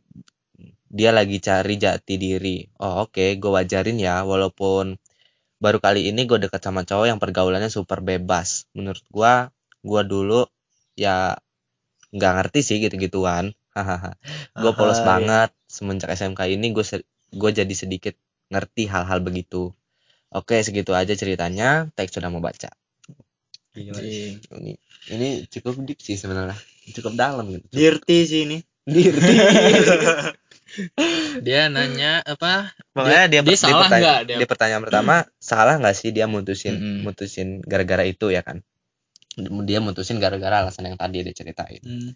dia 1.00 1.12
lagi 1.18 1.38
cari 1.48 1.76
jati 1.86 2.16
diri. 2.26 2.58
Oh 2.86 2.94
oke 3.08 3.26
gue 3.42 3.52
wajarin 3.58 3.98
ya. 4.08 4.16
Walaupun 4.32 4.86
baru 5.64 5.80
kali 5.86 6.02
ini 6.12 6.22
gue 6.30 6.40
deket 6.46 6.62
sama 6.68 6.82
cowok 6.90 7.08
yang 7.12 7.20
pergaulannya 7.24 7.72
super 7.78 8.00
bebas. 8.10 8.50
Menurut 8.78 9.04
gua 9.16 9.34
gua 9.90 10.02
dulu 10.14 10.42
ya 11.06 11.36
nggak 12.16 12.34
ngerti 12.40 12.60
sih 12.68 12.78
gitu-gituan. 12.84 13.46
Hahaha. 13.76 14.12
Gue 14.62 14.72
polos 14.78 15.02
Ah, 15.02 15.06
iya. 15.06 15.10
banget. 15.10 15.50
Semenjak 15.76 16.10
SMK 16.14 16.42
ini 16.56 16.68
gue 16.76 16.86
gue 17.42 17.52
jadi 17.60 17.74
sedikit 17.84 18.16
ngerti 18.54 18.84
hal-hal 18.94 19.20
begitu. 19.26 19.74
Oke 20.34 20.58
segitu 20.68 20.92
aja 20.98 21.14
ceritanya. 21.18 21.90
Teks 21.98 22.14
sudah 22.18 22.30
mau 22.34 22.44
baca 22.44 22.70
Gila. 23.74 24.00
Ini 24.00 24.74
ini 25.10 25.28
cukup 25.48 25.82
deep 25.82 25.98
sih 25.98 26.14
sebenarnya 26.14 26.54
cukup 26.92 27.14
dalam 27.14 27.50
gitu 27.50 27.66
Dirty 27.70 28.18
sih 28.24 28.42
ini. 28.44 28.58
Dia 31.40 31.70
nanya 31.70 32.22
apa? 32.24 32.74
makanya 32.94 33.26
dia, 33.28 33.40
dia 33.40 33.46
di 33.46 33.56
salah 33.56 33.86
pertanya- 33.86 34.02
nggak 34.04 34.20
dia? 34.26 34.38
di 34.38 34.46
pertanyaan 34.46 34.84
pertama 34.84 35.16
salah 35.38 35.76
nggak 35.78 35.96
sih 35.96 36.10
dia 36.10 36.26
mutusin 36.26 36.76
Mm-mm. 36.76 36.98
mutusin 37.04 37.62
gara-gara 37.62 38.02
itu 38.04 38.28
ya 38.28 38.42
kan 38.42 38.62
dia 39.64 39.80
mutusin 39.80 40.18
gara-gara 40.18 40.62
alasan 40.62 40.86
yang 40.88 40.96
tadi 40.96 41.22
dia 41.22 41.32
ceritain 41.32 41.82
Hmm. 41.82 42.12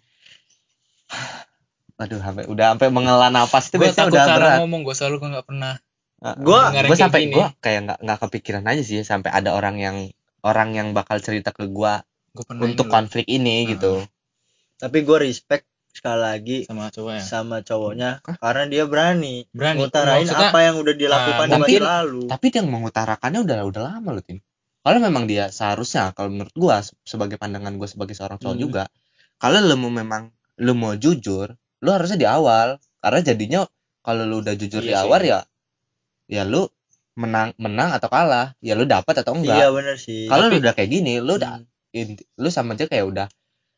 aduh 1.98 2.18
sampai 2.20 2.46
udah 2.46 2.66
sampai 2.72 2.88
menghela 2.88 3.26
napas 3.28 3.66
itu 3.66 3.74
Gue 3.74 3.84
biasanya 3.84 4.06
takut 4.06 4.12
udah 4.12 4.24
cara 4.24 4.38
berat 4.38 4.58
ngomong 4.60 4.80
gue 4.82 4.94
selalu 4.94 5.16
gue 5.16 5.28
nggak 5.32 5.46
pernah. 5.46 5.74
Gua- 6.38 6.66
dengar 6.68 6.74
yang 6.76 6.88
gue 6.88 6.98
sampai 7.00 7.20
gue 7.28 7.46
kayak 7.58 7.80
nggak 7.84 7.98
nggak 8.00 8.18
kepikiran 8.20 8.64
aja 8.64 8.82
sih 8.84 8.98
sampai 9.02 9.30
ada 9.32 9.50
orang 9.52 9.76
yang 9.76 9.96
orang 10.40 10.68
yang 10.72 10.88
bakal 10.90 11.18
cerita 11.18 11.50
ke 11.50 11.66
gue 11.66 11.92
pernah 12.38 12.62
untuk 12.62 12.86
konflik 12.86 13.26
ini 13.26 13.64
Ah. 13.64 13.68
gitu 13.68 13.94
Tapi 14.76 14.98
gue 15.00 15.18
respect 15.20 15.66
sekali 15.88 16.20
lagi 16.20 16.56
sama 16.62 16.86
cowok 16.88 17.12
ya. 17.12 17.22
sama 17.24 17.56
cowoknya 17.60 18.10
karena 18.36 18.64
dia 18.66 18.84
berani, 18.84 19.48
Berani. 19.50 19.82
ngutarain 19.82 20.22
Maksudnya, 20.22 20.48
apa 20.48 20.58
yang 20.60 20.76
udah 20.76 20.94
dilakukan 20.94 21.42
ah, 21.44 21.50
di 21.50 21.60
masa 21.74 21.90
lalu. 21.98 22.20
tapi 22.28 22.46
dia 22.48 22.62
mengutarakannya 22.62 23.40
udah 23.42 23.56
udah 23.64 23.82
lama 23.84 24.08
loh 24.12 24.22
tim 24.22 24.38
kalau 24.78 24.98
memang 25.00 25.24
dia 25.24 25.50
seharusnya 25.50 26.12
kalau 26.12 26.30
menurut 26.30 26.54
gue 26.54 26.76
sebagai 27.02 27.34
pandangan 27.34 27.74
gue 27.74 27.86
sebagai 27.86 28.14
seorang 28.14 28.38
cowok 28.38 28.54
Hmm. 28.54 28.62
juga 28.62 28.82
kalau 29.36 29.58
lu 29.58 29.74
mau 29.76 29.90
memang 29.90 30.30
lu 30.56 30.72
mau 30.72 30.94
jujur 30.94 31.50
lu 31.78 31.88
harusnya 31.88 32.16
di 32.16 32.26
awal 32.26 32.78
karena 32.98 33.20
jadinya 33.20 33.60
kalau 34.00 34.22
lu 34.22 34.38
udah 34.38 34.54
jujur 34.54 34.78
di 34.78 34.88
Iya 34.88 35.02
sih. 35.02 35.04
awal 35.04 35.20
ya 35.24 35.40
ya 36.26 36.42
lu 36.44 36.70
menang 37.18 37.50
menang 37.56 37.90
atau 37.90 38.06
kalah 38.06 38.54
ya 38.60 38.72
lu 38.72 38.86
dapat 38.86 39.10
atau 39.18 39.34
enggak 39.34 39.58
Iya 39.58 39.68
bener 39.68 39.96
sih. 39.96 40.24
kalau 40.24 40.46
lu 40.46 40.48
Tapi- 40.48 40.62
udah 40.62 40.72
kayak 40.72 40.90
gini 40.92 41.14
lu 41.18 41.34
udah 41.34 41.58
Hmm. 41.88 42.14
lu 42.36 42.48
sama 42.48 42.72
aja 42.72 42.84
kayak 42.84 43.04
udah 43.04 43.26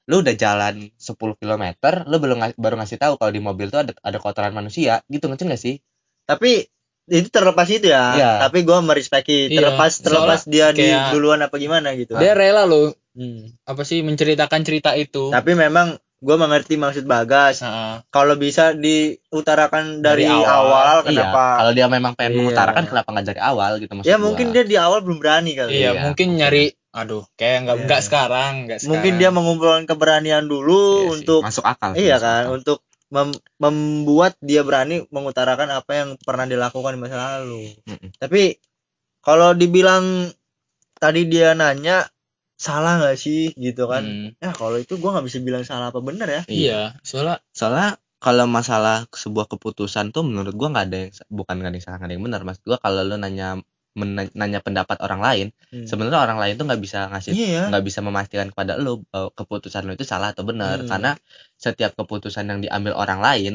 lu 0.04 0.20
udah 0.20 0.34
jalan 0.34 0.92
10 0.92 1.14
km 1.34 1.64
lu 2.04 2.16
belum 2.18 2.36
baru 2.54 2.74
ngasih 2.76 2.98
tahu 2.98 3.14
kalau 3.16 3.30
di 3.30 3.38
mobil 3.38 3.68
tuh 3.68 3.80
ada 3.80 3.92
ada 3.96 4.18
kotoran 4.18 4.50
manusia 4.50 5.00
gitu 5.06 5.24
ngerti 5.24 5.44
gak 5.46 5.56
sih 5.58 5.76
Tapi 6.22 6.62
itu 7.06 7.26
terlepas 7.26 7.66
itu 7.66 7.86
ya. 7.86 8.14
Iya. 8.14 8.30
Tapi 8.40 8.62
gue 8.62 8.78
merespeki 8.78 9.48
Iya, 9.48 9.56
terlepas 9.56 9.98
terlepas 9.98 10.40
dia 10.44 10.70
di 10.70 10.86
duluan 11.10 11.40
apa 11.40 11.56
gimana 11.56 11.90
gitu. 11.92 12.14
Dia 12.14 12.34
rela 12.34 12.62
loh 12.64 12.94
Hmm. 13.10 13.50
apa 13.64 13.82
sih 13.82 13.98
menceritakan 14.00 14.62
cerita 14.62 14.94
itu. 14.94 15.26
Tapi 15.28 15.54
memang 15.54 15.98
gue 16.20 16.36
mengerti 16.36 16.76
maksud 16.76 17.04
Bagas. 17.04 17.64
Nah, 17.64 18.04
Kalau 18.06 18.36
bisa 18.36 18.76
diutarakan 18.76 20.04
dari, 20.04 20.28
Dari 20.28 20.36
awal, 20.36 20.52
awal. 20.52 20.96
iya 21.08 21.24
kenapa? 21.26 21.44
kalau 21.56 21.72
dia 21.72 21.86
memang 21.88 22.12
pengen 22.12 22.30
Iya. 22.30 22.38
mengutarakan 22.38 22.84
kenapa 22.86 23.08
nggak 23.10 23.26
dari 23.26 23.40
awal 23.40 23.70
gitu 23.76 23.92
maksud 23.92 24.06
ya 24.06 24.14
gua. 24.14 24.24
mungkin 24.28 24.46
dia 24.52 24.64
di 24.64 24.76
awal 24.76 25.00
belum 25.00 25.18
berani 25.18 25.50
kali. 25.54 25.70
iya, 25.72 25.90
Iya, 25.90 26.00
mungkin 26.04 26.28
nyari 26.36 26.64
aduh, 26.90 27.24
kayak 27.34 27.56
nggak 27.64 27.76
Iya. 27.76 27.84
nggak 27.86 28.02
sekarang, 28.02 28.52
nggak 28.64 28.78
sekarang. 28.78 28.92
Mungkin 28.92 29.12
dia 29.16 29.30
mengumpulkan 29.30 29.84
keberanian 29.84 30.44
dulu 30.44 30.82
Iya 31.00 31.10
untuk 31.14 31.40
masuk 31.40 31.64
akal 31.64 31.90
iya 31.94 32.16
masuk 32.18 32.22
kan 32.22 32.42
akal. 32.44 32.54
untuk 32.54 32.78
mem- 33.08 33.42
membuat 33.56 34.32
dia 34.38 34.60
berani 34.60 35.02
mengutarakan 35.08 35.72
apa 35.72 35.92
yang 35.94 36.08
pernah 36.20 36.44
dilakukan 36.44 36.94
di 36.94 37.00
masa 37.00 37.16
lalu. 37.40 37.72
Mm-mm. 37.88 38.10
Tapi 38.18 38.60
kalau 39.20 39.52
dibilang 39.52 40.28
tadi 40.94 41.24
dia 41.24 41.54
nanya 41.54 42.04
salah 42.66 42.92
nggak 43.00 43.16
sih 43.24 43.40
gitu 43.56 43.82
kan? 43.92 44.04
Hmm, 44.04 44.28
Ya 44.44 44.50
kalau 44.60 44.76
itu 44.84 44.94
gua 45.00 45.10
nggak 45.16 45.26
bisa 45.28 45.38
bilang 45.46 45.64
salah 45.70 45.86
apa 45.92 46.00
benar 46.08 46.28
ya. 46.36 46.42
iya, 46.60 46.80
soalnya 47.08 47.36
soalnya 47.58 47.88
kalau 48.20 48.44
masalah 48.58 48.96
sebuah 49.22 49.46
keputusan 49.52 50.12
tuh 50.14 50.22
menurut 50.28 50.52
gua 50.60 50.68
nggak 50.72 50.86
ada 50.92 50.96
yang 51.08 51.10
bukan 51.32 51.54
nggak 51.56 51.70
ada 51.72 51.76
yang 51.80 51.86
salah 51.86 51.96
nggak 51.98 52.08
ada 52.10 52.16
yang 52.16 52.24
benar 52.28 52.40
maksud 52.46 52.62
gua 52.68 52.78
kalau 52.84 53.00
lu 53.08 53.16
nanya 53.16 53.48
men- 54.00 54.32
nanya 54.40 54.60
pendapat 54.66 54.96
orang 55.06 55.20
lain 55.26 55.46
Hmm. 55.72 55.86
sebenarnya 55.88 56.20
orang 56.26 56.38
lain 56.42 56.54
tuh 56.58 56.64
nggak 56.68 56.82
bisa 56.84 56.98
ngasih 57.10 57.32
Iya. 57.34 57.62
nggak 57.72 57.84
bisa 57.88 58.00
memastikan 58.04 58.46
kepada 58.52 58.72
lu 58.76 58.92
bahwa 59.10 59.30
keputusan 59.38 59.82
lu 59.88 59.92
itu 59.96 60.04
salah 60.04 60.28
atau 60.34 60.44
benar 60.44 60.84
Hmm. 60.84 60.88
karena 60.90 61.10
setiap 61.56 61.96
keputusan 61.98 62.44
yang 62.50 62.58
diambil 62.64 62.92
orang 62.94 63.20
lain 63.24 63.54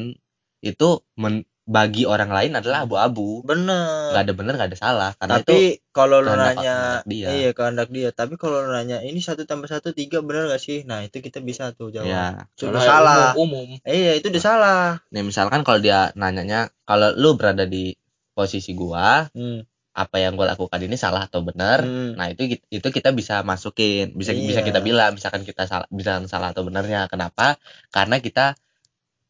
itu 0.64 0.88
men- 1.16 1.46
bagi 1.66 2.06
orang 2.06 2.30
lain 2.30 2.54
adalah 2.54 2.86
abu-abu 2.86 3.42
Bener. 3.42 4.14
nggak 4.14 4.22
ada 4.22 4.32
benar 4.32 4.52
nggak 4.54 4.70
ada 4.70 4.78
salah 4.78 5.10
karena 5.18 5.42
itu 5.42 5.50
Tapi 5.50 5.60
kalau 5.90 6.16
lu 6.18 6.30
kehendak- 6.30 6.56
nanya 6.56 6.76
dia. 7.02 7.26
iya 7.28 7.50
kehendak 7.50 7.88
dia. 7.90 8.08
Tapi 8.10 8.34
kalau 8.34 8.62
lu 8.62 8.70
nanya 8.70 9.02
ini 9.02 9.18
satu 9.18 9.42
tambah 9.42 9.66
satu 9.66 9.90
tiga 9.90 10.20
bener 10.20 10.46
gak 10.46 10.60
sih? 10.60 10.84
Nah 10.84 11.02
itu 11.02 11.18
kita 11.18 11.40
bisa 11.40 11.72
tuh 11.72 11.90
jawab. 11.90 12.06
ya 12.06 12.46
Itu 12.52 12.68
soalnya 12.68 12.70
udah 12.70 12.82
salah. 12.86 13.16
umum, 13.34 13.66
umum. 13.66 13.78
Eh, 13.82 13.94
iya 13.96 14.12
itu 14.14 14.28
udah 14.28 14.38
salah. 14.40 14.82
nih 15.08 15.22
misalkan 15.22 15.60
kalau 15.60 15.80
dia 15.80 16.14
nanyanya 16.14 16.70
kalau 16.82 17.10
lu 17.12 17.34
berada 17.34 17.64
di 17.64 17.98
posisi 18.30 18.70
gua 18.70 19.26
Hmm. 19.32 19.66
apa 19.90 20.20
yang 20.20 20.36
gua 20.36 20.52
lakukan 20.52 20.76
ini 20.78 20.94
salah 20.94 21.24
atau 21.24 21.40
benar 21.40 21.80
Hmm. 21.80 22.14
nah 22.14 22.28
itu 22.28 22.46
itu 22.68 22.84
kita 22.86 23.10
bisa 23.10 23.40
masukin 23.40 24.12
bisa 24.12 24.30
Iya. 24.30 24.44
bisa 24.46 24.60
kita 24.60 24.78
bilang 24.78 25.16
misalkan 25.16 25.42
kita 25.42 25.64
salah 25.64 25.88
bisa 25.88 26.20
salah 26.26 26.52
atau 26.52 26.62
benarnya 26.62 27.08
kenapa 27.08 27.56
karena 27.88 28.20
kita 28.20 28.54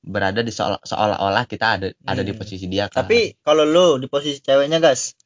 berada 0.06 0.40
di 0.40 0.48
seolah- 0.48 0.80
seolah-olah 0.80 1.44
kita 1.44 1.66
ada 1.76 1.86
ada 2.06 2.22
di 2.22 2.30
Hmm. 2.30 2.38
posisi 2.38 2.66
dia 2.66 2.86
kan 2.86 3.04
Tapi 3.04 3.36
kalau 3.40 3.66
lu 3.66 3.98
di 3.98 4.06
posisi 4.06 4.38
ceweknya 4.38 4.78
gas, 4.78 5.18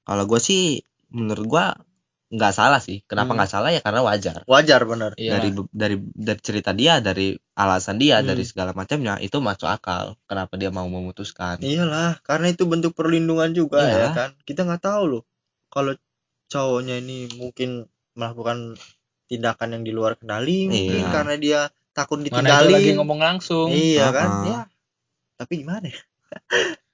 kalau 0.00 0.24
gue 0.24 0.38
sih 0.38 0.78
menurut 1.10 1.44
gua 1.44 1.66
nggak 2.28 2.52
salah 2.52 2.76
sih 2.76 3.00
kenapa 3.02 3.32
Hmm. 3.32 3.40
nggak 3.40 3.50
salah 3.50 3.70
ya 3.70 3.80
karena 3.80 4.04
wajar 4.04 4.44
wajar 4.44 4.84
bener. 4.84 5.16
Iya. 5.16 5.32
dari 5.34 5.48
dari 5.72 5.96
dari 6.14 6.38
cerita 6.38 6.70
dia 6.70 7.00
dari 7.00 7.32
alasan 7.54 7.96
dia 7.96 8.20
Hmm. 8.20 8.28
dari 8.28 8.44
segala 8.44 8.70
macamnya 8.70 9.16
itu 9.18 9.40
masuk 9.40 9.64
akal 9.64 10.14
kenapa 10.24 10.54
dia 10.54 10.68
mau 10.68 10.84
memutuskan 10.86 11.58
Iyalah, 11.58 12.20
karena 12.20 12.52
itu 12.52 12.62
bentuk 12.62 12.92
perlindungan 12.92 13.50
juga 13.50 13.80
Iya. 13.80 13.96
ya 13.96 14.08
kan. 14.12 14.30
Kita 14.42 14.62
nggak 14.62 14.82
tahu 14.82 15.02
loh 15.08 15.22
kalau 15.66 15.96
cowoknya 16.46 17.00
ini 17.00 17.32
mungkin 17.34 17.88
melakukan 18.12 18.76
tindakan 19.24 19.68
yang 19.74 19.82
di 19.82 19.92
luar 19.92 20.16
kendali 20.16 20.68
mungkin 20.68 21.04
Iya. 21.04 21.10
karena 21.10 21.34
dia 21.34 21.60
takut 21.98 22.16
Mana 22.16 22.26
ditinggalin. 22.30 22.70
lagi 22.70 22.90
ngomong 22.94 23.18
langsung. 23.18 23.68
Iya 23.68 24.06
kan? 24.08 24.28
Uh-uh. 24.30 24.46
Ya. 24.46 24.60
Tapi 25.34 25.52
gimana 25.58 25.90
ya? 25.92 25.98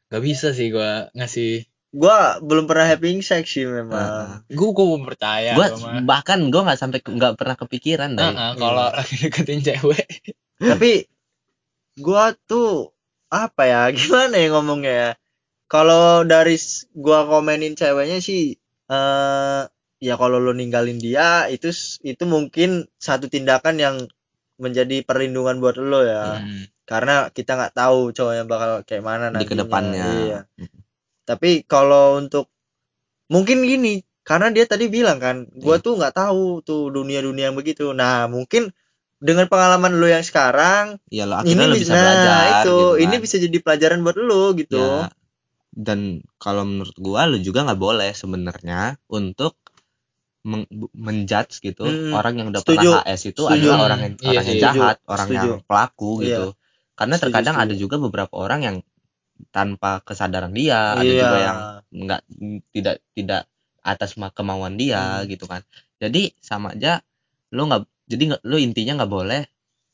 Gak 0.09 0.23
bisa 0.23 0.51
sih 0.51 0.69
gua 0.69 1.13
ngasih. 1.13 1.69
Gua 1.91 2.41
belum 2.41 2.65
pernah 2.65 2.89
having 2.89 3.21
sex 3.21 3.53
sih 3.53 3.63
memang. 3.63 3.95
Nah, 3.95 4.29
Gua 4.49 4.71
gua 4.73 4.87
belum 4.91 5.05
percaya. 5.05 5.53
gua 5.53 5.69
gua 5.71 6.01
bahkan 6.03 6.41
gua 6.49 6.67
nggak 6.67 6.81
sampai 6.81 6.99
nggak 6.99 7.35
pernah 7.37 7.55
kepikiran 7.55 8.11
deh 8.15 8.25
Nah, 8.27 8.57
kalau 8.57 8.91
lagi 8.91 9.15
deketin 9.21 9.61
cewek, 9.61 10.09
Tapi 10.59 11.07
gua 11.97 12.35
tuh 12.35 12.91
apa 13.29 13.63
ya? 13.65 13.83
Gimana 13.95 14.35
ya 14.35 14.49
ngomongnya 14.51 14.93
ya? 14.93 15.11
Kalau 15.67 16.23
dari 16.23 16.59
gua 16.93 17.25
komenin 17.25 17.75
ceweknya 17.75 18.19
sih 18.19 18.57
eh 18.85 19.63
ya 19.99 20.15
kalau 20.15 20.37
lo 20.37 20.53
ninggalin 20.53 21.01
dia 21.01 21.49
itu 21.49 21.73
itu 22.05 22.25
mungkin 22.25 22.85
satu 23.01 23.27
tindakan 23.27 23.81
yang 23.81 23.97
menjadi 24.61 25.03
perlindungan 25.03 25.59
buat 25.59 25.77
lo 25.79 26.03
ya. 26.07 26.39
Hmm. 26.41 26.71
Karena 26.85 27.33
kita 27.33 27.57
nggak 27.57 27.75
tahu 27.75 28.13
cowoknya 28.13 28.45
bakal 28.45 28.71
kayak 28.85 29.05
mana 29.05 29.33
di 29.33 29.41
nantinya. 29.41 29.51
ke 29.51 29.55
depannya 29.57 30.07
Iya. 30.07 30.41
Tapi 31.25 31.65
kalau 31.65 32.21
untuk 32.21 32.53
mungkin 33.33 33.65
gini, 33.65 34.05
karena 34.21 34.53
dia 34.53 34.69
tadi 34.69 34.93
bilang 34.93 35.17
kan, 35.17 35.49
gua 35.57 35.81
Iya. 35.81 35.85
tuh 35.85 35.93
nggak 35.97 36.15
tahu 36.15 36.45
tuh 36.61 36.93
dunia-dunia 36.93 37.49
yang 37.53 37.57
begitu. 37.57 37.97
Nah, 37.97 38.29
mungkin 38.29 38.69
dengan 39.25 39.49
pengalaman 39.49 39.97
lo 39.97 40.05
yang 40.05 40.21
sekarang, 40.21 41.01
ya 41.09 41.25
lo 41.25 41.41
ini 41.41 41.57
akhirnya 41.57 41.67
lo 41.73 41.77
bisa, 41.81 41.85
bisa 41.89 41.95
belajar 41.97 42.29
nah, 42.29 42.45
itu, 42.45 42.69
gitu 42.69 43.01
ini 43.01 43.15
kan. 43.17 43.23
bisa 43.25 43.37
jadi 43.41 43.59
pelajaran 43.65 43.99
buat 44.05 44.17
lo 44.21 44.45
gitu. 44.53 44.85
Ya, 44.85 45.09
dan 45.73 46.21
kalau 46.37 46.69
menurut 46.69 46.97
gua 47.01 47.25
lu 47.25 47.41
juga 47.41 47.65
nggak 47.65 47.81
boleh 47.81 48.13
sebenarnya 48.13 49.01
untuk 49.09 49.57
menjudge 50.95 51.65
gitu 51.65 51.85
Hmm, 51.85 52.13
orang 52.13 52.35
yang 52.37 52.47
udah 52.53 52.61
setuju. 52.61 53.01
pernah 53.01 53.03
HS 53.03 53.23
itu 53.33 53.43
Setuju. 53.43 53.65
adalah 53.65 53.79
orang 53.83 54.01
yang 54.01 54.13
Iya 54.15 54.29
orang 54.31 54.45
yang 54.45 54.61
jahat, 54.61 54.97
orang 55.09 55.27
Setuju. 55.27 55.39
yang 55.41 55.63
pelaku 55.65 56.11
Iya. 56.13 56.25
gitu. 56.25 56.47
Karena 56.95 57.15
Setuju, 57.17 57.25
terkadang 57.27 57.55
setuju. 57.57 57.67
ada 57.67 57.75
juga 57.75 57.97
beberapa 57.99 58.35
orang 58.37 58.61
yang 58.63 58.77
tanpa 59.51 59.91
kesadaran 60.05 60.53
dia, 60.53 60.95
ada 60.95 61.03
Iya. 61.03 61.21
juga 61.25 61.37
yang 61.41 61.59
nggak 62.05 62.21
tidak 62.71 62.97
tidak 63.17 63.43
atas 63.81 64.11
ma- 64.15 64.31
kemauan 64.31 64.77
dia 64.77 65.25
Hmm. 65.25 65.27
gitu 65.27 65.45
kan. 65.45 65.65
Jadi 65.99 66.37
sama 66.39 66.77
aja 66.77 67.01
lu 67.49 67.65
nggak 67.65 67.83
jadi 68.05 68.37
lu 68.45 68.57
intinya 68.61 69.01
nggak 69.01 69.13
boleh 69.13 69.43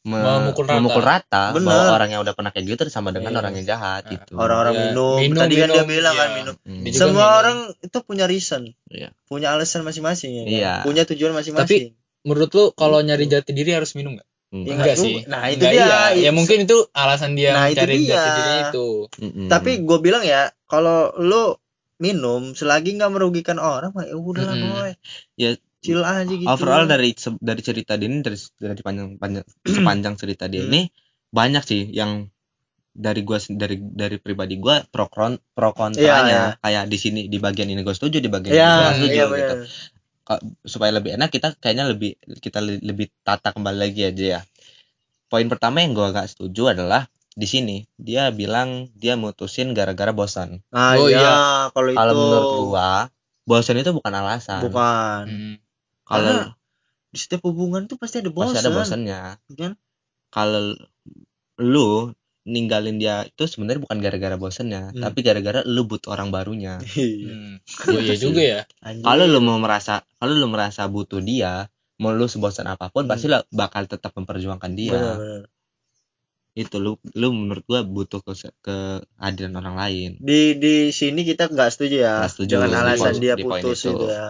me- 0.03 0.17
Memukul 0.17 0.65
rata. 0.65 0.75
memukul 0.75 1.03
rata 1.03 1.43
Bener. 1.53 1.69
bahwa 1.69 1.85
orang 1.93 2.09
yang 2.11 2.21
udah 2.21 2.33
pernah 2.33 2.51
kayak 2.51 2.67
gitu 2.67 2.83
sama 2.89 3.11
dengan 3.11 3.31
Iya. 3.31 3.39
orang 3.39 3.53
yang 3.55 3.67
jahat 3.69 4.03
Ah, 4.03 4.11
gitu. 4.11 4.33
orang-orang 4.35 4.73
Ya, 4.73 4.81
minum. 4.87 5.17
minum, 5.19 5.39
tadi 5.39 5.55
kan 5.55 5.69
dia 5.69 5.75
minum, 5.77 5.89
bilang 5.91 6.15
kan 6.15 6.25
iya. 6.27 6.37
minum 6.37 6.55
Hmm. 6.59 6.83
Dia 6.83 6.93
semua 6.95 7.13
minum. 7.23 7.37
orang 7.37 7.57
itu 7.79 7.99
punya 8.01 8.25
reason 8.25 8.63
Iya. 8.87 9.09
punya 9.25 9.49
alasan 9.51 9.81
masing-masing 9.83 10.31
ya 10.31 10.43
kan? 10.43 10.51
Iya. 10.51 10.75
punya 10.83 11.03
tujuan 11.05 11.33
masing-masing 11.33 11.93
Menurut 12.21 12.51
lu 12.51 12.65
kalau 12.75 13.01
nyari 13.01 13.25
jati 13.27 13.51
diri 13.51 13.73
harus 13.73 13.93
minum 13.95 14.13
nggak? 14.13 14.29
Enggak. 14.51 14.73
Enggak 14.75 14.97
sih. 14.99 15.15
Nah, 15.25 15.47
itu 15.47 15.57
Enggak, 15.59 15.73
dia. 15.73 15.81
iya. 15.81 16.01
Ya 16.13 16.21
Itu- 16.23 16.35
mungkin 16.35 16.57
itu 16.63 16.77
alasan 16.93 17.33
dia 17.33 17.51
Nah, 17.51 17.65
itu 17.67 17.77
mencari 17.77 17.97
dia. 17.99 18.11
jati 18.11 18.31
diri 18.37 18.55
itu. 18.63 18.89
Mm-mm. 19.17 19.49
tapi 19.49 19.71
gue 19.81 19.99
bilang 20.01 20.21
ya 20.23 20.41
kalau 20.65 20.99
lu 21.17 21.57
minum 21.97 22.53
selagi 22.53 22.93
nggak 22.95 23.09
merugikan 23.11 23.57
orang 23.57 23.93
ya 23.95 24.13
udahlah 24.15 24.53
Mm-mm. 24.53 24.69
boy 24.71 24.91
Ya, 25.35 25.51
chill 25.81 26.03
aja 26.05 26.29
gitu. 26.29 26.47
Overall 26.47 26.85
dari 26.87 27.13
dari 27.41 27.63
cerita 27.65 27.97
dia 27.97 28.09
ini 28.09 28.21
dari 28.21 28.37
dari 28.61 28.83
panjang 28.85 29.09
panjang 29.17 29.45
sepanjang 29.77 30.15
cerita 30.21 30.45
dia 30.47 30.63
Hmm. 30.65 30.71
ini 30.73 30.81
banyak 31.33 31.63
sih 31.65 31.83
yang 31.91 32.29
dari 32.91 33.23
gua 33.23 33.39
dari 33.49 33.77
dari 33.81 34.17
pribadi 34.19 34.59
gua 34.59 34.83
pro 34.89 35.07
kron 35.09 35.39
pro 35.57 35.71
kontranya. 35.73 36.59
Kayak 36.61 36.85
di 36.91 36.99
sini 37.01 37.21
di 37.33 37.39
bagian 37.41 37.71
ini 37.71 37.81
gue 37.87 37.95
setuju 37.95 38.19
di 38.21 38.29
bagian 38.29 38.53
ini 38.53 38.61
ya 38.61 38.71
gue 38.77 38.95
setuju 38.99 39.15
iya 39.15 39.25
gitu. 39.41 39.55
Ka- 40.27 40.43
supaya 40.67 40.91
lebih 40.99 41.17
enak 41.17 41.31
kita 41.33 41.49
kayaknya 41.63 41.87
lebih 41.91 42.19
kita 42.45 42.61
lebih 42.61 43.09
tata 43.25 43.55
kembali 43.57 43.79
lagi 43.79 44.03
aja 44.11 44.25
ya. 44.39 44.41
Poin 45.31 45.47
pertama 45.47 45.81
yang 45.81 45.95
gua 45.95 46.11
gak 46.11 46.29
setuju 46.35 46.75
adalah 46.75 47.07
di 47.31 47.47
sini 47.47 47.87
dia 47.95 48.29
bilang 48.35 48.91
dia 48.99 49.15
mutusin 49.15 49.71
gara-gara 49.73 50.11
bosan. 50.11 50.61
Nah 50.75 50.99
Oh, 50.99 51.07
iya 51.07 51.23
iya. 51.23 51.35
kalau 51.71 51.89
itu. 51.95 51.97
kalau 51.97 52.13
menurut 52.19 52.51
gua 52.75 52.91
bosan 53.47 53.79
itu 53.81 53.91
bukan 53.95 54.13
alasan. 54.13 54.67
Bukan. 54.67 55.25
Hmm. 55.31 55.57
Kalau 56.11 56.35
di 57.07 57.19
setiap 57.19 57.43
hubungan 57.43 57.87
tuh 57.87 57.97
pasti 57.97 58.19
ada 58.19 58.29
bosan 58.29 58.51
pasti 58.51 58.61
ada 58.61 58.71
bosannya 58.73 59.21
kan 59.55 59.73
kalau 60.29 60.75
lu 61.59 62.11
ninggalin 62.43 62.97
dia 62.97 63.23
itu 63.23 63.45
sebenarnya 63.45 63.83
bukan 63.83 63.99
gara-gara 63.99 64.35
bosannya 64.35 64.91
Hmm. 64.91 65.03
tapi 65.03 65.21
gara-gara 65.21 65.61
lu 65.63 65.85
butuh 65.85 66.11
orang 66.11 66.29
barunya 66.29 66.81
Hmm. 66.81 67.61
Oh 67.91 67.99
iya 67.99 68.15
Gitu 68.15 68.27
juga 68.27 68.43
ya. 68.43 68.61
Kalau 68.81 69.25
lu 69.25 69.39
mau 69.39 69.59
merasa 69.59 70.03
kalau 70.17 70.35
lu 70.35 70.47
merasa 70.47 70.87
butuh 70.87 71.21
dia 71.21 71.69
mau 71.97 72.11
lu 72.11 72.27
sebosan 72.27 72.65
apa 72.65 72.89
pun 72.89 73.05
Hmm. 73.05 73.11
pasti 73.11 73.27
lu 73.27 73.39
bakal 73.51 73.85
tetap 73.85 74.15
memperjuangkan 74.15 74.73
dia 74.73 74.95
Benar, 74.95 75.17
benar. 75.17 75.43
itu 76.53 76.77
lu 76.77 76.93
lu 77.13 77.29
menurut 77.31 77.63
gua 77.63 77.81
butuh 77.83 78.21
ke 78.21 78.33
kehadiran 78.61 79.55
orang 79.55 79.77
lain 79.77 80.11
di 80.19 80.57
di 80.57 80.75
sini 80.91 81.23
kita 81.23 81.47
nggak 81.47 81.71
setuju 81.71 81.97
ya 82.01 82.15
Nggak 82.19 82.33
setuju 82.33 82.53
dengan 82.59 82.71
di 82.71 82.79
alasan 82.81 83.07
poin- 83.07 83.21
dia 83.21 83.35
di 83.35 83.45
putus 83.45 83.79
itu. 83.81 83.93
itu 83.93 84.07
ya 84.09 84.27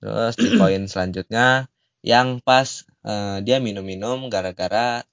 terus 0.00 0.34
di 0.34 0.56
poin 0.56 0.82
selanjutnya 0.84 1.68
yang 2.00 2.40
pas 2.40 2.82
eh, 3.04 3.38
dia 3.44 3.60
minum-minum 3.60 4.26
gara-gara 4.26 5.04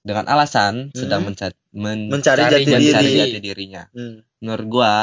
dengan 0.00 0.24
alasan 0.26 0.88
sedang 0.96 1.28
menca- 1.28 1.52
men- 1.76 2.08
mencari 2.08 2.40
Cari 2.40 2.64
jati 2.64 2.72
mencari 2.72 3.04
diri 3.04 3.18
jati 3.20 3.38
dirinya 3.38 3.82
Hmm. 3.92 4.24
menurut 4.40 4.66
gua 4.66 4.94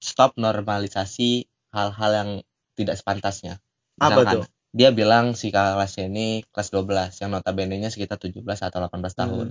stop 0.00 0.40
normalisasi 0.40 1.44
hal-hal 1.68 2.10
yang 2.14 2.30
tidak 2.72 2.96
sepantasnya. 2.96 3.60
Apa 3.98 4.22
Misalkan, 4.22 4.34
tuh? 4.40 4.44
Dia 4.70 4.88
bilang 4.94 5.34
si 5.34 5.50
kelasnya 5.50 6.06
ini 6.06 6.46
kelas 6.48 6.70
12 6.70 7.18
yang 7.18 7.34
notabene-nya 7.34 7.90
sekitar 7.90 8.16
17 8.16 8.40
atau 8.62 8.78
18 8.78 9.12
tahun. 9.12 9.46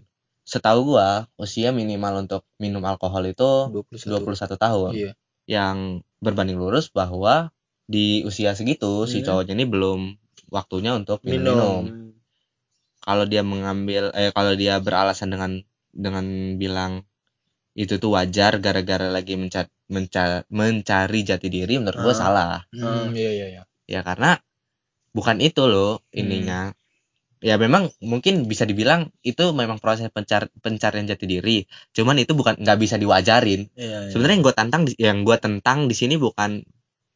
Setahu 0.47 0.95
gua 0.95 1.27
usia 1.35 1.75
minimal 1.75 2.23
untuk 2.23 2.47
minum 2.55 2.79
alkohol 2.87 3.27
itu 3.27 3.67
21. 3.91 4.23
21 4.23 4.55
tahun. 4.55 4.91
Iya. 4.95 5.11
Yang 5.45 5.77
berbanding 6.23 6.55
lurus 6.55 6.87
bahwa 6.87 7.51
di 7.87 8.21
usia 8.27 8.51
segitu 8.59 9.07
si 9.11 9.23
Hmm. 9.23 9.25
cowoknya 9.27 9.53
ini 9.57 9.65
belum 9.67 9.99
waktunya 10.51 10.91
untuk 10.99 11.23
minum, 11.23 11.87
minum-minum. 11.87 12.15
Kalau 13.01 13.23
dia 13.31 13.41
mengambil 13.47 14.11
eh 14.11 14.31
kalau 14.35 14.53
dia 14.59 14.77
beralasan 14.83 15.31
dengan 15.31 15.51
dengan 15.95 16.25
bilang 16.59 17.07
itu 17.77 17.95
tuh 18.01 18.11
wajar 18.17 18.59
gara-gara 18.59 19.07
lagi 19.07 19.37
mencari 19.39 19.69
mencari 20.51 21.19
jati 21.23 21.47
diri 21.47 21.79
menurut 21.79 21.99
gua 22.03 22.13
Ah. 22.13 22.19
salah 22.19 22.53
Hmm, 22.75 23.13
iya 23.15 23.31
iya 23.31 23.47
iya. 23.53 23.63
ya 23.87 24.01
karena 24.03 24.35
bukan 25.15 25.37
itu 25.41 25.65
loh 25.71 26.03
ininya 26.13 26.73
ya 27.39 27.55
memang 27.61 27.93
mungkin 28.01 28.49
bisa 28.51 28.65
dibilang 28.65 29.13
itu 29.21 29.53
memang 29.53 29.77
proses 29.77 30.09
pencar 30.09 30.49
pencarian 30.59 31.05
jati 31.07 31.25
diri 31.29 31.57
cuman 31.93 32.17
itu 32.23 32.33
bukan 32.33 32.57
nggak 32.59 32.79
bisa 32.81 32.95
diwajarin 32.97 33.69
Iya, 33.77 34.09
iya. 34.09 34.09
sebenarnya 34.11 34.35
yang 34.41 34.45
gue 34.45 34.55
tantang 34.57 34.83
yang 34.97 35.17
gue 35.27 35.37
tentang 35.37 35.77
di 35.85 35.95
sini 35.95 36.15
bukan 36.17 36.65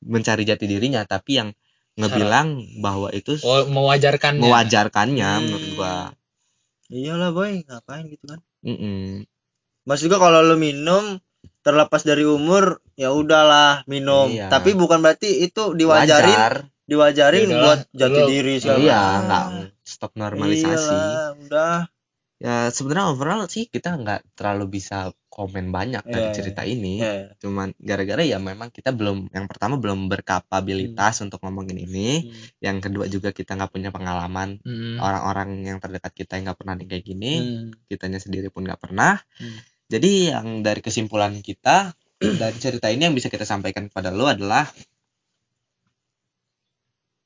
mencari 0.01 0.43
jati 0.43 0.65
dirinya 0.65 1.01
tapi 1.03 1.37
yang 1.37 1.49
ngebilang 1.93 2.47
bahwa 2.77 3.11
itu 3.11 3.35
Oh, 3.41 3.65
mewajarkan. 3.65 4.37
mewajarkannya 4.37 5.29
Hmm. 5.29 5.43
menurut 5.43 5.69
gua 5.73 5.93
iyalah 6.87 7.31
boy 7.31 7.63
ngapain 7.63 8.05
gitu 8.07 8.25
kan 8.27 8.39
Mm-mm. 8.61 9.23
Maksud 9.81 10.07
juga 10.07 10.21
kalau 10.21 10.43
lu 10.43 10.55
minum 10.55 11.17
terlepas 11.61 12.01
dari 12.01 12.21
umur 12.21 12.79
ya 12.93 13.09
udahlah 13.09 13.81
minum 13.85 14.29
Iya. 14.29 14.47
tapi 14.47 14.73
bukan 14.73 15.01
berarti 15.01 15.41
itu 15.41 15.73
diwajarin 15.73 16.29
Wajar. 16.29 16.53
diwajarin 16.85 17.41
Ya 17.41 17.49
udah, 17.49 17.61
buat 17.61 17.79
jati 17.91 18.19
lu- 18.19 18.29
diri 18.29 18.53
segala 18.57 18.77
iya 18.79 19.01
nggak 19.19 19.45
stop 19.81 20.11
normalisasi 20.13 20.93
Iyalah, 20.93 21.27
udah 21.39 21.75
ya 22.37 22.55
sebenarnya 22.69 23.05
overall 23.09 23.45
sih 23.47 23.65
kita 23.65 23.95
nggak 23.95 24.21
terlalu 24.33 24.77
bisa 24.77 25.09
komen 25.31 25.71
banyak 25.71 26.03
dari 26.03 26.27
Iya, 26.27 26.35
cerita 26.35 26.61
ini 26.67 26.99
ya. 26.99 27.31
cuman 27.39 27.71
gara-gara 27.79 28.19
ya 28.27 28.37
memang 28.37 28.67
kita 28.69 28.91
belum 28.91 29.31
yang 29.31 29.47
pertama 29.47 29.79
belum 29.79 30.11
berkapabilitas 30.11 31.23
untuk 31.23 31.39
ngomongin 31.47 31.79
ini 31.87 32.27
Hmm. 32.27 32.43
yang 32.59 32.77
kedua 32.83 33.07
juga 33.07 33.31
kita 33.31 33.55
nggak 33.55 33.71
punya 33.71 33.89
pengalaman 33.95 34.59
Hmm. 34.61 34.99
orang-orang 34.99 35.49
yang 35.63 35.77
terdekat 35.79 36.11
kita 36.11 36.31
yang 36.35 36.51
nggak 36.51 36.59
pernah 36.59 36.75
nih 36.75 36.87
kayak 36.91 37.05
gini 37.07 37.33
Hmm. 37.39 37.71
kitanya 37.87 38.19
sendiri 38.19 38.51
pun 38.51 38.67
nggak 38.67 38.81
pernah 38.83 39.23
Hmm. 39.39 39.57
jadi 39.87 40.11
yang 40.35 40.47
dari 40.67 40.83
kesimpulan 40.83 41.39
kita 41.39 41.95
dari 42.43 42.57
cerita 42.59 42.91
ini 42.91 43.07
yang 43.07 43.15
bisa 43.15 43.31
kita 43.31 43.47
sampaikan 43.47 43.87
kepada 43.87 44.11
lo 44.11 44.27
adalah 44.27 44.67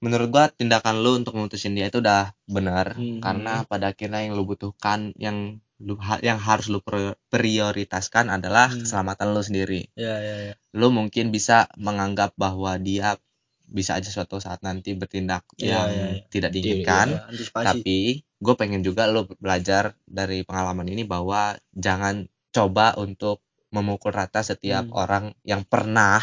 menurut 0.06 0.28
gua 0.30 0.46
tindakan 0.54 1.02
lu 1.02 1.18
untuk 1.18 1.34
memutusin 1.34 1.74
dia 1.74 1.90
itu 1.90 1.98
udah 2.04 2.30
benar 2.46 2.94
Hmm. 2.94 3.18
karena 3.26 3.66
pada 3.66 3.90
akhirnya 3.92 4.22
yang 4.22 4.38
lu 4.38 4.46
butuhkan 4.46 5.12
yang 5.18 5.58
lu 5.84 6.00
yang 6.24 6.40
harus 6.40 6.72
lu 6.72 6.80
prior- 6.80 7.20
prioritaskan 7.28 8.32
adalah 8.32 8.72
Hmm. 8.72 8.88
keselamatan 8.88 9.36
lu 9.36 9.42
sendiri 9.44 9.82
ya 10.00 10.16
ya 10.24 10.36
ya 10.52 10.54
lu 10.76 10.88
mungkin 10.92 11.36
bisa 11.36 11.68
menganggap 11.76 12.32
bahwa 12.40 12.80
dia 12.80 13.20
bisa 13.66 13.98
aja 13.98 14.08
suatu 14.14 14.38
saat 14.38 14.62
nanti 14.62 14.94
bertindak 14.94 15.44
Iya, 15.58 15.66
yang 15.68 15.90
iya, 15.90 16.06
iya. 16.22 16.24
tidak 16.32 16.50
Iya, 16.54 16.56
diinginkan 16.62 17.08
Ya, 17.18 17.66
tapi 17.66 17.98
gue 18.40 18.56
pengen 18.56 18.86
juga 18.86 19.10
lo 19.10 19.26
belajar 19.42 19.98
dari 20.06 20.46
pengalaman 20.46 20.86
ini 20.86 21.04
bahwa 21.04 21.58
jangan 21.74 22.30
coba 22.54 22.94
untuk 22.96 23.42
memukul 23.74 24.14
rata 24.16 24.46
setiap 24.46 24.88
Hmm. 24.88 24.96
orang 24.96 25.26
yang 25.44 25.66
pernah 25.68 26.22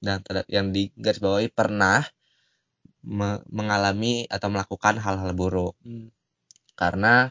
dan 0.00 0.24
yang 0.48 0.72
di 0.72 0.88
garis 0.96 1.20
bawahi 1.20 1.52
pernah 1.52 2.00
me- 3.04 3.42
mengalami 3.50 4.24
atau 4.30 4.48
melakukan 4.48 4.96
hal-hal 5.00 5.32
buruk 5.36 5.74
Hmm. 5.84 6.08
karena 6.78 7.28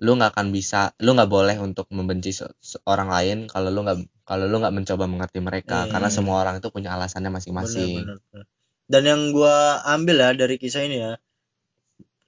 lu 0.00 0.16
nggak 0.16 0.32
akan 0.32 0.48
bisa 0.48 0.96
lu 0.98 1.12
nggak 1.12 1.28
boleh 1.28 1.56
untuk 1.56 1.84
membenci 1.92 2.32
se- 2.32 2.56
seorang 2.58 3.08
lain 3.08 3.38
kalau 3.46 3.68
lu 3.68 3.84
nggak 3.84 3.98
kalau 4.24 4.48
lu 4.48 4.56
nggak 4.56 4.72
mencoba 4.72 5.04
mengerti 5.04 5.38
mereka 5.38 5.84
Hmm. 5.84 5.92
karena 5.92 6.08
semua 6.08 6.40
orang 6.40 6.56
itu 6.58 6.68
punya 6.68 6.96
alasannya 6.96 7.28
masing-masing. 7.28 8.08
Dan 8.88 9.02
yang 9.04 9.20
gua 9.30 9.84
ambil 9.86 10.18
ya 10.18 10.30
dari 10.32 10.56
kisah 10.56 10.82
ini 10.82 10.98
ya, 10.98 11.12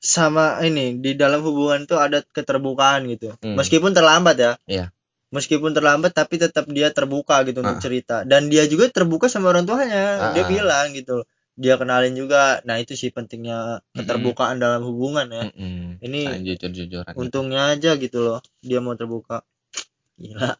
sama 0.02 0.58
ini 0.60 0.98
di 0.98 1.14
dalam 1.14 1.40
hubungan 1.40 1.86
tuh 1.86 1.98
ada 1.98 2.22
keterbukaan 2.22 3.06
gitu. 3.06 3.34
Hmm. 3.38 3.54
Meskipun 3.54 3.94
terlambat 3.94 4.36
ya. 4.36 4.52
Iya. 4.66 4.86
Meskipun 5.32 5.72
terlambat 5.72 6.12
tapi 6.12 6.36
tetap 6.36 6.68
dia 6.68 6.92
terbuka 6.92 7.40
gitu 7.42 7.64
untuk 7.64 7.78
Ah. 7.78 7.82
cerita. 7.82 8.16
Dan 8.22 8.46
dia 8.46 8.66
juga 8.66 8.90
terbuka 8.90 9.26
sama 9.26 9.48
orang 9.48 9.64
tuanya. 9.64 10.34
Dia 10.36 10.44
Ah. 10.44 10.48
bilang 10.50 10.86
gitu. 10.92 11.24
Dia 11.56 11.76
kenalin 11.76 12.16
juga. 12.16 12.64
Nah, 12.64 12.80
itu 12.80 12.96
sih 12.96 13.12
pentingnya 13.12 13.84
keterbukaan 13.92 14.56
dalam 14.56 14.82
hubungan 14.88 15.28
ya. 15.28 15.44
Mm-mm. 15.52 16.00
Ini 16.00 16.20
Saling 16.24 16.44
jujur-jujuran 16.48 17.12
gitu. 17.12 17.20
Untungnya 17.20 17.76
aja 17.76 17.90
gitu 18.00 18.18
loh. 18.24 18.40
Dia 18.64 18.80
mau 18.80 18.96
terbuka. 18.96 19.44
Gila. 20.16 20.56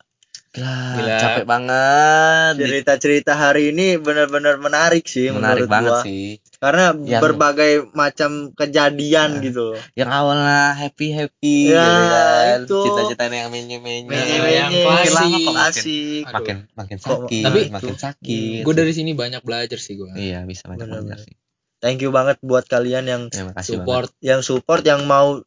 Gila, 0.52 0.76
Gila. 1.00 1.16
capek 1.16 1.44
banget. 1.48 2.52
Cerita-cerita 2.60 3.32
hari 3.32 3.72
ini 3.72 3.96
benar-benar 3.96 4.60
menarik 4.60 5.00
sih 5.02 5.32
menarik 5.32 5.64
menurut 5.64 5.68
banget 5.70 5.92
gua. 5.92 6.04
sih. 6.04 6.26
karena 6.62 6.94
Yang- 6.94 7.22
berbagai 7.26 7.72
macam 7.90 8.30
kejadian 8.52 9.30
Nah, 9.34 9.42
gitu 9.42 9.60
loh. 9.66 9.80
Yang 9.92 10.10
awalnya 10.12 10.60
happy 10.72 11.08
happy 11.10 11.56
Ya, 11.66 11.74
gitu 11.74 12.04
kan. 12.06 12.56
itu. 12.62 12.80
Cita-citanya 12.84 13.36
yang 13.40 13.50
menye-menye. 13.50 14.06
Yang 14.06 14.70
klasik. 14.78 15.10
lama 15.10 15.38
kok 15.40 15.54
makin 15.56 15.82
makin 16.22 16.56
makin 16.76 16.96
Kok- 17.00 17.08
sakit, 17.26 17.42
Tapi- 17.42 17.68
makin 17.72 17.96
sakit. 17.96 18.60
Gue 18.62 18.74
dari 18.76 18.92
sini 18.92 19.10
banyak 19.10 19.40
belajar 19.40 19.74
sih 19.74 19.96
gue. 19.96 20.12
Iya, 20.14 20.44
bisa 20.44 20.68
banyak 20.68 20.86
belajar 20.86 21.18
sih. 21.18 21.34
thank 21.80 21.98
you 21.98 22.14
banget 22.14 22.38
buat 22.40 22.62
kalian 22.64 23.04
yang 23.04 23.22
kasih 23.26 23.82
support 23.82 24.14
yang 24.20 24.38
support 24.38 24.84
yang 24.84 25.02
mau 25.02 25.42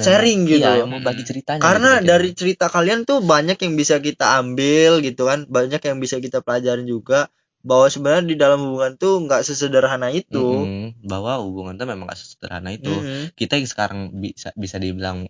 banget. 0.00 0.06
sharing 0.08 0.40
gitu 0.48 0.64
Iya, 0.64 0.80
yang 0.80 0.88
mau 0.92 1.00
bagi 1.04 1.22
Hmm. 1.22 1.28
ceritanya. 1.30 1.60
karena 1.62 1.90
gitu, 2.00 2.06
dari 2.10 2.28
cerita 2.40 2.66
kalian 2.72 3.00
tuh 3.08 3.18
banyak 3.32 3.58
yang 3.60 3.74
bisa 3.76 3.96
kita 4.00 4.26
ambil 4.40 4.92
gitu 5.04 5.22
kan 5.30 5.38
banyak 5.48 5.80
yang 5.84 5.98
bisa 6.04 6.16
kita 6.24 6.38
pelajarin 6.46 6.86
juga 6.88 7.28
bahwa 7.60 7.86
sebenarnya 7.92 8.24
di 8.32 8.36
dalam 8.40 8.60
hubungan 8.64 8.96
tuh 8.96 9.20
nggak 9.28 9.42
sesederhana 9.44 10.08
itu 10.16 10.40
Mm-mm, 10.40 11.04
bahwa 11.04 11.32
hubungan 11.44 11.74
tuh 11.76 11.86
memang 11.90 12.08
gak 12.08 12.20
sesederhana 12.20 12.70
itu. 12.72 12.88
Mm-mm. 12.88 13.36
Kita 13.36 13.60
yang 13.60 13.68
sekarang 13.68 14.00
bisa 14.16 14.48
bisa 14.56 14.76
dibilang 14.80 15.28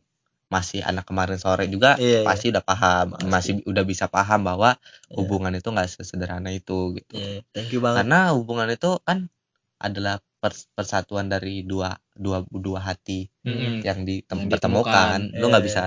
masih 0.51 0.83
anak 0.83 1.07
kemarin 1.07 1.39
sore 1.39 1.71
juga 1.71 1.95
Iya, 1.99 2.27
pasti 2.27 2.51
udah 2.51 2.64
paham, 2.66 3.07
Pasti. 3.14 3.27
masih 3.31 3.53
udah 3.71 3.85
bisa 3.87 4.07
paham 4.11 4.41
bahwa 4.47 4.75
Iya. 4.75 5.14
hubungan 5.18 5.53
itu 5.55 5.68
nggak 5.71 5.89
sesederhana 5.91 6.51
itu 6.51 6.95
gitu. 6.99 7.14
Iya, 7.18 7.43
thank 7.55 7.71
you 7.75 7.79
banget 7.83 8.03
Karena 8.07 8.35
hubungan 8.35 8.68
itu 8.71 8.91
kan 9.07 9.31
adalah 9.79 10.18
pers- 10.43 10.66
persatuan 10.75 11.27
dari 11.31 11.62
dua 11.62 11.95
dua 12.21 12.45
dua 12.47 12.85
hati 12.85 13.33
Mm-mm. 13.43 13.81
yang 13.81 14.05
ditemukan. 14.05 15.33
Lu 15.41 15.49
nggak 15.49 15.64
Iya, 15.64 15.68
bisa 15.73 15.83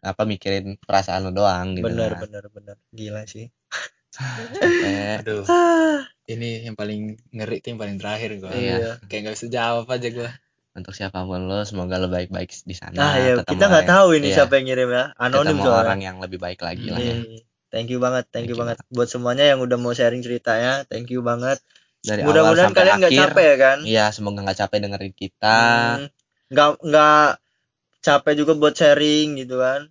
apa 0.00 0.22
mikirin 0.22 0.78
perasaan 0.78 1.26
lu 1.26 1.32
doang 1.34 1.74
gitu. 1.74 1.90
bener 1.90 2.14
kan. 2.14 2.20
bener 2.30 2.44
bener 2.46 2.76
gila 2.94 3.26
sih 3.26 3.50
aduh 5.18 5.42
ini 6.32 6.64
yang 6.64 6.74
paling 6.74 7.18
ngeri 7.30 7.58
tuh 7.58 7.74
yang 7.74 7.80
paling 7.80 7.96
terakhir 7.98 8.30
gua 8.38 8.52
Iya. 8.54 9.02
kayak 9.04 9.20
nggak 9.26 9.34
bisa 9.34 9.48
jawab 9.50 9.86
aja 9.88 10.08
gua 10.10 10.30
Untuk 10.76 10.92
siapa 10.92 11.24
pun 11.24 11.48
lo, 11.48 11.64
semoga 11.64 11.96
lo 11.96 12.04
baik-baik 12.06 12.52
di 12.52 12.76
sana. 12.76 12.92
nah 12.92 13.12
ya 13.16 13.40
ketemu 13.40 13.48
kita 13.48 13.64
nggak 13.64 13.80
orang- 13.82 13.92
tahu 13.96 14.08
ini 14.12 14.26
iya, 14.28 14.36
siapa 14.36 14.52
yang 14.54 14.66
ngirim 14.68 14.90
ya 14.92 15.04
anonim 15.16 15.40
ketemu 15.40 15.62
soalnya 15.64 15.80
orang 15.80 16.00
yang 16.04 16.16
lebih 16.20 16.38
baik 16.38 16.60
lagi 16.60 16.86
lah 16.86 17.00
ya. 17.00 17.16
Iya. 17.16 17.16
Thank 17.66 17.88
you 17.88 17.98
banget, 17.98 18.24
thank, 18.28 18.44
Thank 18.44 18.46
you 18.46 18.54
you 18.54 18.60
banget 18.60 18.76
buat 18.88 19.08
semuanya 19.08 19.44
yang 19.48 19.58
udah 19.58 19.74
mau 19.74 19.90
sharing 19.90 20.20
ceritanya. 20.20 20.84
Thank 20.84 21.08
you 21.08 21.20
banget. 21.20 21.58
Dari 22.06 22.20
awal 22.22 22.28
Mudah-mudahan 22.30 22.66
sampai 22.70 22.78
kalian 22.80 22.96
nggak 22.96 23.12
capek 23.18 23.44
ya 23.44 23.56
kan? 23.58 23.78
Iya, 23.82 24.04
semoga 24.10 24.38
nggak 24.40 24.58
capek 24.58 24.78
dengerin 24.80 25.14
kita. 25.14 25.58
Hmm, 25.98 26.06
Nggak 26.46 26.68
nggak 26.80 27.28
capek 28.00 28.32
juga 28.38 28.52
buat 28.54 28.74
sharing 28.74 29.28
gitu 29.36 29.56
kan? 29.58 29.90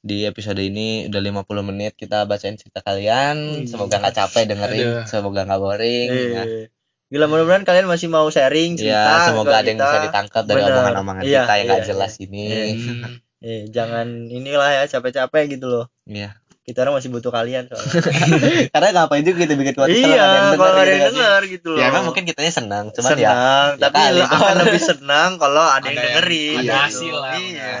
Di 0.00 0.24
episode 0.24 0.56
ini 0.56 1.12
udah 1.12 1.20
50 1.44 1.60
menit 1.60 1.92
kita 1.92 2.24
bacain 2.24 2.56
cerita 2.56 2.80
kalian. 2.80 3.36
Hmm. 3.60 3.68
Semoga 3.68 4.00
nggak 4.00 4.16
capek 4.16 4.42
dengerin, 4.48 4.86
Aduh. 4.88 5.04
semoga 5.04 5.44
nggak 5.44 5.60
boring. 5.60 6.08
ya. 6.08 6.44
Eh, 6.48 6.66
Gila 7.10 7.26
mudah-mudahan 7.26 7.66
kalian 7.66 7.84
masih 7.84 8.08
mau 8.08 8.24
sharing 8.26 8.80
cerita. 8.80 8.96
Iya, 8.96 9.28
semoga 9.28 9.60
ada 9.60 9.66
yang 9.66 9.76
kita. 9.76 9.86
bisa 9.90 9.98
ditangkap 10.08 10.42
dari 10.46 10.60
omongan-omongan 10.62 11.22
Iya, 11.26 11.42
kita 11.44 11.52
yang 11.52 11.66
nggak 11.68 11.82
iya, 11.82 11.88
jelas 11.92 12.12
ini. 12.18 12.44
Hmm. 12.74 13.04
Eh, 13.40 13.72
jangan 13.72 14.28
inilah 14.28 14.68
ya 14.68 14.84
capek-capek 14.84 15.56
gitu 15.56 15.64
loh. 15.64 15.88
Iya. 16.04 16.36
Kita 16.70 16.86
orang 16.86 17.02
masih 17.02 17.10
butuh 17.10 17.34
kalian 17.34 17.66
soalnya. 17.66 17.98
Karena 18.72 18.88
ngapain 18.94 19.26
juga 19.26 19.42
kita 19.42 19.54
bikin 19.58 19.74
podcast 19.74 19.98
iya, 19.98 20.54
kalau 20.54 20.70
ada 20.70 20.86
yang 20.86 20.86
gitu 20.86 20.86
nggak 20.86 20.86
sih? 20.86 21.02
denger 21.10 21.40
gitu 21.50 21.68
loh. 21.74 21.78
Ya 21.82 21.84
emang 21.90 22.04
mungkin 22.06 22.22
kitanya 22.24 22.52
senang, 22.54 22.84
cuman 22.94 23.10
senang, 23.10 23.66
ya 23.74 23.90
tapi 23.90 23.98
lo 24.14 24.24
akan 24.24 24.56
lebih 24.62 24.82
senang 24.82 25.30
kalau 25.36 25.64
ada, 25.66 25.82
yang 25.82 25.82
Ada 25.82 25.90
yang- 25.90 26.06
dengerin. 26.06 26.54
ada 26.54 26.62
gitu. 26.62 26.78
hasil 26.78 27.14
lah. 27.16 27.34
Iya. 27.34 27.74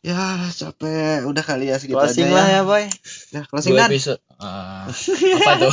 ya 0.00 0.16
capek 0.48 1.28
udah 1.28 1.44
kali 1.44 1.68
ya 1.68 1.76
segitu 1.76 2.00
Closing 2.00 2.32
aja 2.32 2.36
lah 2.40 2.46
ya, 2.48 2.60
boy. 2.64 2.84
ya 3.36 3.44
closing 3.44 3.76
Dua 3.76 3.84
dan 3.84 3.90
episode 3.92 4.20
Ah, 4.40 4.88
apa 5.36 5.52
tuh 5.60 5.72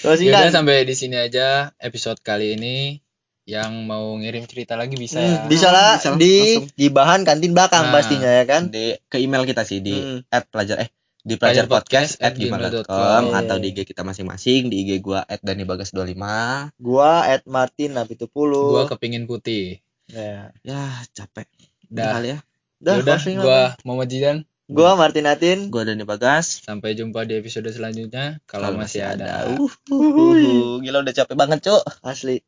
Closing 0.00 0.32
Yaudah 0.32 0.48
sampai 0.48 0.88
di 0.88 0.96
sini 0.96 1.20
aja 1.20 1.68
episode 1.76 2.16
kali 2.24 2.56
ini 2.56 2.96
yang 3.42 3.84
mau 3.84 4.14
ngirim 4.14 4.46
cerita 4.46 4.78
lagi 4.78 4.94
bisa 4.94 5.18
ya. 5.18 5.42
Hmm, 5.42 5.50
bisa 5.50 5.68
lah. 5.68 5.98
Bisa 5.98 6.14
di 6.14 6.34
langsung. 6.56 6.66
di 6.72 6.86
bahan 6.88 7.20
kantin 7.22 7.50
belakang 7.50 7.90
Nah. 7.90 7.92
pastinya 7.92 8.30
ya 8.30 8.44
kan? 8.46 8.62
di 8.68 8.94
ke 9.06 9.18
email 9.18 9.42
kita 9.42 9.62
sih 9.62 9.78
di 9.78 9.94
Hmm. 9.94 10.20
at 10.28 10.46
pelajar 10.46 10.78
eh 10.78 10.90
di 11.22 11.34
pelajar 11.34 11.66
podcast 11.66 12.18
at 12.18 12.34
gmail.com 12.34 13.22
Iya. 13.24 13.38
atau 13.38 13.56
di 13.56 13.70
IG 13.70 13.82
kita 13.84 14.02
masing-masing 14.02 14.66
di 14.66 14.82
IG 14.82 14.98
gua 14.98 15.22
at 15.22 15.38
Dani 15.38 15.62
Bagas 15.62 15.90
25 15.90 16.74
gua 16.76 17.22
at 17.24 17.42
Martin 17.44 17.94
Napitupulu 17.94 18.74
gua 18.74 18.84
kepingin 18.86 19.26
putih. 19.26 19.78
Ya. 20.06 20.50
Ya 20.60 20.82
capek. 21.10 21.46
Udah 21.88 22.04
dah. 22.12 22.20
ya. 22.20 22.38
Udah 22.78 22.92
Yaudah, 22.98 23.16
closing 23.16 23.38
gua 23.38 23.60
Muhammad 23.82 24.10
Jidan. 24.10 24.38
Gua 24.66 24.94
Martin 24.94 25.26
Atin. 25.26 25.58
Gua 25.68 25.82
Dani 25.82 26.02
Bagas. 26.02 26.58
Sampai 26.60 26.92
jumpa 26.92 27.22
di 27.22 27.36
episode 27.36 27.70
selanjutnya. 27.70 28.42
Kalau 28.44 28.74
masih 28.74 29.06
ada. 29.06 29.46
uh, 29.46 29.62
uh, 29.62 29.70
uh, 29.92 30.10
uh. 30.34 30.74
gila 30.80 31.00
udah 31.00 31.14
capek 31.14 31.36
banget 31.36 31.62
cuk. 31.62 31.82
Asli 32.02 32.42